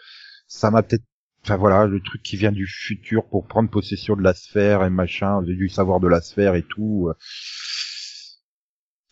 ça 0.47 0.71
m'a 0.71 0.83
peut-être, 0.83 1.03
enfin 1.45 1.57
voilà, 1.57 1.85
le 1.85 2.01
truc 2.01 2.23
qui 2.23 2.37
vient 2.37 2.51
du 2.51 2.65
futur 2.67 3.23
pour 3.29 3.45
prendre 3.45 3.69
possession 3.69 4.15
de 4.15 4.23
la 4.23 4.33
sphère 4.33 4.83
et 4.83 4.89
machin, 4.89 5.43
du 5.43 5.69
savoir 5.69 5.99
de 5.99 6.07
la 6.07 6.19
sphère 6.21 6.55
et 6.55 6.63
tout. 6.63 7.07
euh. 7.09 7.13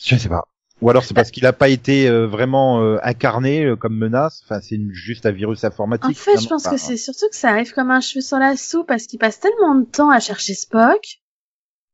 Je 0.03 0.15
sais 0.15 0.29
pas. 0.29 0.47
Ou 0.81 0.89
alors 0.89 1.05
c'est 1.05 1.13
parce 1.13 1.31
qu'il 1.31 1.45
a 1.45 1.53
pas 1.53 1.69
été 1.69 2.09
euh, 2.09 2.25
vraiment 2.27 2.81
euh, 2.81 2.97
incarné 3.03 3.63
euh, 3.63 3.75
comme 3.77 3.95
menace. 3.95 4.41
Enfin, 4.43 4.59
c'est 4.59 4.79
juste 4.91 5.25
un 5.25 5.31
virus 5.31 5.63
informatique. 5.63 6.09
En 6.09 6.13
fait, 6.13 6.41
je 6.41 6.47
pense 6.47 6.67
que 6.67 6.75
c'est 6.77 6.97
surtout 6.97 7.29
que 7.29 7.35
ça 7.35 7.51
arrive 7.51 7.71
comme 7.71 7.91
un 7.91 8.01
cheveu 8.01 8.21
sur 8.21 8.37
la 8.37 8.57
soupe 8.57 8.87
parce 8.87 9.05
qu'il 9.05 9.19
passe 9.19 9.39
tellement 9.39 9.75
de 9.75 9.85
temps 9.85 10.09
à 10.09 10.19
chercher 10.19 10.55
Spock 10.55 11.19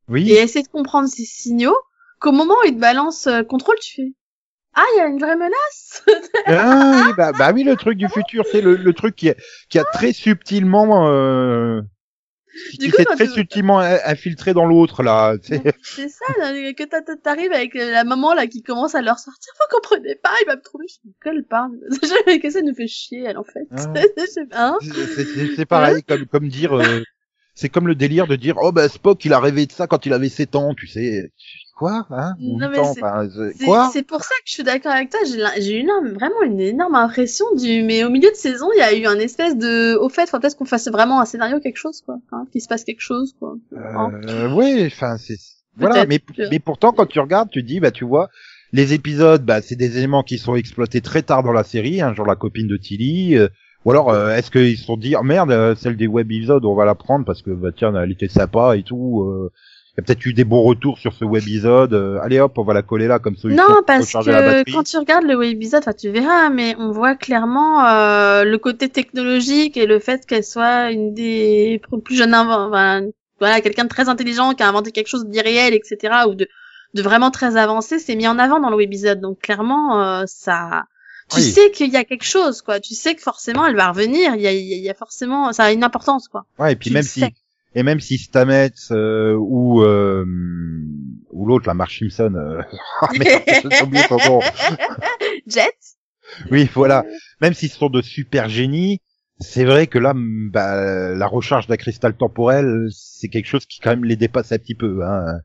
Oui. 0.08 0.28
et 0.32 0.40
à 0.40 0.42
essayer 0.42 0.64
de 0.64 0.68
comprendre 0.70 1.08
ses 1.08 1.24
signaux 1.24 1.76
qu'au 2.18 2.32
moment 2.32 2.54
où 2.64 2.66
il 2.66 2.74
te 2.74 2.80
balance 2.80 3.28
contrôle, 3.48 3.76
tu 3.80 3.94
fais 3.94 4.12
ah 4.74 4.84
il 4.94 4.98
y 4.98 5.00
a 5.00 5.06
une 5.06 5.18
vraie 5.18 5.36
menace. 5.36 6.04
Ah, 6.46 7.04
oui, 7.06 7.12
bah, 7.16 7.32
bah 7.32 7.52
oui, 7.54 7.62
le 7.64 7.76
truc 7.76 7.96
du 7.98 8.08
futur, 8.08 8.44
c'est 8.50 8.60
le, 8.60 8.74
le 8.76 8.92
truc 8.92 9.14
qui, 9.14 9.28
a- 9.30 9.34
qui 9.68 9.78
a 9.78 9.84
très 9.84 10.12
subtilement, 10.12 11.08
euh, 11.08 11.80
qui 12.80 12.90
s'est 12.90 13.04
très 13.04 13.26
subtilement 13.28 13.78
in- 13.78 13.98
infiltré 14.06 14.54
dans 14.54 14.64
l'autre 14.66 15.02
là. 15.02 15.36
c'est 15.42 16.08
ça 16.08 16.24
là, 16.38 16.72
que 16.72 16.84
t'a- 16.84 17.02
t'a- 17.02 17.16
t'arrives 17.16 17.52
avec 17.52 17.74
la 17.74 18.04
maman 18.04 18.34
là 18.34 18.46
qui 18.46 18.62
commence 18.62 18.94
à 18.94 19.02
leur 19.02 19.18
sortir. 19.18 19.52
Vous 19.60 19.76
comprenez 19.76 20.16
pas, 20.16 20.30
il 20.42 20.46
va 20.46 20.56
me 20.56 20.62
trouver. 20.62 20.86
Je 20.88 20.96
dis 21.08 21.14
qu'elle 21.22 21.44
parle. 21.48 21.72
que 22.42 22.50
ça 22.50 22.62
nous 22.62 22.74
fait 22.74 22.88
chier 22.88 23.22
elle 23.26 23.38
en 23.38 23.44
fait? 23.44 23.66
Ah. 23.70 23.86
Pas, 24.50 24.68
hein? 24.68 24.78
C'est 25.56 25.66
pareil, 25.66 26.02
comme, 26.02 26.26
comme 26.26 26.48
dire, 26.48 26.72
euh, 26.76 27.02
c'est 27.60 27.68
comme 27.68 27.86
le 27.86 27.94
délire 27.94 28.26
de 28.26 28.36
dire, 28.36 28.56
oh 28.62 28.72
bah 28.72 28.88
Spock, 28.88 29.24
il 29.24 29.32
a 29.32 29.38
rêvé 29.40 29.66
de 29.66 29.72
ça 29.72 29.86
quand 29.86 30.06
il 30.06 30.12
avait 30.12 30.28
7 30.28 30.56
ans, 30.56 30.74
tu 30.74 30.86
sais. 30.86 31.30
Quoi, 31.76 32.06
hein? 32.10 32.34
Ou 32.42 32.58
Non, 32.58 32.66
8 32.68 32.72
mais 32.72 32.78
ans, 32.78 32.92
c'est- 32.94 34.02
pour 34.02 34.22
ça 34.22 34.34
que 34.40 34.42
je 34.46 34.52
suis 34.52 34.62
d'accord 34.62 34.92
avec 34.92 35.08
toi. 35.10 35.20
J'ai 35.58 35.76
eu 35.78 35.80
une- 35.80 36.12
vraiment 36.12 36.42
une 36.44 36.60
énorme 36.60 36.94
impression 36.94 37.46
du. 37.56 37.82
Mais 37.82 38.04
au 38.04 38.10
milieu 38.10 38.28
de 38.30 38.34
saison, 38.36 38.68
il 38.74 38.78
y 38.78 38.82
a 38.82 38.94
eu 38.94 39.06
un 39.06 39.18
espèce 39.18 39.56
de. 39.56 39.96
Au 39.96 40.08
fait, 40.10 40.28
faut 40.28 40.38
peut-être 40.38 40.56
qu'on 40.58 40.66
fasse 40.66 40.88
vraiment 40.88 41.20
un 41.22 41.24
scénario, 41.24 41.58
quelque 41.60 41.78
chose, 41.78 42.02
quoi. 42.04 42.16
Hein, 42.32 42.44
qu'il 42.52 42.60
se 42.60 42.68
passe 42.68 42.84
quelque 42.84 43.00
chose, 43.00 43.34
quoi. 43.38 43.54
Hein? 43.74 44.10
Euh, 44.28 44.52
ouais, 44.52 44.86
enfin 44.92 45.16
c'est 45.16 45.36
voilà, 45.76 46.04
mais 46.06 46.20
mais 46.50 46.58
pourtant 46.58 46.92
quand 46.92 47.06
tu 47.06 47.18
regardes, 47.20 47.48
tu 47.50 47.62
dis 47.62 47.80
bah 47.80 47.90
tu 47.92 48.04
vois, 48.04 48.28
les 48.72 48.92
épisodes, 48.92 49.42
bah 49.42 49.62
c'est 49.62 49.76
des 49.76 49.96
éléments 49.96 50.22
qui 50.22 50.36
sont 50.36 50.56
exploités 50.56 51.00
très 51.00 51.22
tard 51.22 51.42
dans 51.42 51.52
la 51.52 51.64
série, 51.64 52.02
hein, 52.02 52.12
genre 52.14 52.26
la 52.26 52.36
copine 52.36 52.66
de 52.68 52.76
Tilly. 52.76 53.36
euh, 53.38 53.48
ou 53.84 53.90
alors 53.90 54.10
euh, 54.10 54.34
est-ce 54.34 54.50
qu'ils 54.50 54.76
se 54.76 54.84
sont 54.84 54.96
dit 54.96 55.14
oh, 55.16 55.22
merde, 55.22 55.50
euh, 55.50 55.74
celle 55.74 55.96
des 55.96 56.06
web 56.06 56.30
épisodes, 56.30 56.64
on 56.64 56.74
va 56.74 56.84
la 56.84 56.94
prendre 56.94 57.24
parce 57.24 57.42
que 57.42 57.50
bah 57.50 57.70
tiens, 57.74 57.94
elle 57.94 58.12
était 58.12 58.28
sympa 58.28 58.76
et 58.76 58.82
tout. 58.82 59.22
euh, 59.22 59.50
il 59.92 60.00
y 60.00 60.00
a 60.00 60.04
peut-être 60.04 60.24
eu 60.24 60.32
des 60.32 60.44
bons 60.44 60.62
retours 60.62 60.98
sur 60.98 61.12
ce 61.12 61.24
webisode. 61.24 61.94
euh, 61.94 62.20
allez 62.22 62.38
hop, 62.38 62.56
on 62.58 62.62
va 62.62 62.74
la 62.74 62.82
coller 62.82 63.08
là 63.08 63.18
comme 63.18 63.36
solution 63.36 63.64
Non, 63.68 63.80
parce 63.84 64.12
que 64.12 64.72
quand 64.72 64.84
tu 64.84 64.96
regardes 64.98 65.24
le 65.24 65.34
webisode, 65.36 65.82
tu 65.98 66.10
verras, 66.10 66.48
mais 66.48 66.76
on 66.78 66.92
voit 66.92 67.16
clairement 67.16 67.84
euh, 67.86 68.44
le 68.44 68.56
côté 68.58 68.88
technologique 68.88 69.76
et 69.76 69.86
le 69.86 69.98
fait 69.98 70.24
qu'elle 70.26 70.44
soit 70.44 70.92
une 70.92 71.12
des 71.12 71.80
plus 72.04 72.14
jeunes 72.16 72.34
enfin, 72.34 73.02
voilà, 73.40 73.60
quelqu'un 73.60 73.84
de 73.84 73.88
très 73.88 74.08
intelligent 74.08 74.54
qui 74.54 74.62
a 74.62 74.68
inventé 74.68 74.92
quelque 74.92 75.08
chose 75.08 75.26
d'irréel, 75.26 75.74
etc. 75.74 76.24
ou 76.28 76.34
de 76.34 76.46
de 76.94 77.02
vraiment 77.02 77.30
très 77.30 77.56
avancé, 77.56 77.98
c'est 77.98 78.16
mis 78.16 78.26
en 78.26 78.38
avant 78.38 78.60
dans 78.60 78.70
le 78.70 78.76
webisode. 78.76 79.20
Donc 79.20 79.40
clairement, 79.40 80.02
euh, 80.02 80.24
ça, 80.26 80.84
tu 81.30 81.36
Oui. 81.36 81.42
sais 81.42 81.70
qu'il 81.70 81.90
y 81.92 81.96
a 81.96 82.04
quelque 82.04 82.24
chose, 82.24 82.62
quoi. 82.62 82.80
Tu 82.80 82.94
sais 82.94 83.14
que 83.14 83.22
forcément 83.22 83.66
elle 83.66 83.76
va 83.76 83.90
revenir. 83.90 84.34
Il 84.34 84.42
y 84.42 84.46
a, 84.46 84.52
il 84.52 84.66
y 84.66 84.88
a- 84.90 84.94
forcément, 84.94 85.52
ça 85.52 85.64
a 85.64 85.72
une 85.72 85.84
importance, 85.84 86.28
quoi. 86.28 86.44
Ouais, 86.58 86.72
et 86.72 86.76
puis 86.76 86.90
tu 86.90 86.94
même 86.94 87.02
si 87.02 87.20
sais. 87.20 87.32
et 87.74 87.82
même 87.82 88.00
si 88.00 88.18
Stamets 88.18 88.70
euh, 88.90 89.34
ou 89.38 89.82
euh, 89.82 90.24
ou 91.30 91.46
l'autre 91.46 91.66
la 91.66 91.74
Marge 91.74 91.98
Simpson, 91.98 92.34
euh... 92.36 92.62
ah, 93.00 93.08
merde, 93.18 93.42
j'ai 93.70 93.82
oublié 93.82 94.02
son 94.08 94.16
nom. 94.18 94.40
Jet. 95.46 95.74
Oui, 96.50 96.68
voilà. 96.74 97.04
Même 97.40 97.54
s'ils 97.54 97.70
sont 97.70 97.90
de 97.90 98.02
super 98.02 98.48
génies, 98.48 99.00
c'est 99.40 99.64
vrai 99.64 99.86
que 99.86 99.98
là, 99.98 100.12
bah, 100.16 101.14
la 101.14 101.26
recharge 101.26 101.66
d'un 101.66 101.76
cristal 101.76 102.14
temporel, 102.16 102.86
c'est 102.92 103.28
quelque 103.28 103.46
chose 103.46 103.66
qui 103.66 103.80
quand 103.80 103.90
même 103.90 104.04
les 104.04 104.16
dépasse 104.16 104.52
un 104.52 104.58
petit 104.58 104.74
peu. 104.74 105.02
Hein. 105.04 105.40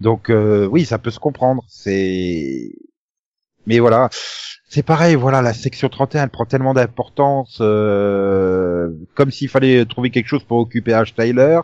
Donc 0.00 0.30
euh, 0.30 0.66
oui, 0.66 0.84
ça 0.84 0.98
peut 0.98 1.10
se 1.10 1.20
comprendre. 1.20 1.62
C'est, 1.68 2.70
mais 3.66 3.78
voilà, 3.78 4.08
c'est 4.68 4.82
pareil. 4.82 5.14
Voilà, 5.14 5.42
la 5.42 5.52
section 5.52 5.88
31, 5.88 6.24
elle 6.24 6.30
prend 6.30 6.44
tellement 6.46 6.74
d'importance, 6.74 7.58
euh, 7.60 8.90
comme 9.14 9.30
s'il 9.30 9.48
fallait 9.48 9.84
trouver 9.84 10.10
quelque 10.10 10.28
chose 10.28 10.44
pour 10.44 10.58
occuper 10.58 10.92
H. 10.92 11.14
Tyler. 11.14 11.60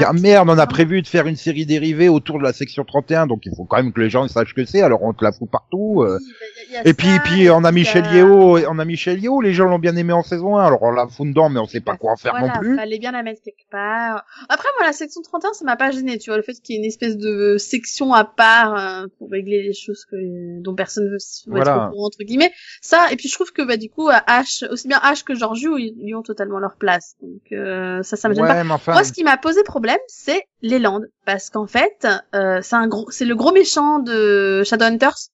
Ah 0.00 0.12
merde, 0.12 0.48
on 0.50 0.58
a 0.58 0.66
prévu 0.66 1.02
de 1.02 1.06
faire 1.06 1.26
une 1.26 1.36
série 1.36 1.66
dérivée 1.66 2.08
autour 2.08 2.38
de 2.38 2.42
la 2.42 2.52
section 2.52 2.84
31, 2.84 3.26
donc 3.26 3.42
il 3.46 3.52
faut 3.56 3.64
quand 3.64 3.76
même 3.76 3.92
que 3.92 4.00
les 4.00 4.10
gens 4.10 4.26
sachent 4.28 4.54
que 4.54 4.64
c'est. 4.64 4.82
Alors 4.82 5.02
on 5.02 5.12
te 5.12 5.22
la 5.22 5.30
fout 5.32 5.48
partout. 5.50 6.02
euh. 6.02 6.18
Oui, 6.20 6.34
bah, 6.72 6.80
Et 6.84 6.94
puis, 6.94 7.08
puis 7.24 7.50
on 7.50 7.62
a 7.64 7.70
Michel 7.72 8.04
a- 8.04 8.14
Yeo, 8.14 8.58
on 8.68 8.78
a 8.78 8.84
Michel 8.84 9.22
Yeo, 9.22 9.40
les 9.40 9.52
gens 9.52 9.66
l'ont 9.66 9.78
bien 9.78 9.94
aimé 9.96 10.12
en 10.12 10.22
saison 10.22 10.56
1, 10.56 10.64
alors 10.66 10.82
on 10.82 10.90
la 10.90 11.06
fout 11.06 11.28
dedans, 11.28 11.48
mais 11.48 11.60
on 11.60 11.66
sait 11.66 11.80
pas 11.80 11.96
quoi 11.96 12.12
en 12.12 12.16
faire 12.16 12.32
voilà, 12.32 12.54
non 12.54 12.60
plus. 12.60 12.76
fallait 12.76 12.98
bien 12.98 13.12
la 13.12 13.22
mettre 13.22 13.40
quelque 13.42 13.68
part. 13.70 14.24
Après, 14.48 14.68
moi, 14.78 14.86
la 14.86 14.92
section 14.92 15.22
31, 15.22 15.52
ça 15.52 15.64
m'a 15.64 15.76
pas 15.76 15.90
gêné, 15.92 16.18
tu 16.18 16.30
vois, 16.30 16.36
le 16.38 16.42
fait 16.42 16.54
qu'il 16.54 16.74
y 16.74 16.78
ait 16.78 16.80
une 16.82 16.86
espèce 16.88 17.16
de 17.16 17.56
section 17.58 18.12
à 18.14 18.24
part 18.24 18.76
euh, 18.76 19.06
pour 19.18 19.30
régler 19.30 19.62
les 19.62 19.74
choses 19.74 20.04
que, 20.10 20.16
dont 20.60 20.74
personne 20.74 21.04
veut, 21.04 21.18
veut 21.46 21.52
Voilà. 21.52 21.70
être 21.70 21.86
au 21.88 21.90
courant, 21.92 22.06
entre 22.06 22.24
guillemets. 22.24 22.50
Ça, 22.80 23.12
et 23.12 23.16
puis 23.16 23.28
je 23.28 23.34
trouve 23.34 23.52
que, 23.52 23.62
bah, 23.62 23.76
du 23.76 23.90
coup, 23.90 24.10
H, 24.10 24.68
aussi 24.70 24.88
bien 24.88 24.98
H 24.98 25.22
que 25.24 25.34
Georgiou, 25.34 25.78
ils, 25.78 25.94
ils 26.00 26.14
ont 26.16 26.22
totalement 26.22 26.58
leur 26.58 26.74
place. 26.76 27.14
Donc, 27.22 27.40
euh, 27.52 28.02
ça, 28.02 28.16
ça 28.16 28.28
me 28.28 28.34
gêne 28.34 28.44
pas. 28.46 28.54
Ouais, 28.54 28.64
mais 28.64 28.72
enfin, 28.72 28.92
Moi, 28.94 29.04
ce 29.04 29.12
qui 29.12 29.22
m'a 29.22 29.36
posé 29.36 29.62
problème, 29.62 29.83
c'est 30.08 30.44
les 30.62 30.78
Landes, 30.78 31.10
parce 31.24 31.50
qu'en 31.50 31.66
fait, 31.66 32.06
euh, 32.34 32.60
c'est 32.62 32.76
un 32.76 32.88
gros, 32.88 33.10
c'est 33.10 33.24
le 33.24 33.34
gros 33.34 33.52
méchant 33.52 33.98
de 33.98 34.62
Shadowhunters. 34.64 35.30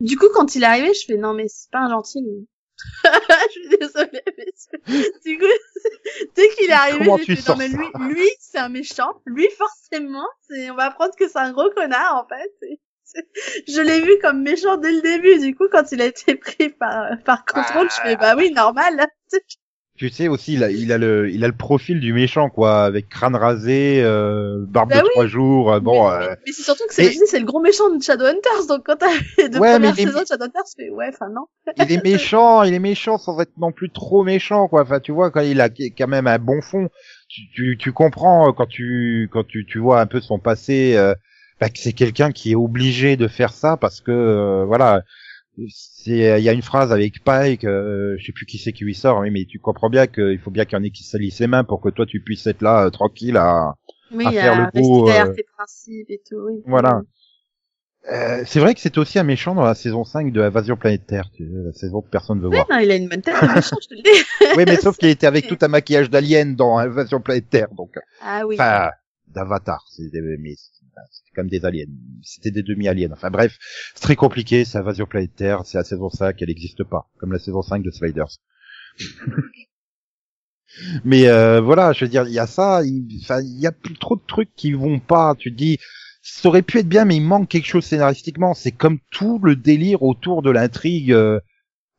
Du 0.00 0.16
coup, 0.16 0.26
quand 0.32 0.54
il 0.54 0.62
est 0.62 0.66
arrivé, 0.66 0.94
je 0.94 1.04
fais 1.06 1.16
non 1.16 1.34
mais 1.34 1.48
c'est 1.48 1.70
pas 1.70 1.80
un 1.80 1.90
gentil. 1.90 2.20
Lui. 2.22 2.48
je 3.04 3.50
suis 3.50 3.68
désolée, 3.68 4.22
mais 4.36 4.46
du 5.24 5.38
coup, 5.38 5.44
dès 6.36 6.48
qu'il 6.50 6.70
est 6.70 6.72
arrivé, 6.72 7.10
j'ai 7.26 7.36
fait 7.36 7.50
non 7.50 7.56
mais 7.56 7.68
lui, 7.68 7.86
lui 8.14 8.28
c'est 8.38 8.58
un 8.58 8.68
méchant. 8.68 9.20
Lui 9.26 9.48
forcément, 9.58 10.28
c'est, 10.48 10.70
on 10.70 10.76
va 10.76 10.84
apprendre 10.84 11.14
que 11.16 11.28
c'est 11.28 11.38
un 11.38 11.52
gros 11.52 11.70
connard 11.70 12.24
en 12.24 12.28
fait. 12.28 12.78
Je 13.66 13.80
l'ai 13.80 14.00
vu 14.00 14.18
comme 14.20 14.42
méchant 14.42 14.76
dès 14.76 14.92
le 14.92 15.00
début. 15.00 15.38
Du 15.38 15.56
coup, 15.56 15.66
quand 15.72 15.92
il 15.92 16.02
a 16.02 16.06
été 16.06 16.36
pris 16.36 16.68
par 16.68 17.10
par 17.24 17.44
contrôle, 17.44 17.90
je 17.90 18.00
fais 18.02 18.16
bah 18.16 18.36
oui 18.36 18.52
normal. 18.52 19.06
Tu 19.98 20.08
sais 20.10 20.28
aussi, 20.28 20.54
il 20.54 20.64
a, 20.64 20.70
il 20.70 20.92
a 20.92 20.98
le, 20.98 21.28
il 21.30 21.44
a 21.44 21.48
le 21.48 21.52
profil 21.56 22.00
du 22.00 22.12
méchant, 22.12 22.48
quoi, 22.48 22.84
avec 22.84 23.08
crâne 23.08 23.36
rasé, 23.36 24.00
euh, 24.02 24.64
barbe 24.68 24.90
Bah 24.90 24.96
de 24.96 25.02
oui. 25.02 25.08
trois 25.12 25.26
jours, 25.26 25.72
euh, 25.72 25.80
bon, 25.80 26.08
mais, 26.08 26.14
euh, 26.14 26.18
mais- 26.30 26.36
mais 26.46 26.52
c'est 26.52 26.62
surtout 26.62 26.86
que 26.88 26.94
c'est 26.94 27.06
et- 27.06 27.26
c'est 27.26 27.38
le 27.40 27.44
gros 27.44 27.60
méchant 27.60 27.90
de 27.94 28.02
Shadowhunters, 28.02 28.66
donc 28.68 28.82
quand 28.86 28.96
t'as 28.96 29.08
les 29.38 29.48
deux 29.48 29.58
Ouais, 29.58 29.78
mais 29.78 29.88
premières 29.88 29.96
saisons 29.96 30.22
de 30.22 30.26
Shadowhunters, 30.26 30.64
tu 30.64 30.82
fais 30.84 30.90
ouais, 30.90 31.08
enfin 31.08 31.28
non. 31.28 31.46
il 31.76 31.92
est 31.92 32.02
méchant, 32.04 32.62
il 32.62 32.74
est 32.74 32.78
méchant 32.78 33.18
sans 33.18 33.40
être 33.40 33.52
non 33.58 33.72
plus 33.72 33.90
trop 33.90 34.24
méchant, 34.24 34.68
quoi. 34.68 34.82
Enfin, 34.82 35.00
tu 35.00 35.12
vois, 35.12 35.30
quand 35.30 35.40
il 35.40 35.60
a 35.60 35.68
quand 35.68 36.08
même 36.08 36.26
un 36.26 36.38
bon 36.38 36.60
fond, 36.62 36.88
tu, 37.28 37.42
tu, 37.54 37.76
tu 37.78 37.92
comprends 37.92 38.48
euh, 38.48 38.52
quand 38.52 38.66
tu, 38.66 39.28
quand 39.32 39.44
tu, 39.46 39.66
tu 39.66 39.78
vois 39.78 40.00
un 40.00 40.06
peu 40.06 40.20
son 40.20 40.38
passé, 40.38 40.94
euh, 40.96 41.14
bah, 41.60 41.68
que 41.68 41.78
c'est 41.78 41.92
quelqu'un 41.92 42.30
qui 42.32 42.52
est 42.52 42.56
obligé 42.56 43.16
de 43.16 43.26
faire 43.28 43.52
ça 43.52 43.76
parce 43.76 44.00
que 44.00 44.10
euh, 44.12 44.64
voilà, 44.64 45.02
c'est 45.68 46.38
il 46.40 46.44
y 46.44 46.48
a 46.48 46.52
une 46.52 46.62
phrase 46.62 46.92
avec 46.92 47.22
Pike, 47.24 47.64
euh, 47.64 48.16
je 48.18 48.26
sais 48.26 48.32
plus 48.32 48.46
qui 48.46 48.58
c'est 48.58 48.72
qui 48.72 48.84
lui 48.84 48.94
sort, 48.94 49.22
mais, 49.22 49.30
mais 49.30 49.44
tu 49.44 49.58
comprends 49.58 49.90
bien 49.90 50.06
qu'il 50.06 50.38
faut 50.38 50.50
bien 50.50 50.64
qu'il 50.64 50.78
y 50.78 50.80
en 50.80 50.84
ait 50.84 50.90
qui 50.90 51.04
salissent 51.04 51.40
les 51.40 51.46
mains 51.46 51.64
pour 51.64 51.80
que 51.80 51.88
toi 51.88 52.06
tu 52.06 52.20
puisses 52.20 52.46
être 52.46 52.62
là 52.62 52.86
euh, 52.86 52.90
tranquille 52.90 53.36
à, 53.36 53.74
Oui, 54.12 54.26
à 54.26 54.32
faire 54.32 54.60
le 54.72 54.80
beau, 54.80 55.08
euh, 55.10 55.32
tes 55.34 55.44
principes 55.56 56.10
et 56.10 56.20
tout, 56.28 56.36
oui. 56.48 56.62
voilà. 56.66 57.02
Euh, 58.12 58.42
c'est 58.46 58.60
vrai 58.60 58.74
que 58.74 58.80
c'est 58.80 58.96
aussi 58.96 59.18
un 59.18 59.22
méchant 59.24 59.54
dans 59.54 59.64
la 59.64 59.74
saison 59.74 60.04
5 60.04 60.32
de 60.32 60.40
Invasion 60.40 60.76
Planétaire, 60.76 61.28
tu 61.34 61.44
sais, 61.44 61.50
la 61.52 61.72
saison 61.72 62.00
que 62.00 62.08
personne 62.08 62.40
veut 62.40 62.48
Ouais, 62.48 62.56
voir. 62.56 62.66
non, 62.70 62.78
il 62.78 62.90
a 62.90 62.94
une 62.96 63.08
bonne 63.08 63.20
tête, 63.20 63.34
méchant, 63.54 63.76
je 63.82 63.88
te 63.88 63.94
le 63.94 64.02
dis. 64.02 64.24
oui, 64.56 64.64
mais 64.66 64.76
sauf 64.76 64.96
qu'il 64.96 65.08
était 65.08 65.26
avec 65.26 65.46
tout 65.46 65.58
un 65.60 65.68
maquillage 65.68 66.08
d'alien 66.08 66.54
dans 66.56 66.78
Invasion 66.78 67.20
Planétaire, 67.20 67.68
donc 67.76 67.90
Ah 68.22 68.46
oui. 68.46 68.54
enfin 68.54 68.90
d'avatar, 69.26 69.84
c'est 69.90 70.08
des, 70.10 70.22
mais 70.38 70.54
c'était 71.10 71.34
comme 71.34 71.48
des 71.48 71.64
aliens, 71.64 71.86
c'était 72.22 72.50
des 72.50 72.62
demi-aliens. 72.62 73.10
Enfin 73.12 73.30
bref, 73.30 73.58
c'est 73.94 74.02
très 74.02 74.16
compliqué, 74.16 74.64
c'est 74.64 74.78
Invasion 74.78 75.06
Planétaire, 75.06 75.62
c'est 75.64 75.78
la 75.78 75.84
saison 75.84 76.10
5, 76.10 76.40
elle 76.40 76.48
n'existe 76.48 76.84
pas, 76.84 77.10
comme 77.18 77.32
la 77.32 77.38
saison 77.38 77.62
5 77.62 77.82
de 77.82 77.90
Sliders. 77.90 78.38
mais 81.04 81.28
euh, 81.28 81.60
voilà, 81.60 81.92
je 81.92 82.04
veux 82.04 82.10
dire, 82.10 82.26
il 82.26 82.34
y 82.34 82.38
a 82.38 82.46
ça, 82.46 82.82
il 82.84 83.58
y 83.58 83.66
a 83.66 83.72
plus 83.72 83.96
trop 83.96 84.16
de 84.16 84.22
trucs 84.26 84.54
qui 84.54 84.72
vont 84.72 84.98
pas, 84.98 85.34
tu 85.36 85.52
te 85.52 85.56
dis, 85.56 85.78
ça 86.22 86.48
aurait 86.48 86.62
pu 86.62 86.78
être 86.78 86.88
bien, 86.88 87.04
mais 87.04 87.16
il 87.16 87.22
manque 87.22 87.48
quelque 87.48 87.66
chose 87.66 87.84
scénaristiquement, 87.84 88.54
c'est 88.54 88.72
comme 88.72 88.98
tout 89.10 89.38
le 89.42 89.56
délire 89.56 90.02
autour 90.02 90.42
de 90.42 90.50
l'intrigue 90.50 91.12
euh, 91.12 91.40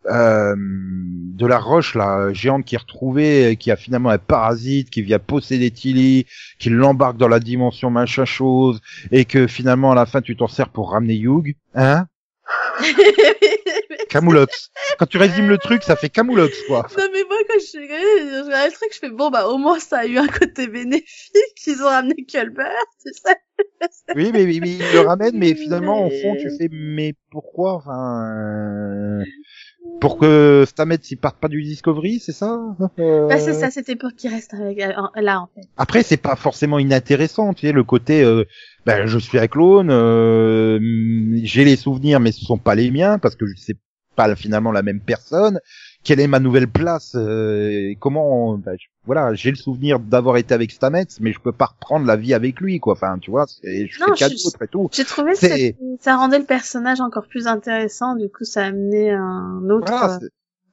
euh, 0.06 0.56
de 0.58 1.45
la 1.45 1.60
roche 1.60 1.95
là 1.95 2.34
géante 2.34 2.66
qui 2.66 2.76
est 2.76 2.80
retrouvée, 2.80 3.58
qui 3.60 3.72
a 3.72 3.76
finalement 3.76 4.10
un 4.10 4.18
parasite 4.18 4.89
qui 4.89 5.02
vient 5.02 5.20
posséder 5.20 5.72
Tilly, 5.72 6.26
qui 6.58 6.70
l'embarque 6.70 7.18
dans 7.18 7.28
la 7.28 7.39
dimension 7.39 7.89
machin 7.89 8.26
chose, 8.26 8.82
et 9.12 9.26
que 9.26 9.47
finalement 9.47 9.91
à 9.91 9.95
la 9.95 10.06
fin 10.06 10.22
tu 10.22 10.36
t'en 10.36 10.47
sers 10.47 10.70
pour 10.70 10.91
ramener 10.91 11.18
Hugh, 11.18 11.56
hein? 11.76 12.08
Camoulox. 14.10 14.72
Quand 14.97 15.06
tu 15.06 15.18
résumes 15.18 15.50
le 15.50 15.58
truc, 15.58 15.84
ça 15.84 15.95
fait 15.95 16.10
Camoulox 16.10 16.64
quoi. 16.68 16.88
Non 16.97 17.06
mais 17.14 17.24
moi 17.24 17.38
quand 17.47 17.60
je 17.60 17.80
regarde 17.80 18.47
le 18.47 18.72
truc, 18.72 18.89
je 18.93 19.00
fais 19.00 19.10
bon 19.10 19.30
bah 19.30 19.47
au 19.47 19.58
moins 19.58 19.80
ça 19.80 20.00
a 20.00 20.06
eu 20.06 20.18
un 20.18 20.28
côté 20.28 20.68
bénéfique, 20.68 21.68
ils 21.68 21.82
ont 21.82 21.88
ramené 21.88 22.16
Culbert, 22.26 22.86
c'est 22.97 23.14
ça. 23.14 23.36
Oui, 24.16 24.32
mais, 24.34 24.45
mais, 24.45 24.60
mais 24.62 24.72
il 24.72 24.93
le 24.93 25.02
ramène, 25.02 25.38
mais 25.38 25.54
finalement 25.54 26.08
au 26.08 26.10
fond 26.10 26.36
tu 26.39 26.50
fais 26.58 26.70
mais 26.72 27.14
pourquoi? 27.32 27.74
Enfin 27.74 29.22
euh, 29.22 29.24
pour 30.02 30.18
que 30.18 30.64
Stamets 30.68 30.96
il 31.12 31.18
parte 31.18 31.38
pas 31.40 31.48
du 31.48 31.62
Discovery, 31.62 32.20
c'est 32.20 32.32
ça 32.32 32.60
Euh, 33.00 33.28
Bah 33.28 33.38
c'est 33.40 33.54
ça, 33.54 33.70
c'était 33.70 33.96
pour 33.96 34.12
qu'il 34.16 34.30
reste 34.30 34.54
avec 34.54 34.80
en- 34.98 35.10
là 35.22 35.42
en 35.42 35.50
fait. 35.54 35.68
Après, 35.78 36.04
c'est 36.04 36.18
pas 36.18 36.36
forcément 36.36 36.80
inintéressant, 36.80 37.54
tu 37.54 37.68
sais, 37.68 37.74
le 37.74 37.84
côté, 37.84 38.24
euh, 38.24 38.46
ben, 38.86 39.06
je 39.08 39.20
suis 39.20 39.38
un 39.40 39.48
clone, 39.48 39.90
euh, 39.92 40.80
j'ai 41.44 41.66
les 41.66 41.76
souvenirs, 41.76 42.20
mais 42.20 42.32
ce 42.32 42.46
sont 42.46 42.58
pas 42.58 42.76
les 42.76 42.92
miens 42.92 43.20
parce 43.20 43.36
que 43.36 43.46
c'est 43.58 43.78
pas 44.16 44.34
finalement 44.36 44.72
la 44.72 44.82
même 44.84 45.00
personne. 45.02 45.60
Quelle 46.04 46.20
est 46.22 46.28
ma 46.28 46.39
nouvelle 46.39 46.68
place 46.70 47.14
euh, 47.16 47.70
et 47.70 47.97
Comment, 48.00 48.58
ben, 48.58 48.76
je- 48.80 48.88
voilà, 49.06 49.34
j'ai 49.34 49.50
le 49.50 49.56
souvenir 49.58 50.00
d'avoir 50.00 50.38
été 50.38 50.54
avec 50.54 50.72
Stamets, 50.72 51.06
mais 51.20 51.34
je 51.34 51.39
peux 51.39 51.52
pas 51.52 51.66
reprendre 51.66 52.06
la 52.06 52.16
vie 52.16 52.34
avec 52.34 52.60
lui, 52.62 52.80
quoi. 52.80 52.93
Enfin, 52.93 53.18
tu 53.20 53.32
vois, 53.32 53.45
c'est- 53.47 53.88
je 53.88 54.00
Non, 54.00 54.16
fais 54.16 54.26
autre 54.45 54.64
et 54.64 54.68
tout. 54.68 54.89
J'ai 54.93 55.04
trouvé 55.04 55.34
que 55.34 55.74
ça 56.00 56.16
rendait 56.16 56.39
le 56.39 56.45
personnage 56.45 57.02
encore 57.02 57.28
plus 57.28 57.47
intéressant, 57.47 58.16
du 58.16 58.30
coup 58.30 58.43
ça 58.45 58.64
a 58.64 58.68
amené 58.68 59.12
un 59.12 59.62
autre. 59.70 59.88
Voilà, 59.88 60.16
euh, 60.16 60.20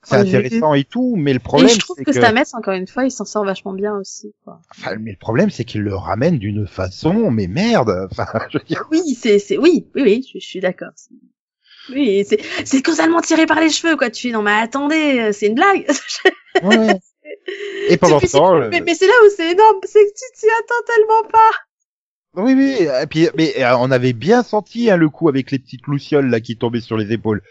c'est- 0.05 0.17
intéressant 0.17 0.75
et 0.75 0.85
tout, 0.85 1.17
mais 1.17 1.33
le 1.33 1.39
Et 1.39 1.43
problème, 1.43 1.71
je 1.71 1.79
trouve 1.81 1.97
que, 1.97 2.05
que, 2.05 2.13
Stamets, 2.13 2.55
encore 2.55 2.75
une 2.75 2.87
fois, 2.87 3.05
il 3.05 3.11
s'en 3.11 3.25
sort 3.25 3.45
vachement 3.45 3.73
bien 3.73 3.97
aussi. 3.97 4.33
Quoi. 4.45 4.61
enfin, 4.71 4.95
mais 5.01 5.11
le 5.11 5.17
problème, 5.19 5.51
c'est 5.51 5.65
qu'il 5.65 5.81
le 5.83 5.97
ramène 5.97 6.39
d'une 6.39 6.67
façon, 6.69 7.33
mais 7.33 7.49
merde. 7.49 7.91
Enfin, 8.13 8.27
je 8.53 8.59
veux 8.59 8.65
dire, 8.65 8.87
Oui, 8.93 9.17
c'est, 9.21 9.41
c'est, 9.41 9.59
oui, 9.59 9.89
oui, 9.97 10.03
oui, 10.05 10.27
je, 10.33 10.39
je 10.39 10.47
suis 10.47 10.61
d'accord. 10.61 10.91
Oui, 11.91 12.25
c'est, 12.29 12.41
c'est 12.65 12.83
causalement 12.83 13.21
tiré 13.21 13.47
par 13.47 13.61
les 13.61 13.71
cheveux, 13.71 13.97
quoi. 13.97 14.11
Tu 14.11 14.29
fais, 14.29 14.33
non, 14.35 14.43
mais 14.43 14.53
attendez, 14.53 15.19
euh, 15.21 15.33
c'est 15.33 15.47
une 15.47 15.55
blague. 15.55 15.87
ouais. 16.63 16.95
Et 17.89 17.97
pendant 17.97 18.21
ce 18.21 18.27
temps, 18.27 18.59
mais, 18.69 18.81
mais 18.81 18.95
c'est 18.95 19.07
là 19.07 19.13
où 19.25 19.31
c'est 19.37 19.53
énorme, 19.53 19.79
c'est 19.85 20.01
que 20.05 20.09
tu 20.11 20.41
t'y 20.41 20.47
attends 20.47 20.85
tellement 20.87 21.29
pas. 21.31 22.43
Oui, 22.43 22.55
oui, 22.55 22.87
et 23.03 23.07
puis, 23.07 23.29
mais 23.37 23.55
euh, 23.63 23.77
on 23.79 23.91
avait 23.91 24.13
bien 24.13 24.43
senti 24.43 24.91
hein, 24.91 24.97
le 24.97 25.09
coup 25.09 25.29
avec 25.29 25.51
les 25.51 25.59
petites 25.59 25.87
lucioles 25.87 26.29
là 26.29 26.41
qui 26.41 26.57
tombaient 26.57 26.81
sur 26.81 26.97
les 26.97 27.13
épaules. 27.13 27.43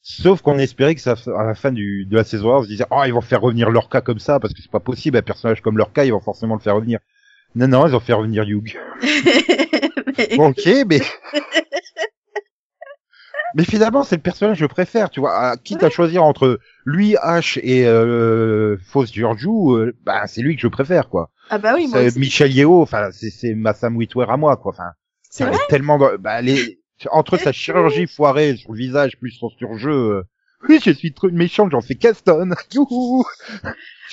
Sauf 0.00 0.40
qu'on 0.42 0.58
espérait 0.58 0.94
que 0.94 1.00
ça, 1.00 1.14
à 1.36 1.44
la 1.44 1.54
fin 1.54 1.72
du, 1.72 2.06
de 2.06 2.16
la 2.16 2.24
saison 2.24 2.54
1, 2.54 2.58
on 2.58 2.62
se 2.62 2.68
disait, 2.68 2.84
oh, 2.90 3.02
ils 3.04 3.12
vont 3.12 3.20
faire 3.20 3.40
revenir 3.40 3.70
leur 3.70 3.88
cas 3.88 4.00
comme 4.00 4.18
ça, 4.20 4.38
parce 4.38 4.54
que 4.54 4.62
c'est 4.62 4.70
pas 4.70 4.80
possible, 4.80 5.18
un 5.18 5.22
personnage 5.22 5.60
comme 5.60 5.76
leur 5.76 5.92
cas, 5.92 6.04
ils 6.04 6.12
vont 6.12 6.20
forcément 6.20 6.54
le 6.54 6.60
faire 6.60 6.76
revenir. 6.76 7.00
Non, 7.54 7.68
non, 7.68 7.86
ils 7.86 7.94
ont 7.94 8.00
fait 8.00 8.12
revenir 8.12 8.44
Hugh. 8.44 8.76
Mais- 9.02 10.36
ok, 10.38 10.66
mais... 10.86 11.00
mais 13.54 13.64
finalement, 13.64 14.02
c'est 14.04 14.16
le 14.16 14.22
personnage 14.22 14.56
que 14.58 14.62
je 14.62 14.66
préfère, 14.66 15.10
tu 15.10 15.20
vois. 15.20 15.32
Ah, 15.34 15.56
Quitte 15.56 15.82
à 15.82 15.90
choisir 15.90 16.22
entre 16.24 16.60
lui, 16.84 17.14
H 17.14 17.58
et 17.62 17.86
euh, 17.86 18.76
Fausse 18.86 19.12
Giorgio, 19.12 19.76
euh, 19.76 19.94
bah, 20.04 20.26
c'est 20.26 20.42
lui 20.42 20.54
que 20.56 20.62
je 20.62 20.68
préfère, 20.68 21.08
quoi. 21.08 21.30
ah 21.50 21.58
bah 21.58 21.72
oui, 21.74 21.86
moi 21.88 22.02
aussi. 22.02 22.18
Michel 22.18 22.52
Yeo, 22.52 22.82
enfin, 22.82 23.10
c'est 23.12 23.30
c'est 23.30 23.54
ma 23.54 23.74
Sam 23.74 23.96
Witwer 23.96 24.26
à 24.28 24.36
moi, 24.36 24.56
quoi. 24.56 24.72
Enfin, 24.72 24.90
C'est 25.30 25.46
tellement 25.68 25.98
dans- 25.98 26.16
bah, 26.18 26.40
les... 26.42 26.80
entre 27.10 27.36
sa 27.36 27.52
chirurgie 27.52 28.06
foirée 28.06 28.56
sur 28.56 28.72
le 28.72 28.78
visage 28.78 29.18
plus 29.18 29.30
son 29.30 29.48
surjeu 29.50 29.92
euh, 29.92 30.22
oui 30.68 30.80
je 30.84 30.90
suis 30.90 31.14
trop 31.14 31.30
méchant 31.30 31.70
j'en 31.70 31.80
fais 31.80 31.94
Caston 31.94 32.50
Youhou 32.74 33.24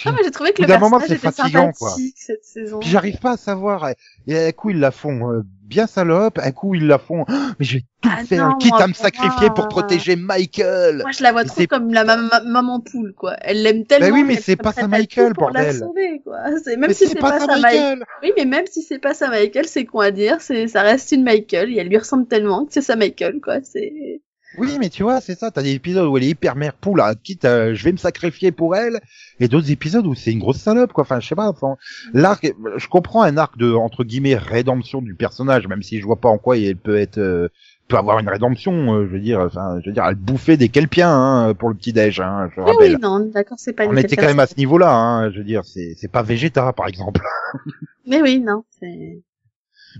Ah, 0.05 0.11
mais 0.15 0.23
j'ai 0.23 0.31
trouvé 0.31 0.51
que 0.51 0.61
le 0.61 0.67
personnage 0.67 1.11
était 1.11 1.17
fatigant, 1.17 1.71
quoi. 1.71 1.95
cette 2.15 2.43
saison. 2.43 2.79
puis 2.79 2.89
j'arrive 2.89 3.19
pas 3.19 3.31
à 3.31 3.37
savoir 3.37 3.89
et 4.27 4.47
un 4.47 4.51
coup 4.51 4.69
ils 4.71 4.79
la 4.79 4.91
font 4.91 5.31
euh, 5.31 5.41
bien 5.63 5.87
salope 5.87 6.39
un 6.39 6.51
coup 6.51 6.75
ils 6.75 6.85
la 6.87 6.97
font 6.97 7.23
Oh, 7.27 7.33
mais 7.59 7.65
je 7.65 7.77
vais 7.77 7.83
tout 8.01 8.09
Ah 8.11 8.23
faire 8.25 8.49
non, 8.49 8.57
quitte 8.57 8.73
à 8.75 8.87
me 8.87 8.93
sacrifier 8.93 9.47
moi, 9.47 9.53
pour 9.53 9.67
protéger 9.67 10.15
Michael 10.15 10.97
Moi, 11.01 11.11
je 11.11 11.23
la 11.23 11.31
vois 11.31 11.43
trop 11.45 11.65
comme 11.67 11.91
la 11.93 12.03
mam- 12.03 12.29
ma- 12.31 12.41
maman 12.41 12.79
poule, 12.79 13.13
quoi. 13.13 13.35
Elle 13.41 13.63
l'aime 13.63 13.85
tellement. 13.85 14.13
oui, 14.13 14.23
mais 14.23 14.35
c'est 14.35 14.55
pas 14.55 14.73
sa 14.73 14.81
à 14.81 14.87
Michael, 14.87 15.33
pour 15.33 15.49
la 15.51 15.61
bordel. 15.63 15.79
sauver, 15.79 16.21
quoi. 16.23 16.37
Même 16.65 16.79
mais 16.87 16.93
si 16.93 17.07
c'est 17.07 17.15
pas, 17.15 17.39
ça 17.39 17.45
sa 17.45 17.57
Michael. 17.59 18.03
Oui, 18.21 18.31
mais 18.37 18.45
même 18.45 18.65
si 18.67 18.81
c'est 18.81 18.99
pas 18.99 19.13
sa 19.13 19.29
Michael, 19.29 19.65
c'est 19.67 19.85
con 19.85 19.99
à 19.99 20.11
dire. 20.11 20.41
C'est, 20.41 20.67
ça 20.67 20.81
reste 20.81 21.11
une 21.11 21.23
Michael. 21.23 21.71
Et 21.71 21.77
elle 21.77 21.87
lui 21.87 21.97
ressemble 21.97 22.27
tellement 22.27 22.65
que 22.65 22.73
c'est 22.73 22.81
sa 22.81 22.95
Michael, 22.95 23.39
quoi. 23.41 23.57
C'est. 23.63 24.21
Oui, 24.57 24.77
mais 24.79 24.89
tu 24.89 25.03
vois, 25.03 25.21
c'est 25.21 25.37
ça. 25.37 25.51
T'as 25.51 25.61
des 25.63 25.73
épisodes 25.73 26.07
où 26.07 26.17
elle 26.17 26.23
est 26.23 26.29
hyper 26.29 26.55
mère 26.55 26.73
poule, 26.73 27.01
hein, 27.01 27.13
quitte, 27.23 27.45
à, 27.45 27.73
je 27.73 27.83
vais 27.83 27.91
me 27.91 27.97
sacrifier 27.97 28.51
pour 28.51 28.75
elle, 28.75 28.99
et 29.39 29.47
d'autres 29.47 29.71
épisodes 29.71 30.05
où 30.07 30.15
c'est 30.15 30.31
une 30.31 30.39
grosse 30.39 30.57
salope, 30.57 30.93
quoi. 30.93 31.03
Enfin, 31.03 31.19
je 31.19 31.27
sais 31.27 31.35
pas. 31.35 31.47
Enfin, 31.49 31.75
l'arc, 32.13 32.45
je 32.77 32.87
comprends 32.87 33.23
un 33.23 33.37
arc 33.37 33.57
de 33.57 33.73
entre 33.73 34.03
guillemets 34.03 34.35
rédemption 34.35 35.01
du 35.01 35.15
personnage, 35.15 35.67
même 35.67 35.83
si 35.83 35.99
je 35.99 36.05
vois 36.05 36.19
pas 36.19 36.29
en 36.29 36.37
quoi 36.37 36.57
elle 36.57 36.77
peut 36.77 36.97
être, 36.97 37.17
euh, 37.17 37.49
peut 37.87 37.97
avoir 37.97 38.19
une 38.19 38.29
rédemption. 38.29 38.95
euh, 38.95 39.05
je 39.07 39.13
veux 39.13 39.19
dire, 39.19 39.39
enfin, 39.41 39.79
je 39.83 39.89
veux 39.89 39.93
dire, 39.93 40.05
elle 40.05 40.15
bouffait 40.15 40.57
des 40.57 40.69
kelpiens 40.69 41.11
hein, 41.11 41.53
pour 41.53 41.69
le 41.69 41.75
petit 41.75 41.93
déj, 41.93 42.19
hein, 42.19 42.49
je 42.55 42.61
Oui, 42.61 42.67
rappelle. 42.71 42.95
oui, 42.95 42.99
non, 43.01 43.19
d'accord, 43.19 43.57
c'est 43.59 43.73
pas 43.73 43.85
une 43.85 43.91
On 43.91 43.97
était 43.97 44.15
quand 44.15 44.25
même 44.25 44.39
à 44.39 44.47
ce 44.47 44.55
niveau-là, 44.57 44.91
hein, 44.93 45.31
je 45.31 45.37
veux 45.39 45.43
dire, 45.43 45.63
c'est 45.65 45.93
c'est 45.97 46.11
pas 46.11 46.23
Vegeta 46.23 46.73
par 46.73 46.87
exemple. 46.87 47.21
Mais 48.07 48.21
oui, 48.21 48.39
non, 48.39 48.63
c'est. 48.79 49.21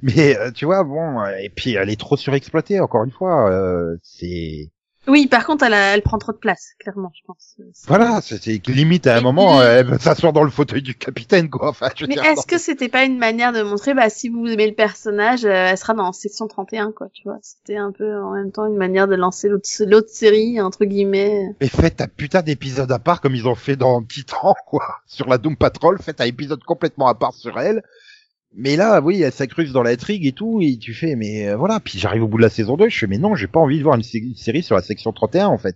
Mais 0.01 0.37
euh, 0.37 0.51
tu 0.51 0.65
vois, 0.65 0.83
bon, 0.83 1.19
euh, 1.21 1.35
et 1.41 1.49
puis 1.49 1.73
elle 1.75 1.89
est 1.89 1.99
trop 1.99 2.17
surexploitée. 2.17 2.79
Encore 2.79 3.03
une 3.03 3.11
fois, 3.11 3.49
euh, 3.51 3.97
c'est 4.03 4.71
Oui, 5.07 5.27
par 5.27 5.45
contre, 5.45 5.63
elle, 5.65 5.75
a- 5.75 5.93
elle 5.93 6.01
prend 6.01 6.17
trop 6.17 6.31
de 6.31 6.37
place, 6.37 6.69
clairement, 6.79 7.11
je 7.13 7.21
pense. 7.27 7.55
Voilà, 7.87 8.21
c'est 8.23 8.41
c'est 8.41 8.67
limite 8.69 9.05
à 9.05 9.15
un 9.15 9.19
Et 9.19 9.21
moment, 9.21 9.59
puis- 9.59 9.67
elle 9.67 9.85
veut 9.85 9.99
s'asseoir 9.99 10.33
dans 10.33 10.43
le 10.43 10.49
fauteuil 10.49 10.81
du 10.81 10.95
capitaine, 10.95 11.47
quoi. 11.47 11.69
Enfin, 11.69 11.89
je 11.95 12.07
Mais 12.07 12.15
est-ce 12.15 12.47
que 12.47 12.57
c'était 12.57 12.89
pas 12.89 13.03
une 13.03 13.19
manière 13.19 13.53
de 13.53 13.61
montrer, 13.61 13.93
bah, 13.93 14.09
si 14.09 14.29
vous 14.29 14.47
aimez 14.47 14.65
le 14.67 14.73
personnage, 14.73 15.45
euh, 15.45 15.51
elle 15.69 15.77
sera 15.77 15.93
dans 15.93 16.11
section 16.11 16.47
31, 16.47 16.91
quoi, 16.91 17.07
tu 17.13 17.21
vois. 17.23 17.37
C'était 17.43 17.77
un 17.77 17.91
peu, 17.91 18.19
en 18.19 18.31
même 18.33 18.51
temps, 18.51 18.65
une 18.65 18.77
manière 18.77 19.07
de 19.07 19.13
lancer 19.15 19.47
l'autre, 19.47 19.69
l'autre 19.85 20.09
série, 20.09 20.59
entre 20.59 20.85
guillemets. 20.85 21.49
Mais 21.61 21.67
faites 21.67 22.01
un 22.01 22.07
putain 22.07 22.41
d'épisode 22.41 22.91
à 22.91 22.97
part 22.97 23.21
comme 23.21 23.35
ils 23.35 23.47
ont 23.47 23.53
fait 23.53 23.75
dans 23.75 24.01
Titan, 24.01 24.55
quoi. 24.65 24.87
Sur 25.05 25.27
la 25.29 25.37
Doom 25.37 25.55
Patrol, 25.55 25.99
faites 26.01 26.19
un 26.19 26.25
épisode 26.25 26.63
complètement 26.63 27.07
à 27.07 27.13
part 27.13 27.33
sur 27.33 27.59
elle. 27.59 27.83
Mais 28.57 28.75
là, 28.77 29.01
oui, 29.01 29.21
elle 29.21 29.31
s'accruse 29.33 29.73
dans 29.73 29.83
l'intrigue 29.83 30.25
et 30.25 30.31
tout, 30.31 30.61
et 30.61 30.77
tu 30.77 30.93
fais, 30.93 31.15
mais 31.15 31.49
euh, 31.49 31.57
voilà. 31.57 31.79
Puis 31.79 31.99
j'arrive 31.99 32.23
au 32.23 32.27
bout 32.27 32.37
de 32.37 32.41
la 32.43 32.49
saison 32.49 32.77
2, 32.77 32.89
je 32.89 32.97
fais, 32.99 33.07
mais 33.07 33.17
non, 33.17 33.35
j'ai 33.35 33.47
pas 33.47 33.59
envie 33.59 33.77
de 33.79 33.83
voir 33.83 33.95
une, 33.95 34.03
sé- 34.03 34.19
une 34.19 34.35
série 34.35 34.63
sur 34.63 34.75
la 34.75 34.81
section 34.81 35.11
31, 35.11 35.47
en 35.47 35.57
fait. 35.57 35.75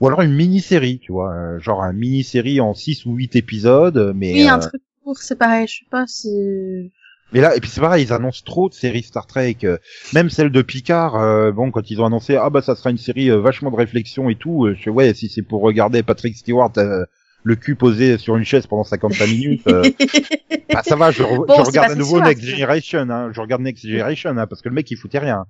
Ou 0.00 0.06
alors 0.06 0.22
une 0.22 0.32
mini-série, 0.34 0.98
tu 1.00 1.12
vois, 1.12 1.32
euh, 1.32 1.58
genre 1.60 1.82
un 1.82 1.92
mini-série 1.92 2.60
en 2.60 2.74
6 2.74 3.06
ou 3.06 3.14
8 3.14 3.36
épisodes, 3.36 4.12
mais... 4.16 4.32
Oui, 4.32 4.48
un 4.48 4.58
euh, 4.58 4.60
truc 4.60 4.82
court, 5.02 5.18
c'est 5.18 5.36
pareil, 5.38 5.66
je 5.68 5.78
sais 5.78 5.86
pas 5.90 6.06
si... 6.06 6.92
Mais 7.32 7.40
là, 7.40 7.56
et 7.56 7.60
puis 7.60 7.68
c'est 7.70 7.80
pareil, 7.80 8.04
ils 8.04 8.12
annoncent 8.12 8.42
trop 8.44 8.68
de 8.68 8.74
séries 8.74 9.02
Star 9.02 9.26
Trek, 9.26 9.56
euh, 9.64 9.78
même 10.12 10.30
celle 10.30 10.50
de 10.50 10.62
Picard. 10.62 11.16
euh, 11.16 11.50
bon, 11.50 11.70
quand 11.72 11.90
ils 11.90 12.00
ont 12.00 12.06
annoncé, 12.06 12.36
ah 12.36 12.48
bah 12.50 12.62
ça 12.62 12.76
sera 12.76 12.90
une 12.90 12.98
série 12.98 13.28
euh, 13.30 13.40
vachement 13.40 13.70
de 13.72 13.76
réflexion 13.76 14.28
et 14.30 14.36
tout, 14.36 14.66
euh, 14.66 14.74
je 14.76 14.82
fais 14.84 14.90
ouais, 14.90 15.14
si 15.14 15.28
c'est 15.28 15.42
pour 15.42 15.62
regarder 15.62 16.02
Patrick 16.04 16.36
Stewart 16.36 16.70
euh, 16.76 17.04
le 17.44 17.56
cul 17.56 17.76
posé 17.76 18.18
sur 18.18 18.36
une 18.36 18.44
chaise 18.44 18.66
pendant 18.66 18.84
55 18.84 19.26
minutes, 19.26 19.66
euh, 19.68 19.82
bah 20.72 20.82
ça 20.82 20.96
va, 20.96 21.10
je, 21.10 21.22
re- 21.22 21.46
Bon, 21.46 21.54
je 21.56 21.60
regarde 21.62 21.90
à 21.92 21.94
nouveau 21.94 22.20
Next 22.20 22.42
Generation, 22.44 23.06
hein, 23.10 23.30
je 23.32 23.40
regarde 23.40 23.62
Next 23.62 23.86
Generation, 23.86 24.36
hein, 24.36 24.46
parce 24.46 24.62
que 24.62 24.68
le 24.68 24.74
mec 24.74 24.90
il 24.90 24.96
foutait 24.96 25.18
rien. 25.18 25.44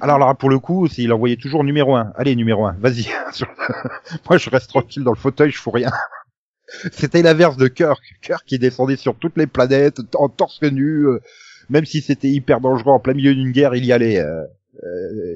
Alors 0.00 0.18
là, 0.18 0.34
pour 0.34 0.50
le 0.50 0.58
coup, 0.58 0.88
s'il 0.88 1.12
envoyait 1.12 1.36
toujours 1.36 1.62
numéro 1.62 1.94
un, 1.94 2.12
allez 2.16 2.34
numéro 2.34 2.66
un, 2.66 2.74
vas-y. 2.80 3.06
Moi, 4.28 4.38
je 4.38 4.50
reste 4.50 4.68
tranquille 4.70 5.04
dans 5.04 5.12
le 5.12 5.16
fauteuil, 5.18 5.50
je 5.52 5.58
fous 5.58 5.70
rien. 5.70 5.92
C'était 6.92 7.22
l'inverse 7.22 7.56
de 7.56 7.68
Kirk. 7.68 8.02
Kirk 8.22 8.42
qui 8.46 8.58
descendait 8.58 8.96
sur 8.96 9.14
toutes 9.16 9.36
les 9.36 9.46
planètes 9.46 10.00
en 10.16 10.28
torse 10.28 10.60
nu. 10.62 11.06
euh, 11.06 11.20
même 11.70 11.84
si 11.84 12.00
c'était 12.02 12.28
hyper 12.28 12.60
dangereux 12.60 12.92
en 12.92 12.98
plein 13.00 13.14
milieu 13.14 13.34
d'une 13.34 13.52
guerre, 13.52 13.74
il 13.74 13.84
y 13.84 13.92
allait. 13.92 14.18
euh, 14.18 14.42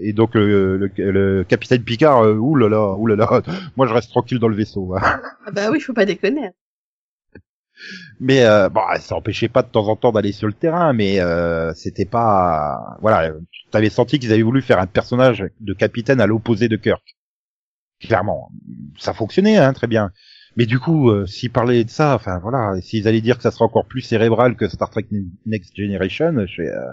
et 0.02 0.12
donc 0.12 0.34
le, 0.34 0.76
le, 0.76 0.90
le 0.96 1.44
capitaine 1.44 1.82
Picard, 1.82 2.22
euh, 2.24 2.34
oulala, 2.34 2.92
oulala, 2.94 3.42
moi 3.76 3.86
je 3.86 3.94
reste 3.94 4.10
tranquille 4.10 4.38
dans 4.38 4.48
le 4.48 4.56
vaisseau. 4.56 4.94
hein. 4.96 5.00
Ah 5.46 5.50
bah 5.52 5.70
oui, 5.70 5.80
faut 5.80 5.92
pas 5.92 6.04
déconner. 6.06 6.50
Mais 8.20 8.44
euh, 8.44 8.68
bon, 8.68 8.80
ça 9.00 9.14
empêchait 9.14 9.48
pas 9.48 9.62
de 9.62 9.68
temps 9.68 9.86
en 9.88 9.96
temps 9.96 10.12
d'aller 10.12 10.32
sur 10.32 10.48
le 10.48 10.52
terrain, 10.52 10.92
mais 10.92 11.20
euh, 11.20 11.72
c'était 11.74 12.04
pas, 12.04 12.96
voilà, 13.00 13.30
tu 13.70 13.76
avais 13.76 13.90
senti 13.90 14.18
qu'ils 14.18 14.32
avaient 14.32 14.42
voulu 14.42 14.62
faire 14.62 14.80
un 14.80 14.86
personnage 14.86 15.44
de 15.60 15.72
capitaine 15.74 16.20
à 16.20 16.26
l'opposé 16.26 16.68
de 16.68 16.76
Kirk. 16.76 17.16
Clairement, 18.00 18.50
ça 18.98 19.12
fonctionnait 19.14 19.58
hein, 19.58 19.72
très 19.72 19.86
bien. 19.86 20.10
Mais 20.56 20.66
du 20.66 20.80
coup, 20.80 21.10
euh, 21.10 21.26
s'ils 21.26 21.52
parlaient 21.52 21.84
de 21.84 21.90
ça, 21.90 22.14
enfin 22.16 22.40
voilà, 22.40 22.80
s'ils 22.80 23.06
allaient 23.06 23.20
dire 23.20 23.36
que 23.36 23.42
ça 23.44 23.52
sera 23.52 23.64
encore 23.66 23.86
plus 23.86 24.00
cérébral 24.00 24.56
que 24.56 24.66
Star 24.68 24.90
Trek 24.90 25.06
Next 25.46 25.76
Generation, 25.76 26.34
je 26.46 26.54
fais, 26.62 26.68
euh, 26.68 26.90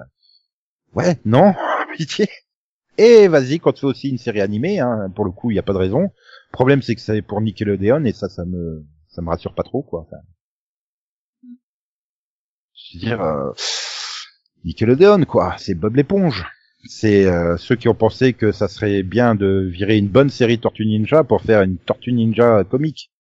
ouais, 0.94 1.18
non, 1.26 1.56
Et 2.98 3.28
vas-y, 3.28 3.60
quand 3.60 3.74
tu 3.74 3.82
fais 3.82 3.88
aussi 3.88 4.10
une 4.10 4.18
série 4.18 4.42
animée, 4.42 4.80
hein, 4.80 5.12
pour 5.14 5.26
le 5.26 5.32
coup, 5.32 5.52
il 5.52 5.56
y 5.56 5.60
a 5.60 5.64
pas 5.64 5.74
de 5.74 5.78
raison. 5.78 6.02
Le 6.02 6.54
problème, 6.54 6.82
c'est 6.82 6.96
que 6.96 7.02
c'est 7.02 7.22
pour 7.22 7.42
Nickelodeon 7.42 8.06
et 8.06 8.14
ça, 8.14 8.30
ça 8.30 8.46
me, 8.46 8.86
ça 9.10 9.22
me 9.22 9.30
rassure 9.30 9.54
pas 9.54 9.64
trop, 9.64 9.84
quoi. 9.84 10.08
Je 12.74 12.98
veux 12.98 13.00
dire, 13.00 13.22
euh, 13.22 13.52
Nickelodeon, 14.64 15.26
quoi. 15.26 15.56
C'est 15.58 15.76
Bob 15.76 15.96
l'éponge. 15.96 16.46
C'est 16.88 17.26
euh, 17.26 17.58
ceux 17.58 17.76
qui 17.76 17.90
ont 17.90 17.96
pensé 17.96 18.34
que 18.34 18.52
ça 18.52 18.68
serait 18.68 19.04
bien 19.04 19.36
de 19.36 19.68
virer 19.70 19.98
une 19.98 20.08
bonne 20.08 20.30
série 20.30 20.60
Tortue 20.60 20.86
Ninja 20.86 21.24
pour 21.24 21.42
faire 21.42 21.64
une 21.64 21.78
Tortue 21.78 22.14
Ninja 22.14 22.64
comique. 22.64 23.12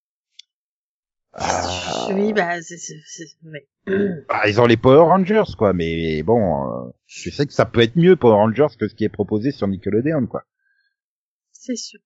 Ah, 1.34 1.85
Oui, 2.14 2.34
bah 2.34 2.62
c'est 2.62 2.78
c'est 2.78 3.02
c'est 3.06 3.28
ouais. 3.44 3.68
ah, 4.30 4.48
ils 4.48 4.60
ont 4.60 4.66
les 4.66 4.78
Power 4.78 5.04
Rangers, 5.04 5.56
quoi. 5.58 5.74
Mais 5.74 6.24
bon, 6.24 6.88
euh, 6.88 6.92
je 7.06 7.30
sais 7.30 7.46
que 7.46 7.54
ça 7.54 7.66
peut 7.66 7.82
être 7.82 7.96
mieux 7.96 8.16
Power 8.16 8.36
Rangers 8.36 8.76
que 8.80 8.88
ce 8.88 8.96
qui 8.96 9.04
est 9.04 9.10
proposé 9.10 9.52
sur 9.52 9.68
Nickelodeon, 9.68 10.28
quoi. 10.28 10.44
c'est 11.52 11.76
sûr. 11.76 12.00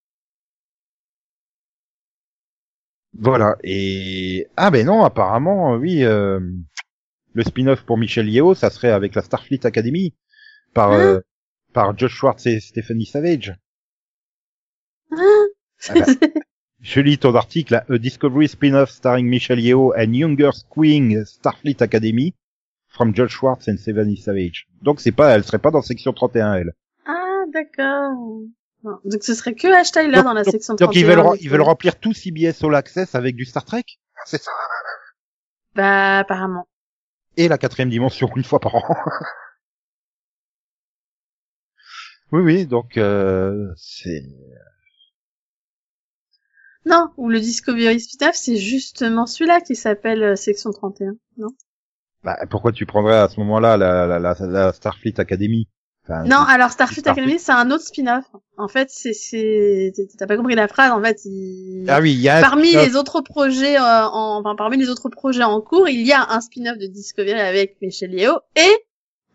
Voilà. 3.13 3.57
Et 3.63 4.47
ah 4.55 4.71
ben 4.71 4.85
non, 4.85 5.03
apparemment, 5.03 5.73
euh, 5.73 5.77
oui, 5.77 6.03
euh, 6.03 6.39
le 7.33 7.43
spin-off 7.43 7.83
pour 7.83 7.97
Michel 7.97 8.29
Yeo, 8.29 8.53
ça 8.53 8.69
serait 8.69 8.91
avec 8.91 9.15
la 9.15 9.21
Starfleet 9.21 9.65
Academy 9.65 10.15
par 10.73 10.91
Hein 10.91 10.99
euh, 10.99 11.19
par 11.73 11.97
Josh 11.97 12.13
Schwartz 12.13 12.45
et 12.45 12.59
Stephanie 12.59 13.05
Savage. 13.05 13.53
Hein 15.11 15.47
Ah 15.89 15.93
bah, 15.95 16.05
Je 16.81 17.01
lis 17.01 17.17
ton 17.17 17.35
article, 17.35 17.73
là, 17.73 17.85
A 17.89 17.97
Discovery 17.97 18.47
spin-off 18.47 18.89
starring 18.89 19.27
Michel 19.27 19.59
Yeo 19.59 19.93
and 19.97 20.13
younger 20.13 20.51
Queen 20.69 21.25
Starfleet 21.25 21.81
Academy 21.81 22.33
from 22.87 23.13
Josh 23.13 23.31
Schwartz 23.31 23.67
and 23.67 23.77
Stephanie 23.77 24.17
Savage. 24.17 24.67
Donc 24.81 25.01
c'est 25.01 25.11
pas, 25.11 25.35
elle 25.35 25.43
serait 25.43 25.59
pas 25.59 25.71
dans 25.71 25.81
section 25.81 26.13
31, 26.13 26.53
elle. 26.55 26.73
ah 27.05 27.43
d'accord. 27.53 28.15
Donc 28.83 29.23
ce 29.23 29.33
serait 29.33 29.55
que 29.55 29.67
Ash 29.67 29.91
Tyler 29.91 30.13
Donc- 30.15 30.23
dans 30.23 30.33
la 30.33 30.43
donc- 30.43 30.53
section 30.53 30.73
Donc 30.75 30.93
31. 30.93 31.01
ils 31.01 31.05
veulent, 31.05 31.37
ils 31.41 31.49
veulent 31.49 31.61
remplir 31.61 31.99
tout 31.99 32.13
CBS 32.13 32.63
All 32.63 32.73
Access 32.75 33.13
avec 33.13 33.35
du 33.35 33.43
Star 33.43 33.65
Trek? 33.65 33.83
C'est 34.25 34.41
ça. 34.41 34.51
Bah 35.75 36.19
apparemment. 36.19 36.67
et 37.35 37.47
la 37.49 37.57
quatrième 37.57 37.89
dimension 37.89 38.29
une 38.37 38.43
fois 38.45 38.59
par 38.61 38.75
an. 38.75 38.83
oui, 42.31 42.41
oui, 42.41 42.65
donc 42.65 42.97
euh, 42.97 43.67
c'est 43.75 44.23
Non, 46.85 47.07
ou 47.17 47.29
le 47.29 47.39
Discovery 47.39 47.99
spin-off, 47.99 48.35
c'est 48.35 48.55
justement 48.55 49.25
celui-là 49.25 49.61
qui 49.61 49.75
s'appelle 49.75 50.23
euh, 50.23 50.35
section 50.35 50.71
31. 50.71 51.13
Non? 51.37 51.49
bah, 52.23 52.37
pourquoi 52.49 52.71
tu 52.71 52.85
prendrais 52.85 53.17
à 53.17 53.29
ce 53.29 53.39
moment-là 53.41 53.77
la, 53.77 54.05
la, 54.07 54.19
la, 54.19 54.35
la 54.47 54.73
Starfleet 54.73 55.19
Academy? 55.19 55.67
Enfin, 56.03 56.23
Non, 56.23 56.37
alors 56.37 56.71
Starfleet 56.71 57.01
Starfleet. 57.01 57.21
Academy, 57.23 57.39
c'est 57.39 57.51
un 57.51 57.69
autre 57.71 57.83
spin-off. 57.85 58.25
En 58.57 58.67
fait, 58.67 58.89
c'est 58.91 59.13
c'est 59.13 59.91
t'as 60.17 60.25
pas 60.27 60.37
compris 60.37 60.55
la 60.55 60.67
phrase. 60.67 60.91
En 60.91 61.01
fait, 61.03 61.19
il... 61.25 61.85
Ah 61.87 61.99
oui, 62.01 62.13
il 62.13 62.19
y 62.21 62.29
a 62.29 62.41
parmi 62.41 62.71
les 62.73 62.95
autres 62.95 63.21
projets 63.21 63.77
euh, 63.77 63.81
en 64.07 64.39
enfin 64.39 64.55
parmi 64.55 64.77
les 64.77 64.89
autres 64.89 65.09
projets 65.09 65.43
en 65.43 65.61
cours, 65.61 65.87
il 65.87 66.01
y 66.05 66.11
a 66.13 66.25
un 66.31 66.41
spin-off 66.41 66.77
de 66.77 66.87
Discovery 66.87 67.39
avec 67.39 67.77
Michel 67.81 68.13
Yeo 68.13 68.39
Et- 68.55 68.77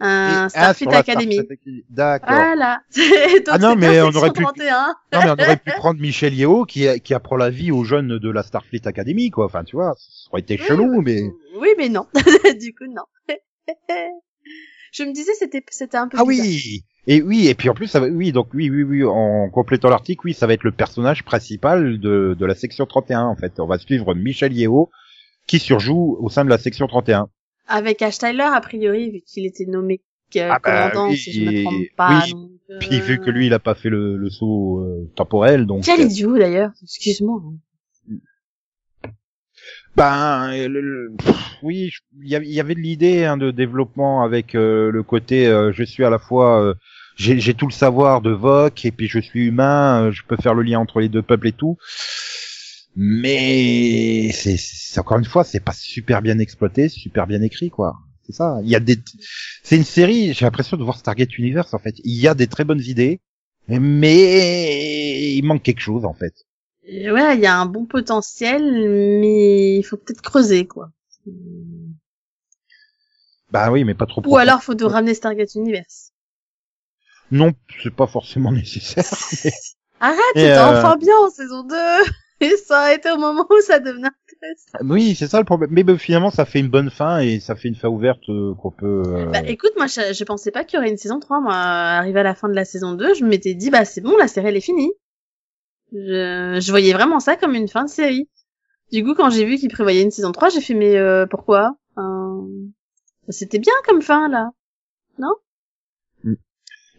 un 0.01 0.49
Starfleet 0.49 0.89
Academy. 0.95 1.35
Starfleet. 1.37 1.85
D'accord. 1.91 2.35
Voilà. 2.35 2.81
Donc, 2.97 3.45
Ah 3.49 3.59
non, 3.59 3.71
c'est 3.71 3.77
mais 3.77 4.01
on 4.03 4.09
aurait 4.11 4.31
pu- 4.33 4.43
31. 4.43 4.87
Non, 4.87 4.95
mais 5.13 5.31
on 5.31 5.33
aurait 5.45 5.57
pu 5.57 5.71
prendre 5.77 6.01
Michel 6.01 6.35
Yeo 6.35 6.65
qui, 6.65 6.87
qui 7.01 7.15
apprend 7.15 7.37
la 7.37 7.51
vie 7.51 7.71
aux 7.71 7.85
jeunes 7.85 8.19
de 8.19 8.31
la 8.31 8.43
Starfleet 8.43 8.87
Academy, 8.87 9.31
quoi. 9.31 9.47
Enfin, 9.47 9.65
tu 9.65 9.77
vois, 9.77 9.95
ça 9.99 10.29
aurait 10.33 10.41
été 10.43 10.59
Oui, 10.61 10.67
chelou, 10.67 11.01
mais 11.03 11.23
Oui, 11.59 11.69
mais 11.79 11.89
non. 11.89 12.07
du 12.61 12.75
coup, 12.75 12.85
non. 12.89 13.03
Je 14.93 15.03
me 15.03 15.13
disais, 15.13 15.33
c'était, 15.39 15.65
c'était 15.71 15.97
un 15.97 16.07
peu 16.09 16.19
ah 16.21 16.25
bizarre. 16.25 16.47
oui. 16.47 16.85
Et 17.07 17.21
oui, 17.21 17.49
et 17.49 17.55
puis 17.55 17.69
en 17.69 17.75
plus, 17.75 17.87
ça 17.89 18.01
va, 18.01 18.07
oui, 18.07 18.33
donc 18.33 18.49
oui, 18.55 18.71
oui, 18.71 18.83
oui, 18.83 19.05
en 19.05 19.51
complétant 19.51 19.91
l'article, 19.91 20.23
oui, 20.27 20.35
ça 20.35 20.47
va 20.47 20.55
être 20.55 20.63
le 20.65 20.73
personnage 20.73 21.23
principal 21.25 21.99
de, 21.99 22.35
de 22.39 22.47
la 22.47 22.55
section 22.55 22.87
31, 22.87 23.25
en 23.25 23.37
fait. 23.37 23.61
On 23.61 23.67
va 23.67 23.79
suivre 23.79 24.15
Michel 24.15 24.53
Yeo, 24.55 24.91
qui 25.47 25.59
surjoue 25.59 26.17
au 26.21 26.29
sein 26.31 26.45
de 26.45 26.51
la 26.51 26.57
section 26.59 26.87
31. 26.87 27.29
Avec 27.67 28.03
Ash 28.03 28.19
Tyler, 28.19 28.43
a 28.53 28.61
priori, 28.61 29.11
vu 29.11 29.21
qu'il 29.27 29.47
était 29.47 29.65
nommé 29.67 30.01
euh, 30.37 30.49
Ah 30.53 30.59
bah 30.63 30.91
commandant, 30.91 31.11
oui, 31.11 31.17
si 31.17 31.33
je 31.33 31.41
me 31.45 31.65
trompe 31.65 31.87
pas. 31.97 32.21
oui. 32.25 32.31
donc, 32.33 32.51
euh, 32.71 32.79
Puis 32.81 33.01
vu 33.01 33.19
que 33.21 33.31
lui, 33.31 33.47
il 33.47 33.55
a 33.55 33.59
pas 33.59 33.75
fait 33.75 33.89
le, 33.91 34.17
le 34.17 34.31
saut 34.31 34.81
euh, 34.81 35.11
temporel, 35.15 35.67
donc. 35.67 35.85
Quel 35.85 36.01
idiot, 36.03 36.37
d'ailleurs. 36.37 36.73
Excuse-moi. 36.83 37.41
Ben, 39.97 40.67
le- 40.69 40.81
le- 40.81 41.13
pff, 41.17 41.37
oui, 41.63 41.91
il 42.21 42.29
y, 42.29 42.35
avait- 42.35 42.47
il 42.47 42.53
y 42.53 42.61
avait 42.61 42.75
de 42.75 42.81
l'idée 42.81 43.25
hein, 43.25 43.37
de 43.37 43.53
développement 43.53 44.23
avec 44.25 44.55
euh, 44.57 44.91
le 44.91 45.03
côté 45.05 45.47
je 45.73 45.85
suis 45.85 46.05
à 46.05 46.11
la 46.11 46.19
fois 46.19 46.75
j'ai 47.17 47.55
tout 47.55 47.69
le 47.69 47.73
savoir 47.73 48.21
de 48.21 48.33
Vok 48.33 48.85
et 48.85 48.91
puis 48.91 49.07
je 49.07 49.21
suis 49.21 49.47
humain, 49.47 50.11
je 50.11 50.23
peux 50.27 50.37
faire 50.37 50.53
le 50.55 50.63
lien 50.63 50.81
entre 50.81 50.99
les 50.99 51.09
deux 51.09 51.23
peuples 51.23 51.47
et 51.47 51.53
tout. 51.53 51.77
Mais 52.97 54.31
c'est 54.33 55.01
encore 55.01 55.19
une 55.19 55.25
fois, 55.25 55.43
c'est 55.45 55.61
pas 55.61 55.73
super 55.73 56.23
bien 56.23 56.39
exploité, 56.39 56.89
super 56.89 57.27
bien 57.27 57.43
écrit 57.43 57.71
quoi. 57.71 57.97
C'est 58.27 58.33
ça. 58.33 58.59
Il 58.63 58.69
y 58.69 58.77
a 58.77 58.81
des 58.81 58.99
c'est 59.63 59.77
une 59.77 59.85
série, 59.85 60.33
j'ai 60.33 60.45
l'impression 60.45 60.77
de 60.77 60.85
voir 60.85 60.97
Stargate 60.99 61.37
Universe 61.37 61.75
en 61.75 61.79
fait. 61.79 61.97
Il 62.05 62.19
y 62.19 62.29
a 62.29 62.35
des 62.35 62.47
très 62.47 62.65
bonnes 62.65 62.81
idées, 62.81 63.21
mais 63.69 65.35
il 65.35 65.43
manque 65.43 65.63
quelque 65.63 65.81
chose 65.81 66.05
en 66.05 66.15
fait. 66.15 66.35
Et 66.85 67.11
Ouais, 67.11 67.35
il 67.37 67.41
y 67.41 67.47
a 67.47 67.59
un 67.59 67.67
bon 67.67 67.87
potentiel, 67.87 68.63
mais 69.21 69.77
il 69.79 69.83
faut 69.83 69.97
peut-être 69.97 70.21
creuser, 70.23 70.67
quoi. 70.67 70.91
Bah 73.51 73.71
oui, 73.71 73.85
mais 73.85 73.95
pas 73.95 74.07
trop 74.07 74.21
Ou 74.21 74.25
profond. 74.25 74.37
alors, 74.37 74.63
faut 74.63 74.75
de 74.75 74.85
ramener 74.85 75.15
Stargate 75.15 75.55
Universe. 75.55 76.13
Non, 77.31 77.53
c'est 77.83 77.95
pas 77.95 78.07
forcément 78.07 78.53
nécessaire. 78.53 79.05
Arrête, 80.01 80.21
c'était 80.35 80.51
euh, 80.51 80.79
enfin 80.79 80.97
bien 80.97 81.17
en 81.25 81.31
saison 81.31 81.65
2. 81.65 81.75
Et 82.45 82.57
ça 82.57 82.81
a 82.81 82.93
été 82.95 83.11
au 83.11 83.17
moment 83.17 83.47
où 83.49 83.61
ça 83.63 83.79
devenait 83.79 84.09
intéressant. 84.09 84.93
Oui, 84.93 85.15
c'est 85.15 85.29
ça 85.29 85.39
le 85.39 85.45
problème. 85.45 85.71
Mais 85.73 85.83
bah, 85.85 85.97
finalement, 85.97 86.31
ça 86.31 86.45
fait 86.45 86.59
une 86.61 86.69
bonne 86.69 86.91
fin 86.91 87.21
et 87.21 87.41
ça 87.41 87.55
fait 87.57 87.69
une 87.69 87.75
fin 87.75 87.89
ouverte 87.89 88.29
euh, 88.29 88.55
qu'on 88.55 88.71
peut. 88.71 89.03
euh, 89.07 89.27
Bah 89.27 89.41
écoute, 89.47 89.73
moi 89.77 89.87
je, 89.87 90.13
je 90.13 90.25
pensais 90.25 90.51
pas 90.51 90.65
qu'il 90.65 90.77
y 90.77 90.81
aurait 90.81 90.91
une 90.91 90.97
saison 90.97 91.21
3. 91.21 91.41
Moi, 91.41 91.55
arrivé 91.55 92.21
à 92.21 92.25
la 92.25 92.35
fin 92.35 92.49
de 92.49 92.55
la 92.55 92.65
saison 92.65 92.93
2, 92.93 93.15
je 93.15 93.25
m'étais 93.25 93.55
dit, 93.55 93.71
bah 93.71 93.85
c'est 93.85 94.01
bon, 94.01 94.17
la 94.19 94.29
série 94.29 94.49
elle 94.49 94.57
est 94.57 94.61
finie. 94.61 94.93
Je, 95.93 96.59
je 96.61 96.71
voyais 96.71 96.93
vraiment 96.93 97.21
ça 97.21 97.37
comme 97.37 97.55
une 97.55 97.69
fin 97.69 97.85
de 97.85 97.91
série. 97.91 98.29
Du 98.93 99.05
coup, 99.05 99.15
quand 99.15 99.31
j'ai 99.31 99.45
vu 99.45 99.57
qu'ils 99.57 99.71
prévoyaient 99.71 100.03
une 100.03 100.11
saison 100.11 100.33
3, 100.33 100.51
j'ai 100.51 100.61
fait, 100.61 100.75
mais 100.75 100.97
euh, 100.97 101.27
pourquoi? 101.27 101.77
C'était 103.31 103.59
bien 103.59 103.73
comme 103.87 104.03
fin, 104.03 104.29
là. 104.29 104.51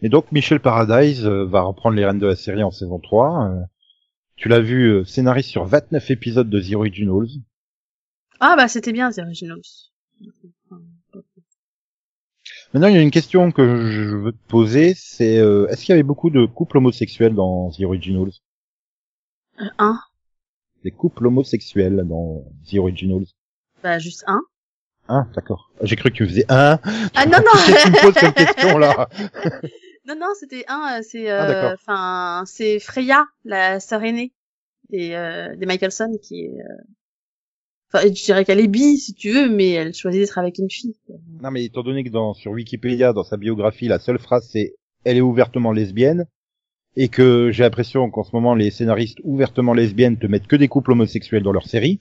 Et 0.01 0.09
donc, 0.09 0.31
Michel 0.31 0.59
Paradise 0.59 1.25
euh, 1.25 1.45
va 1.45 1.61
reprendre 1.61 1.95
les 1.95 2.05
rênes 2.05 2.19
de 2.19 2.27
la 2.27 2.35
série 2.35 2.63
en 2.63 2.71
saison 2.71 2.99
3. 2.99 3.49
Tu 4.35 4.49
l'as 4.49 4.59
vu 4.59 4.87
euh, 4.87 5.05
scénariste 5.05 5.49
sur 5.49 5.65
29 5.65 6.11
épisodes 6.11 6.49
de 6.49 6.61
The 6.61 6.75
Originals. 6.75 7.27
Ah 8.39 8.55
bah 8.57 8.67
c'était 8.67 8.91
bien, 8.91 9.11
The 9.11 9.19
Originals. 9.19 9.61
Maintenant, 12.73 12.89
il 12.89 12.95
y 12.95 12.97
a 12.97 13.01
une 13.01 13.11
question 13.11 13.51
que 13.51 13.89
je 13.89 14.15
veux 14.15 14.31
te 14.33 14.47
poser, 14.47 14.93
c'est 14.95 15.39
euh, 15.39 15.67
est-ce 15.67 15.85
qu'il 15.85 15.89
y 15.89 15.93
avait 15.93 16.03
beaucoup 16.03 16.29
de 16.29 16.45
couples 16.45 16.77
homosexuels 16.77 17.33
dans 17.33 17.71
The 17.71 17.83
Originals? 17.83 18.31
Euh, 19.61 19.65
un 19.77 19.99
Des 20.83 20.91
couples 20.91 21.25
homosexuels 21.25 22.03
dans 22.05 22.43
The 22.69 22.75
Originals? 22.75 23.27
Bah 23.81 23.99
juste 23.99 24.25
un. 24.27 24.41
Ah, 25.07 25.27
d'accord. 25.35 25.71
J'ai 25.81 25.95
cru 25.95 26.09
que 26.09 26.15
tu 26.15 26.27
faisais 26.27 26.45
un. 26.49 26.79
Ah 27.15 27.25
non, 27.25 27.37
non 27.37 27.51
tu 27.81 27.91
me 27.91 28.01
poses 28.01 28.15
comme 28.15 28.33
question 28.33 28.77
là 28.77 29.07
Non, 30.07 30.15
non, 30.19 30.27
c'était 30.39 30.65
un, 30.67 30.99
euh, 30.99 31.03
c'est, 31.03 31.29
Ah, 31.29 31.69
euh, 31.69 31.73
enfin, 31.73 32.43
c'est 32.45 32.79
Freya, 32.79 33.25
la 33.43 33.79
sœur 33.79 34.03
aînée 34.03 34.33
des, 34.89 35.13
euh, 35.13 35.55
des 35.55 35.65
Michelson, 35.65 36.17
qui 36.21 36.41
est, 36.45 36.49
euh, 36.59 36.83
enfin, 37.91 38.05
je 38.07 38.23
dirais 38.23 38.45
qu'elle 38.45 38.59
est 38.59 38.67
bi, 38.67 38.97
si 38.97 39.13
tu 39.13 39.31
veux, 39.31 39.49
mais 39.49 39.71
elle 39.71 39.93
choisit 39.93 40.21
d'être 40.21 40.37
avec 40.37 40.59
une 40.59 40.69
fille. 40.69 40.95
Non, 41.41 41.49
mais 41.51 41.65
étant 41.65 41.81
donné 41.83 42.03
que 42.03 42.09
dans, 42.09 42.33
sur 42.33 42.51
Wikipédia, 42.51 43.13
dans 43.13 43.23
sa 43.23 43.37
biographie, 43.37 43.87
la 43.87 43.99
seule 43.99 44.19
phrase 44.19 44.47
c'est 44.51 44.75
elle 45.03 45.17
est 45.17 45.21
ouvertement 45.21 45.71
lesbienne, 45.71 46.25
et 46.95 47.09
que 47.09 47.51
j'ai 47.51 47.63
l'impression 47.63 48.09
qu'en 48.09 48.23
ce 48.23 48.31
moment 48.33 48.55
les 48.55 48.71
scénaristes 48.71 49.19
ouvertement 49.23 49.73
lesbiennes 49.73 50.17
te 50.17 50.27
mettent 50.27 50.47
que 50.47 50.55
des 50.55 50.67
couples 50.67 50.91
homosexuels 50.91 51.43
dans 51.43 51.51
leur 51.51 51.67
série, 51.67 51.99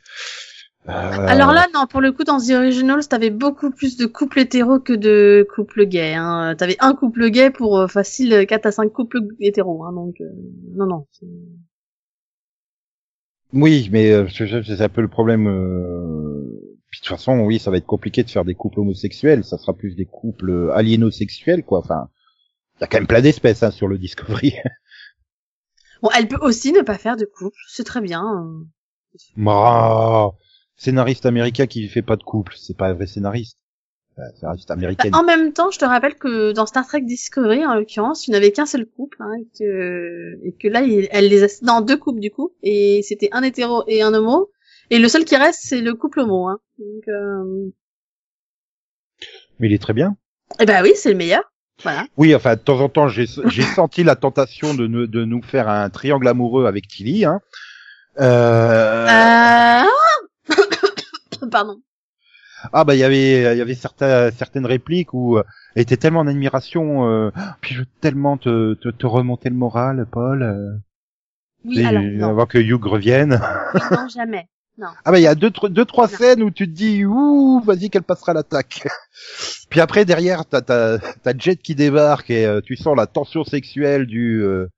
Euh, 0.86 0.90
Alors 0.92 1.52
là, 1.52 1.66
non, 1.74 1.86
pour 1.86 2.00
le 2.02 2.12
coup, 2.12 2.24
dans 2.24 2.38
The 2.38 2.50
Originals, 2.50 3.08
t'avais 3.08 3.30
beaucoup 3.30 3.70
plus 3.70 3.96
de 3.96 4.04
couples 4.06 4.40
hétéros 4.40 4.80
que 4.80 4.92
de 4.92 5.46
couples 5.54 5.86
gays. 5.86 6.14
Hein. 6.14 6.54
T'avais 6.58 6.76
un 6.80 6.94
couple 6.94 7.30
gay 7.30 7.50
pour 7.50 7.78
euh, 7.78 7.86
facile 7.86 8.44
4 8.46 8.66
à 8.66 8.72
5 8.72 8.92
couples 8.92 9.20
hétéros. 9.40 9.84
Hein, 9.84 9.92
donc, 9.94 10.20
euh, 10.20 10.28
non, 10.76 10.86
non. 10.86 11.06
Oui, 13.52 13.88
mais 13.92 14.10
euh, 14.10 14.26
c'est 14.28 14.80
un 14.80 14.88
peu 14.88 15.00
le 15.00 15.08
problème. 15.08 15.46
euh, 15.48 16.50
Puis 16.90 17.00
de 17.00 17.06
toute 17.06 17.16
façon, 17.16 17.38
oui, 17.40 17.58
ça 17.58 17.70
va 17.70 17.78
être 17.78 17.86
compliqué 17.86 18.22
de 18.22 18.30
faire 18.30 18.44
des 18.44 18.54
couples 18.54 18.80
homosexuels. 18.80 19.44
Ça 19.44 19.56
sera 19.58 19.72
plus 19.74 19.94
des 19.94 20.06
couples 20.06 20.70
aliénosexuels, 20.74 21.64
quoi. 21.64 21.78
Enfin, 21.78 22.08
il 22.76 22.80
y 22.82 22.84
a 22.84 22.86
quand 22.88 22.98
même 22.98 23.06
plein 23.06 23.22
d'espèces 23.22 23.62
hein, 23.62 23.70
sur 23.70 23.88
le 23.88 23.96
Discovery. 23.96 24.54
Bon, 26.02 26.10
elle 26.16 26.28
peut 26.28 26.38
aussi 26.42 26.72
ne 26.72 26.82
pas 26.82 26.98
faire 26.98 27.16
de 27.16 27.24
couple. 27.24 27.56
C'est 27.68 27.84
très 27.84 28.02
bien. 28.02 28.22
euh. 28.22 28.64
Scénariste 30.76 31.26
américain 31.26 31.66
qui 31.66 31.88
fait 31.88 32.02
pas 32.02 32.16
de 32.16 32.22
couple, 32.22 32.54
c'est 32.56 32.76
pas 32.76 32.88
un 32.88 32.92
vrai 32.94 33.06
scénariste. 33.06 33.58
Enfin, 34.16 34.28
scénariste 34.38 34.70
américaine. 34.70 35.14
En 35.14 35.24
même 35.24 35.52
temps, 35.52 35.70
je 35.70 35.78
te 35.78 35.84
rappelle 35.84 36.14
que 36.16 36.52
dans 36.52 36.66
Star 36.66 36.86
Trek 36.86 37.00
Discovery, 37.02 37.64
en 37.66 37.74
l'occurrence, 37.74 38.22
tu 38.22 38.30
n'avais 38.30 38.52
qu'un 38.52 38.66
seul 38.66 38.86
couple, 38.86 39.16
hein, 39.20 39.30
et 39.40 39.46
que, 39.58 40.38
et 40.46 40.52
que 40.52 40.68
là, 40.68 40.82
il- 40.82 41.08
elle 41.10 41.28
les 41.28 41.42
a, 41.44 41.46
non, 41.62 41.80
deux 41.80 41.96
couples 41.96 42.20
du 42.20 42.30
coup, 42.30 42.52
et 42.62 43.00
c'était 43.02 43.28
un 43.32 43.42
hétéro 43.42 43.82
et 43.88 44.02
un 44.02 44.12
homo, 44.14 44.50
et 44.90 44.98
le 44.98 45.08
seul 45.08 45.24
qui 45.24 45.36
reste, 45.36 45.60
c'est 45.64 45.80
le 45.80 45.94
couple 45.94 46.20
homo, 46.20 46.48
hein. 46.48 46.58
Donc, 46.78 47.08
euh... 47.08 47.70
Mais 49.58 49.68
il 49.68 49.72
est 49.72 49.82
très 49.82 49.94
bien. 49.94 50.16
eh 50.60 50.66
ben 50.66 50.82
oui, 50.82 50.92
c'est 50.96 51.10
le 51.10 51.16
meilleur. 51.16 51.42
Voilà. 51.82 52.06
Oui, 52.16 52.34
enfin, 52.36 52.54
de 52.54 52.60
temps 52.60 52.78
en 52.80 52.88
temps, 52.88 53.08
j'ai 53.08 53.26
j'ai 53.46 53.62
senti 53.74 54.04
la 54.04 54.14
tentation 54.14 54.74
de, 54.74 54.86
nous- 54.86 55.06
de 55.08 55.24
nous 55.24 55.42
faire 55.42 55.68
un 55.68 55.90
triangle 55.90 56.28
amoureux 56.28 56.66
avec 56.66 56.86
Tilly. 56.86 57.24
Hein. 57.24 57.40
Euh... 58.20 59.08
Euh... 59.08 59.88
Pardon. 61.50 61.80
Ah 62.72 62.84
bah 62.84 62.94
il 62.94 62.98
y 62.98 63.04
avait 63.04 63.54
il 63.54 63.58
y 63.58 63.60
avait 63.60 63.74
certains, 63.74 64.30
certaines 64.30 64.64
répliques 64.64 65.12
où 65.12 65.36
euh, 65.36 65.42
elle 65.74 65.82
était 65.82 65.96
tellement 65.98 66.20
en 66.20 66.26
admiration. 66.26 67.06
Euh... 67.08 67.30
Puis 67.60 67.74
je 67.74 67.80
veux 67.80 67.86
tellement 68.00 68.38
te, 68.38 68.74
te, 68.74 68.88
te 68.88 69.06
remonter 69.06 69.50
le 69.50 69.56
moral, 69.56 70.06
Paul. 70.10 70.42
euh, 70.42 70.72
Oui, 71.64 71.84
alors, 71.84 72.02
non. 72.02 72.30
avant 72.30 72.46
que 72.46 72.58
Hugh 72.58 72.84
revienne. 72.84 73.40
Oui, 73.74 73.80
non, 73.90 74.08
jamais. 74.08 74.48
Non. 74.78 74.88
Ah 75.04 75.12
bah 75.12 75.18
il 75.20 75.22
y 75.22 75.26
a 75.28 75.34
deux 75.36 75.50
deux 75.68 75.84
trois 75.84 76.08
Non. 76.08 76.16
scènes 76.16 76.42
où 76.42 76.50
tu 76.50 76.66
te 76.66 76.72
dis 76.74 77.04
ouh 77.04 77.60
vas-y 77.64 77.90
qu'elle 77.90 78.02
passera 78.02 78.32
l'attaque. 78.32 78.88
Puis 79.70 79.80
après 79.80 80.04
derrière 80.04 80.46
t'as 80.46 80.62
t'as 80.62 80.98
t'as 80.98 81.32
Jet 81.38 81.56
qui 81.56 81.74
débarque 81.76 82.30
et 82.30 82.44
euh, 82.46 82.60
tu 82.60 82.74
sens 82.76 82.96
la 82.96 83.06
tension 83.06 83.44
sexuelle 83.44 84.06
du 84.06 84.42
euh, 84.42 84.68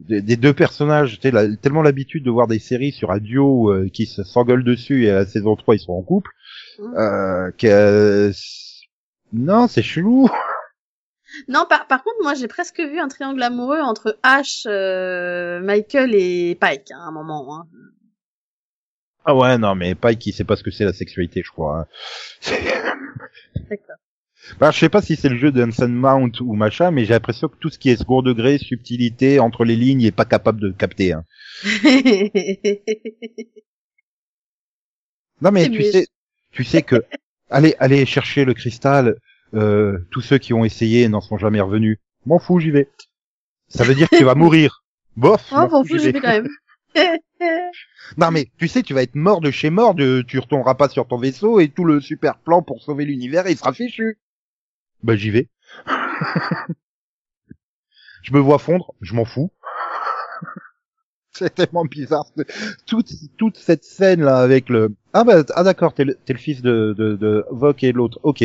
des, 0.00 0.20
des 0.22 0.36
deux 0.36 0.52
personnages. 0.54 1.18
Tu 1.20 1.30
sais, 1.30 1.56
tellement 1.56 1.82
l'habitude 1.82 2.24
de 2.24 2.30
voir 2.30 2.46
des 2.46 2.58
séries 2.58 2.92
sur 2.92 3.10
un 3.10 3.18
duo 3.18 3.70
euh, 3.72 3.88
qui 3.88 4.06
se 4.06 4.22
s'engueulent 4.24 4.64
dessus 4.64 5.04
et 5.04 5.10
à 5.10 5.14
la 5.14 5.26
saison 5.26 5.56
3 5.56 5.74
ils 5.76 5.80
sont 5.80 5.92
en 5.92 6.02
couple. 6.02 6.30
Mm. 6.78 6.94
Euh, 6.96 7.50
que 7.58 8.32
non 9.32 9.68
c'est 9.68 9.82
chelou. 9.82 10.28
Non, 11.48 11.66
par, 11.68 11.86
par 11.86 12.02
contre, 12.04 12.16
moi, 12.22 12.34
j'ai 12.34 12.46
presque 12.46 12.78
vu 12.80 12.98
un 12.98 13.08
triangle 13.08 13.42
amoureux 13.42 13.80
entre 13.80 14.16
Ash, 14.22 14.62
euh, 14.66 15.60
Michael 15.60 16.14
et 16.14 16.54
Pike, 16.58 16.92
hein, 16.92 17.00
à 17.00 17.08
un 17.08 17.10
moment. 17.10 17.54
Hein. 17.56 17.66
Ah 19.24 19.34
ouais 19.34 19.58
non 19.58 19.74
mais 19.74 19.96
Pike 19.96 20.20
qui 20.20 20.32
sait 20.32 20.44
pas 20.44 20.54
ce 20.54 20.62
que 20.62 20.70
c'est 20.70 20.84
la 20.84 20.92
sexualité 20.92 21.42
je 21.44 21.50
crois. 21.50 21.80
hein. 21.80 21.86
D'accord. 23.68 23.96
Bah, 24.60 24.70
je 24.70 24.78
sais 24.78 24.88
pas 24.88 25.02
si 25.02 25.16
c'est 25.16 25.28
le 25.28 25.36
jeu 25.36 25.50
d'Anson 25.50 25.88
Mount 25.88 26.40
ou 26.40 26.54
machin, 26.54 26.90
mais 26.90 27.04
j'ai 27.04 27.12
l'impression 27.14 27.48
que 27.48 27.56
tout 27.56 27.68
ce 27.68 27.78
qui 27.78 27.90
est 27.90 27.96
second 27.96 28.22
degré, 28.22 28.58
subtilité 28.58 29.40
entre 29.40 29.64
les 29.64 29.76
lignes, 29.76 30.00
il 30.00 30.06
est 30.06 30.12
pas 30.12 30.24
capable 30.24 30.60
de 30.60 30.70
capter. 30.70 31.12
Hein. 31.12 31.24
Non 35.42 35.50
mais 35.50 35.68
tu 35.68 35.80
mieux. 35.80 35.92
sais, 35.92 36.06
tu 36.50 36.64
sais 36.64 36.82
que 36.82 37.04
allez, 37.50 37.74
allez 37.78 38.06
chercher 38.06 38.44
le 38.44 38.54
cristal. 38.54 39.16
Euh, 39.54 39.98
tous 40.10 40.22
ceux 40.22 40.38
qui 40.38 40.54
ont 40.54 40.64
essayé 40.64 41.08
n'en 41.08 41.20
sont 41.20 41.38
jamais 41.38 41.60
revenus. 41.60 41.98
M'en 42.24 42.38
fous, 42.38 42.58
j'y 42.58 42.70
vais. 42.70 42.88
Ça 43.68 43.84
veut 43.84 43.94
dire 43.94 44.08
que 44.08 44.16
tu 44.16 44.24
vas 44.24 44.34
mourir. 44.34 44.82
Bof. 45.16 45.46
oh, 45.52 45.68
m'en 45.70 45.84
fous, 45.84 45.98
j'y 45.98 46.10
vais. 46.10 46.20
quand 46.20 46.28
même. 46.28 46.48
Non 48.16 48.30
mais 48.30 48.48
tu 48.58 48.68
sais, 48.68 48.82
tu 48.82 48.94
vas 48.94 49.02
être 49.02 49.14
mort 49.14 49.42
de 49.42 49.50
chez 49.50 49.68
mort. 49.68 49.94
De, 49.94 50.24
tu 50.26 50.38
retourneras 50.38 50.74
pas 50.74 50.88
sur 50.88 51.06
ton 51.06 51.18
vaisseau 51.18 51.60
et 51.60 51.68
tout 51.68 51.84
le 51.84 52.00
super 52.00 52.38
plan 52.38 52.62
pour 52.62 52.82
sauver 52.82 53.04
l'univers, 53.04 53.46
il 53.46 53.56
sera 53.58 53.74
fichu. 53.74 54.18
Bah 55.06 55.16
j'y 55.16 55.30
vais. 55.30 55.48
je 58.22 58.30
me 58.34 58.38
vois 58.40 58.58
fondre, 58.58 58.92
je 59.00 59.14
m'en 59.14 59.24
fous. 59.24 59.50
C'est 61.32 61.54
tellement 61.54 61.84
bizarre. 61.84 62.26
Toute, 62.86 63.12
toute 63.36 63.56
cette 63.58 63.84
scène 63.84 64.22
là 64.22 64.38
avec 64.38 64.68
le 64.70 64.94
ah 65.12 65.24
bah 65.24 65.42
ah 65.54 65.62
d'accord 65.64 65.92
t'es 65.94 66.04
le, 66.04 66.16
le 66.28 66.36
fils 66.38 66.62
de 66.62 66.94
de, 66.96 67.16
de 67.16 67.44
Vok 67.50 67.84
et 67.84 67.92
l'autre 67.92 68.18
ok 68.22 68.42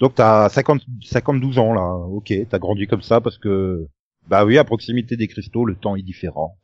donc 0.00 0.14
t'as 0.16 0.48
50 0.48 0.82
52 1.04 1.58
ans 1.58 1.74
là 1.74 1.82
ok 2.08 2.32
t'as 2.50 2.58
grandi 2.58 2.86
comme 2.88 3.02
ça 3.02 3.20
parce 3.20 3.38
que 3.38 3.86
bah 4.28 4.44
oui 4.44 4.58
à 4.58 4.64
proximité 4.64 5.16
des 5.16 5.28
cristaux 5.28 5.64
le 5.66 5.76
temps 5.76 5.96
est 5.96 6.02
différent 6.02 6.58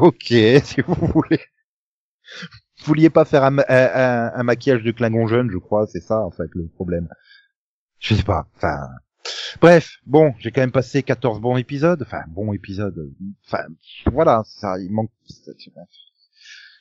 ok 0.00 0.26
si 0.64 0.82
vous 0.86 0.94
voulez 0.94 1.40
vous 2.80 2.86
vouliez 2.86 3.10
pas 3.10 3.24
faire 3.24 3.44
un- 3.44 3.58
un 3.68 4.42
maquillage 4.42 4.82
de 4.82 4.90
Klingon 4.92 5.26
jeune 5.26 5.50
je 5.50 5.58
crois 5.58 5.86
c'est 5.86 6.00
ça 6.00 6.20
en 6.20 6.30
fait 6.30 6.48
le 6.54 6.66
problème 6.68 7.08
je 7.98 8.14
sais 8.14 8.22
pas 8.22 8.46
enfin 8.56 8.88
bref 9.60 9.98
bon 10.06 10.34
j'ai 10.38 10.50
quand 10.52 10.60
même 10.60 10.72
passé 10.72 11.02
14 11.02 11.40
bons 11.40 11.56
épisodes 11.56 12.02
enfin 12.02 12.22
bons 12.28 12.52
épisodes 12.52 13.12
enfin 13.46 13.64
voilà 14.06 14.42
ça 14.46 14.78
il 14.78 14.90
manque 14.92 15.10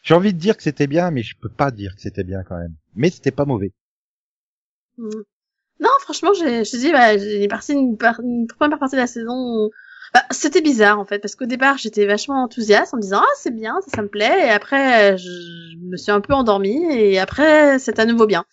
j'ai 0.04 0.14
envie 0.14 0.34
de 0.34 0.40
dire 0.40 0.56
que 0.58 0.64
c'était 0.64 0.88
bien, 0.88 1.12
mais 1.12 1.22
je 1.22 1.36
peux 1.38 1.50
pas 1.50 1.70
dire 1.70 1.94
que 1.96 2.02
c'était 2.02 2.24
bien 2.24 2.42
quand 2.44 2.58
même. 2.58 2.74
Mais 2.96 3.10
c'était 3.10 3.32
pas 3.32 3.46
mauvais. 3.46 3.74
Mm. 4.98 5.10
Non, 5.82 5.90
franchement, 6.02 6.34
j'ai, 6.34 6.66
je 6.66 6.78
dis, 6.78 6.92
bah, 6.92 7.18
j'ai 7.18 7.48
une, 7.74 7.98
par- 7.98 8.22
une 8.22 8.48
première 8.48 8.80
partie 8.80 8.96
de 8.96 9.02
la 9.02 9.08
saison. 9.08 9.70
Bah, 10.14 10.24
c'était 10.32 10.62
bizarre 10.62 11.00
en 11.00 11.06
fait, 11.06 11.20
parce 11.20 11.36
qu'au 11.36 11.46
départ, 11.46 11.78
j'étais 11.78 12.06
vachement 12.06 12.44
enthousiaste 12.44 12.94
en 12.94 12.98
me 12.98 13.02
disant 13.04 13.22
ah 13.22 13.36
c'est 13.38 13.52
bien, 13.54 13.76
ça, 13.86 13.92
ça 13.98 14.02
me 14.04 14.08
plaît, 14.10 14.48
et 14.48 14.50
après, 14.52 15.18
je, 15.18 15.26
je 15.26 15.78
me 15.80 15.98
suis 15.98 16.12
un 16.12 16.22
peu 16.22 16.34
endormie, 16.34 16.84
et 16.92 17.20
après, 17.20 17.80
c'est 17.80 18.00
à 18.00 18.06
nouveau 18.06 18.28
bien. 18.28 18.46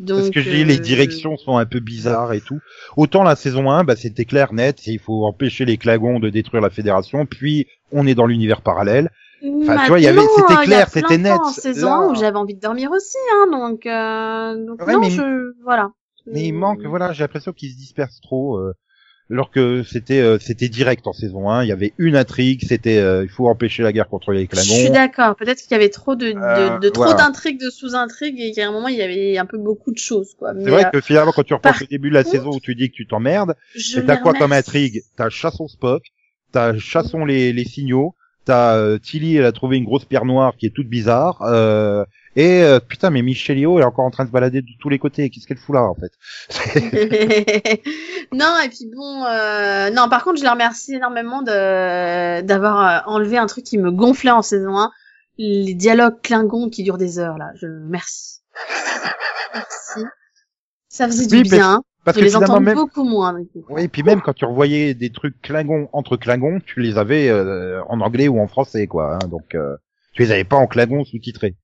Donc, 0.00 0.16
Parce 0.18 0.30
que 0.30 0.40
je 0.40 0.50
dis, 0.50 0.64
les 0.64 0.78
euh, 0.78 0.80
directions 0.80 1.36
sont 1.36 1.58
un 1.58 1.66
peu 1.66 1.78
bizarres 1.78 2.32
et 2.32 2.40
tout. 2.40 2.58
Autant 2.96 3.22
la 3.22 3.36
saison 3.36 3.70
1, 3.70 3.84
bah, 3.84 3.96
c'était 3.96 4.24
clair, 4.24 4.52
net, 4.54 4.86
il 4.86 4.98
faut 4.98 5.26
empêcher 5.26 5.66
les 5.66 5.76
Klingons 5.76 6.18
de 6.20 6.30
détruire 6.30 6.62
la 6.62 6.70
Fédération, 6.70 7.26
puis 7.26 7.66
on 7.92 8.06
est 8.06 8.14
dans 8.14 8.26
l'univers 8.26 8.62
parallèle. 8.62 9.10
Enfin, 9.62 9.78
tu 9.82 9.88
vois, 9.88 9.98
il 10.00 10.04
y 10.04 10.06
avait- 10.06 10.20
c'était 10.36 10.52
a 10.54 10.64
clair, 10.64 10.88
c'était 10.88 11.18
net. 11.18 11.38
En 11.38 11.44
saison 11.44 11.86
Là- 11.88 11.96
1 11.96 12.10
où 12.10 12.14
j'avais 12.14 12.36
envie 12.36 12.54
de 12.54 12.60
dormir 12.60 12.90
aussi, 12.90 13.16
hein, 13.34 13.46
donc, 13.50 13.84
euh, 13.86 14.66
donc 14.66 14.86
Ouais, 14.86 14.94
non, 14.94 15.00
mais- 15.00 15.10
je, 15.10 15.52
voilà. 15.62 15.90
Mais 16.26 16.44
il 16.44 16.52
manque, 16.52 16.82
voilà, 16.84 17.12
j'ai 17.12 17.24
l'impression 17.24 17.52
qu'ils 17.52 17.70
se 17.72 17.76
dispersent 17.76 18.20
trop. 18.22 18.56
euh, 18.58 18.72
alors 19.30 19.50
que 19.50 19.82
c'était 19.84 20.20
euh, 20.20 20.38
c'était 20.40 20.68
direct 20.68 21.06
en 21.06 21.12
saison 21.12 21.50
1, 21.50 21.62
il 21.64 21.68
y 21.68 21.72
avait 21.72 21.92
une 21.98 22.16
intrigue, 22.16 22.64
c'était 22.66 22.98
euh, 22.98 23.22
il 23.22 23.28
faut 23.30 23.48
empêcher 23.48 23.82
la 23.82 23.92
guerre 23.92 24.08
contre 24.08 24.32
les 24.32 24.48
Je 24.52 24.60
suis 24.60 24.88
Klingons. 24.88 24.92
d'accord. 24.92 25.36
Peut-être 25.36 25.62
qu'il 25.62 25.70
y 25.70 25.74
avait 25.74 25.88
trop 25.88 26.16
de, 26.16 26.32
de, 26.32 26.36
Euh, 26.36 26.78
de 26.78 26.88
trop 26.88 27.04
voilà. 27.04 27.18
d'intrigues, 27.18 27.60
de 27.60 27.70
sous-intrigues, 27.70 28.40
et 28.40 28.52
qu'à 28.52 28.66
un 28.68 28.72
moment 28.72 28.88
il 28.88 28.96
y 28.96 29.02
avait 29.02 29.38
un 29.38 29.46
peu 29.46 29.58
beaucoup 29.58 29.92
de 29.92 29.98
choses, 29.98 30.34
quoi. 30.38 30.52
C'est 30.62 30.70
vrai 30.70 30.88
que 30.92 31.00
finalement, 31.00 31.32
quand 31.32 31.44
tu 31.44 31.54
repenses 31.54 31.82
au 31.82 31.86
début 31.86 32.08
de 32.10 32.14
la 32.14 32.24
contre, 32.24 32.36
saison 32.36 32.50
où 32.50 32.60
tu 32.60 32.74
dis 32.74 32.90
que 32.90 32.94
tu 32.96 33.06
t'emmerdes, 33.06 33.54
t'as 34.06 34.16
quoi 34.16 34.34
comme 34.34 34.52
intrigue? 34.52 35.02
T'as 35.16 35.28
Chasson 35.30 35.68
Spock, 35.68 36.02
t'as 36.52 36.76
Chasson 36.78 37.24
les, 37.24 37.52
les 37.52 37.64
signaux, 37.64 38.14
t'as 38.44 38.76
euh, 38.76 38.98
Tilly, 38.98 39.36
elle 39.36 39.44
a 39.44 39.52
trouvé 39.52 39.76
une 39.76 39.84
grosse 39.84 40.04
pierre 40.06 40.24
noire 40.24 40.54
qui 40.58 40.66
est 40.66 40.74
toute 40.74 40.88
bizarre, 40.88 41.42
euh, 41.42 42.04
et 42.36 42.62
euh, 42.62 42.78
putain, 42.78 43.10
mais 43.10 43.20
elle 43.20 43.58
est 43.58 43.66
encore 43.66 44.04
en 44.04 44.10
train 44.10 44.24
de 44.24 44.28
se 44.28 44.32
balader 44.32 44.62
de 44.62 44.68
tous 44.78 44.88
les 44.88 44.98
côtés. 44.98 45.30
Qu'est-ce 45.30 45.46
qu'elle 45.46 45.56
fout 45.58 45.74
là, 45.74 45.82
en 45.82 45.94
fait 45.94 46.12
non, 48.32 48.54
et 48.64 48.68
puis 48.68 48.88
bon, 48.94 49.24
euh, 49.24 49.90
non, 49.90 50.08
par 50.08 50.22
contre, 50.24 50.38
je 50.38 50.44
les 50.44 50.50
remercie 50.50 50.94
énormément 50.94 51.42
de 51.42 52.40
d'avoir 52.42 52.80
euh, 52.80 53.10
enlevé 53.10 53.36
un 53.38 53.46
truc 53.46 53.64
qui 53.64 53.78
me 53.78 53.90
gonflait 53.90 54.30
en 54.30 54.42
saison 54.42 54.78
1, 54.78 54.90
les 55.38 55.74
dialogues 55.74 56.20
Klingons 56.22 56.70
qui 56.70 56.82
durent 56.82 56.98
des 56.98 57.18
heures, 57.18 57.38
là. 57.38 57.50
Je, 57.56 57.66
merci. 57.66 58.40
merci. 59.54 60.04
Ça 60.88 61.06
faisait 61.06 61.26
du 61.26 61.36
Oui, 61.36 61.42
bien 61.42 61.82
Parce 62.04 62.16
de 62.16 62.22
que 62.22 62.26
les 62.26 62.60
même... 62.60 62.74
beaucoup 62.74 63.04
moins. 63.04 63.36
Oui, 63.68 63.82
et 63.84 63.88
puis 63.88 64.02
même 64.02 64.20
quand 64.20 64.34
tu 64.34 64.44
revoyais 64.44 64.94
des 64.94 65.10
trucs 65.10 65.40
Klingons 65.42 65.88
entre 65.92 66.16
Klingons, 66.16 66.60
tu 66.64 66.80
les 66.80 66.96
avais 66.96 67.28
euh, 67.28 67.82
en 67.88 68.00
anglais 68.00 68.28
ou 68.28 68.40
en 68.40 68.46
français, 68.46 68.86
quoi. 68.86 69.14
hein, 69.16 69.28
donc, 69.28 69.54
euh, 69.54 69.76
tu 70.12 70.22
les 70.22 70.32
avais 70.32 70.44
pas 70.44 70.56
en 70.56 70.66
Klingon 70.66 71.04
sous-titrés. 71.04 71.56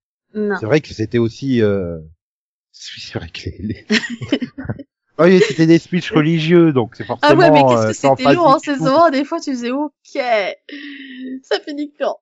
C'est 0.60 0.66
vrai 0.66 0.80
que 0.80 0.88
c'était 0.94 1.18
aussi... 1.18 1.62
Euh... 1.62 1.98
C'est 2.72 3.14
vrai 3.18 3.28
que 3.30 3.40
les... 3.44 3.58
les- 3.60 3.86
oui, 5.18 5.40
c'était 5.40 5.66
des 5.66 5.78
speeches 5.78 6.12
religieux, 6.12 6.72
donc 6.72 6.94
c'est 6.94 7.04
forcément... 7.04 7.32
Ah 7.32 7.34
ouais, 7.34 7.50
mais 7.50 7.62
qu'est-ce 7.62 7.72
euh, 7.80 7.92
que 8.02 8.06
en 8.06 8.16
c'était 8.16 8.34
lourd 8.34 8.46
en 8.48 8.56
du 8.58 8.66
tout. 8.66 8.74
saison 8.74 9.00
1, 9.04 9.10
des 9.10 9.24
fois 9.24 9.40
tu 9.40 9.50
faisais 9.52 9.70
ok, 9.70 9.92
ça 11.42 11.60
finit 11.64 11.92
quand? 11.98 12.18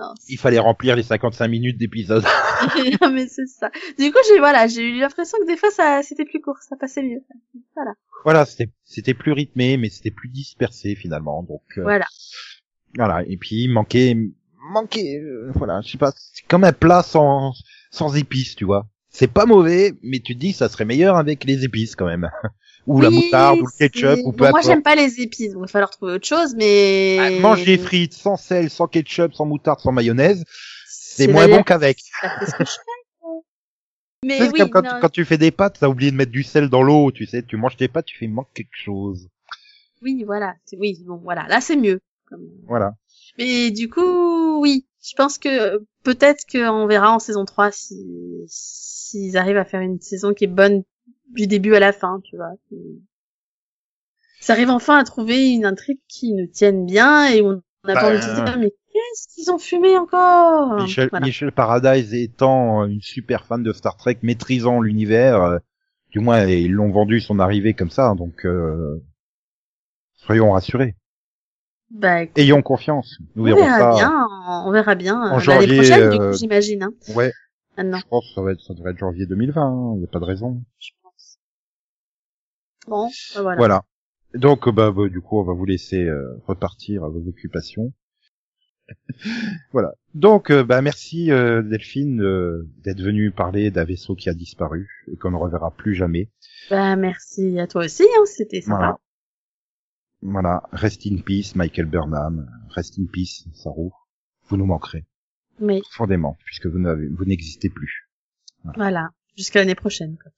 Non, 0.00 0.14
Il 0.28 0.38
fallait 0.38 0.60
remplir 0.60 0.94
les 0.96 1.02
55 1.02 1.48
minutes 1.48 1.76
d'épisode. 1.76 2.24
non, 3.02 3.10
mais 3.10 3.26
c'est 3.26 3.46
ça. 3.46 3.68
Du 3.98 4.12
coup, 4.12 4.18
j'ai 4.28 4.38
voilà, 4.38 4.68
j'ai 4.68 4.82
eu 4.84 5.00
l'impression 5.00 5.38
que 5.38 5.46
des 5.46 5.56
fois 5.56 5.70
ça 5.72 6.02
c'était 6.04 6.24
plus 6.24 6.40
court, 6.40 6.58
ça 6.60 6.76
passait 6.76 7.02
mieux. 7.02 7.20
Voilà. 7.74 7.92
voilà, 8.22 8.46
c'était 8.46 8.70
c'était 8.84 9.12
plus 9.14 9.32
rythmé, 9.32 9.76
mais 9.76 9.90
c'était 9.90 10.12
plus 10.12 10.28
dispersé 10.28 10.94
finalement. 10.94 11.42
Donc 11.42 11.62
euh, 11.78 11.82
Voilà. 11.82 12.06
voilà. 12.96 13.24
Et 13.26 13.36
puis 13.36 13.64
il 13.64 13.72
manquait 13.72 14.16
manquait, 14.68 15.18
euh, 15.20 15.50
voilà, 15.54 15.80
je 15.82 15.90
sais 15.92 15.98
pas, 15.98 16.12
c'est 16.16 16.46
comme 16.46 16.64
un 16.64 16.72
plat 16.72 17.02
sans 17.02 17.52
sans 17.90 18.16
épices, 18.16 18.54
tu 18.56 18.64
vois. 18.64 18.86
C'est 19.10 19.26
pas 19.32 19.46
mauvais, 19.46 19.94
mais 20.02 20.20
tu 20.20 20.34
te 20.34 20.40
dis 20.40 20.52
ça 20.52 20.68
serait 20.68 20.84
meilleur 20.84 21.16
avec 21.16 21.44
les 21.44 21.64
épices 21.64 21.96
quand 21.96 22.06
même. 22.06 22.30
ou 22.86 23.00
la 23.00 23.10
moutarde, 23.10 23.60
ou 23.60 23.66
le 23.66 23.72
ketchup, 23.78 24.20
ou 24.24 24.32
peu 24.32 24.44
bon, 24.44 24.50
moi 24.50 24.60
j'aime 24.62 24.82
pas 24.82 24.94
les 24.94 25.20
épices, 25.20 25.52
donc 25.52 25.62
il 25.62 25.66
va 25.66 25.68
falloir 25.68 25.90
trouver 25.90 26.12
autre 26.12 26.26
chose, 26.26 26.54
mais 26.56 27.16
Ah, 27.18 27.40
mange 27.40 27.64
des 27.64 27.78
frites 27.78 28.14
sans 28.14 28.36
sel, 28.36 28.70
sans 28.70 28.86
ketchup, 28.86 29.34
sans 29.34 29.44
moutarde, 29.46 29.80
sans 29.80 29.92
mayonnaise, 29.92 30.44
c'est 30.86 31.28
moins 31.28 31.48
bon 31.48 31.62
qu'avec. 31.62 32.00
Mais 34.24 34.42
oui, 34.42 34.58
comme 34.58 34.70
quand, 34.70 34.82
non, 34.82 35.00
quand 35.00 35.08
tu 35.10 35.24
fais 35.24 35.38
des 35.38 35.50
pâtes, 35.50 35.78
t'as 35.80 35.88
oublié 35.88 36.10
de 36.10 36.16
mettre 36.16 36.32
du 36.32 36.42
sel 36.42 36.68
dans 36.68 36.82
l'eau, 36.82 37.12
tu 37.12 37.24
sais, 37.26 37.42
tu 37.42 37.56
manges 37.56 37.76
tes 37.76 37.88
pâtes, 37.88 38.06
tu 38.06 38.18
fais 38.18 38.24
il 38.26 38.32
manque 38.32 38.52
quelque 38.54 38.74
chose. 38.74 39.28
oui, 40.02 40.22
voilà, 40.24 40.54
c'est- 40.64 40.76
oui, 40.76 40.98
bon, 41.06 41.16
voilà, 41.16 41.46
là 41.48 41.60
c'est 41.60 41.76
mieux. 41.76 42.00
Comme- 42.28 42.48
Voilà. 42.66 42.94
Mais 43.38 43.70
du 43.70 43.88
coup, 43.88 44.60
oui, 44.60 44.86
je 45.02 45.14
pense 45.16 45.38
que 45.38 45.48
euh, 45.48 45.78
peut-être 46.04 46.44
qu'on 46.50 46.86
verra 46.86 47.12
en 47.12 47.18
saison 47.18 47.44
3 47.44 47.70
si 47.72 47.96
s'ils 48.46 49.36
arrivent 49.36 49.56
à 49.56 49.64
faire 49.64 49.80
une 49.80 50.00
saison 50.00 50.34
qui 50.34 50.44
est 50.44 50.48
bonne 50.48 50.82
du 51.30 51.46
début 51.46 51.74
à 51.74 51.80
la 51.80 51.92
fin, 51.92 52.20
tu 52.24 52.36
vois. 52.36 52.52
Ça 54.40 54.52
arrive 54.52 54.70
enfin 54.70 54.98
à 54.98 55.04
trouver 55.04 55.50
une 55.50 55.64
intrigue 55.64 56.00
qui 56.08 56.32
nous 56.32 56.46
tienne 56.46 56.86
bien 56.86 57.28
et 57.32 57.42
on 57.42 57.52
n'a 57.84 57.94
Bah, 57.94 57.94
pas 57.94 58.08
envie 58.08 58.16
de 58.18 58.22
se 58.22 58.34
dire 58.34 58.58
mais 58.58 58.70
qu'est-ce 58.92 59.28
qu'ils 59.34 59.50
ont 59.50 59.58
fumé 59.58 59.96
encore? 59.96 60.82
Michel, 60.82 61.08
Voilà. 61.10 61.26
Michel 61.26 61.52
Paradise 61.52 62.14
étant 62.14 62.84
une 62.84 63.00
super 63.00 63.44
fan 63.46 63.62
de 63.62 63.72
Star 63.72 63.96
Trek, 63.96 64.18
maîtrisant 64.22 64.80
l'univers, 64.80 65.42
euh, 65.42 65.58
du 66.10 66.20
moins 66.20 66.44
ils 66.44 66.70
l'ont 66.72 66.90
vendu 66.90 67.20
son 67.20 67.38
arrivée 67.38 67.74
comme 67.74 67.90
ça, 67.90 68.14
donc 68.16 68.44
euh, 68.46 69.02
soyons 70.16 70.52
rassurés. 70.52 70.94
Bah, 71.90 72.22
écoute, 72.22 72.38
Ayons 72.38 72.62
confiance. 72.62 73.18
Nous 73.34 73.44
on 73.44 73.46
verrons 73.46 73.60
verra 73.60 73.92
ça. 73.92 73.96
bien, 73.96 74.26
on 74.66 74.70
verra 74.70 74.94
bien 74.94 75.20
en 75.20 75.36
euh, 75.36 75.40
janvier, 75.40 75.76
prochaine, 75.76 76.10
du 76.10 76.16
euh, 76.20 76.30
coup, 76.30 76.36
j'imagine. 76.36 76.82
Hein, 76.82 76.92
Ouais, 77.14 77.32
maintenant, 77.76 77.98
je 77.98 78.06
pense 78.06 78.28
que 78.28 78.34
ça 78.34 78.42
va 78.42 78.52
être, 78.52 78.60
ça 78.60 78.74
devrait 78.74 78.90
être 78.90 78.98
janvier 78.98 79.26
2020, 79.26 79.94
il 79.94 79.98
n'y 80.00 80.04
a 80.04 80.08
pas 80.08 80.18
de 80.20 80.24
raison. 80.24 80.62
je 80.78 80.90
pense. 81.02 81.38
Bon, 82.86 83.08
bah, 83.34 83.42
voilà. 83.42 83.56
Voilà. 83.56 83.84
Donc 84.34 84.68
bah, 84.68 84.92
bah, 84.92 85.08
du 85.08 85.20
coup 85.20 85.38
on 85.38 85.44
va 85.44 85.54
vous 85.54 85.64
laisser 85.64 86.04
euh, 86.04 86.38
repartir 86.46 87.04
à 87.04 87.08
vos 87.08 87.26
occupations. 87.26 87.92
voilà. 89.72 89.94
Donc 90.14 90.50
euh, 90.50 90.64
bah 90.64 90.82
merci 90.82 91.30
euh, 91.30 91.62
Delphine 91.62 92.18
d'être 92.84 93.00
venue 93.00 93.30
parler 93.30 93.70
d'un 93.70 93.84
vaisseau 93.84 94.14
qui 94.14 94.28
a 94.28 94.34
disparu 94.34 95.06
et 95.10 95.16
qu'on 95.16 95.30
ne 95.30 95.36
reverra 95.36 95.70
plus 95.70 95.94
jamais. 95.94 96.28
Bah, 96.70 96.96
merci 96.96 97.58
à 97.58 97.66
toi 97.66 97.84
aussi, 97.86 98.02
hein, 98.02 98.24
c'était 98.26 98.60
sympa. 98.60 98.76
Voilà. 98.76 98.98
Voilà. 100.22 100.62
Rest 100.72 101.06
in 101.06 101.18
peace 101.18 101.54
Michael 101.54 101.86
Burnham. 101.86 102.50
Rest 102.70 102.98
in 102.98 103.06
peace 103.12 103.46
Saru. 103.54 103.90
Vous 104.48 104.56
nous 104.56 104.66
manquerez 104.66 105.04
Mais 105.60 105.80
profondément 105.80 106.36
puisque 106.44 106.66
vous 106.66 106.78
n'avez 106.78 107.06
vous 107.08 107.24
n'existez 107.24 107.68
plus. 107.68 108.08
voilà, 108.76 109.10
jusqu'à 109.36 109.60
l'année 109.60 109.74
prochaine. 109.74 110.16
Quoi. 110.22 110.32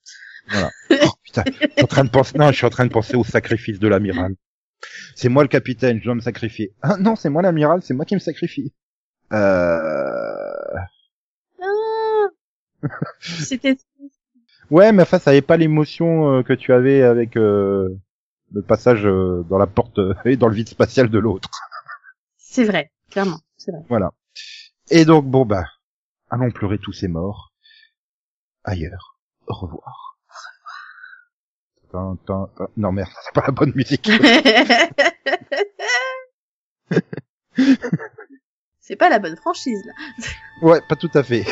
Oh 1.03 1.11
putain, 1.23 1.43
je 1.45 1.67
suis 1.67 1.83
en 1.83 1.87
train 1.87 2.03
de 2.03 2.09
penser 2.09 2.37
non, 2.37 2.51
je 2.51 2.57
suis 2.57 2.65
en 2.65 2.69
train 2.71 2.85
de 2.85 2.91
penser 2.91 3.15
au 3.15 3.23
sacrifice 3.23 3.79
de 3.79 3.87
l'amiral. 3.87 4.35
C'est 5.15 5.29
moi 5.29 5.43
le 5.43 5.49
capitaine, 5.49 5.99
je 5.99 6.05
dois 6.05 6.15
me 6.15 6.21
sacrifier. 6.21 6.73
Ah 6.81 6.97
non, 6.97 7.15
c'est 7.15 7.29
moi 7.29 7.41
l'amiral, 7.41 7.81
c'est 7.83 7.93
moi 7.93 8.05
qui 8.05 8.15
me 8.15 8.19
sacrifie. 8.19 8.73
Euh... 9.31 9.37
Ah 11.61 12.27
C'était 13.19 13.77
Ouais, 14.71 14.91
mais 14.93 15.03
enfin, 15.03 15.19
ça 15.19 15.31
avait 15.31 15.41
pas 15.41 15.57
l'émotion 15.57 16.37
euh, 16.37 16.43
que 16.43 16.53
tu 16.53 16.71
avais 16.73 17.01
avec 17.03 17.35
euh, 17.37 17.89
le 18.53 18.61
passage 18.61 19.05
euh, 19.05 19.45
dans 19.49 19.57
la 19.57 19.67
porte 19.67 19.99
euh, 19.99 20.13
et 20.25 20.37
dans 20.37 20.47
le 20.47 20.55
vide 20.55 20.69
spatial 20.69 21.09
de 21.09 21.19
l'autre. 21.19 21.49
c'est 22.37 22.65
vrai, 22.65 22.91
clairement, 23.09 23.39
c'est 23.57 23.71
vrai. 23.71 23.81
Voilà. 23.89 24.11
Et 24.89 25.05
donc, 25.05 25.25
bon, 25.25 25.45
bah, 25.45 25.65
allons 26.29 26.51
pleurer 26.51 26.77
tous 26.77 26.93
ces 26.93 27.07
morts. 27.07 27.53
Ailleurs. 28.63 29.17
Au 29.47 29.53
revoir. 29.53 30.17
Tin, 31.91 32.17
tin, 32.25 32.49
tin. 32.57 32.67
Non, 32.77 32.91
merde, 32.91 33.09
c'est 33.23 33.33
pas 33.33 33.43
la 33.47 33.51
bonne 33.51 33.73
musique. 33.75 34.09
c'est 38.79 38.95
pas 38.95 39.09
la 39.09 39.19
bonne 39.19 39.35
franchise 39.35 39.83
là. 39.85 39.93
Ouais, 40.61 40.79
pas 40.87 40.95
tout 40.95 41.11
à 41.13 41.23
fait. 41.23 41.45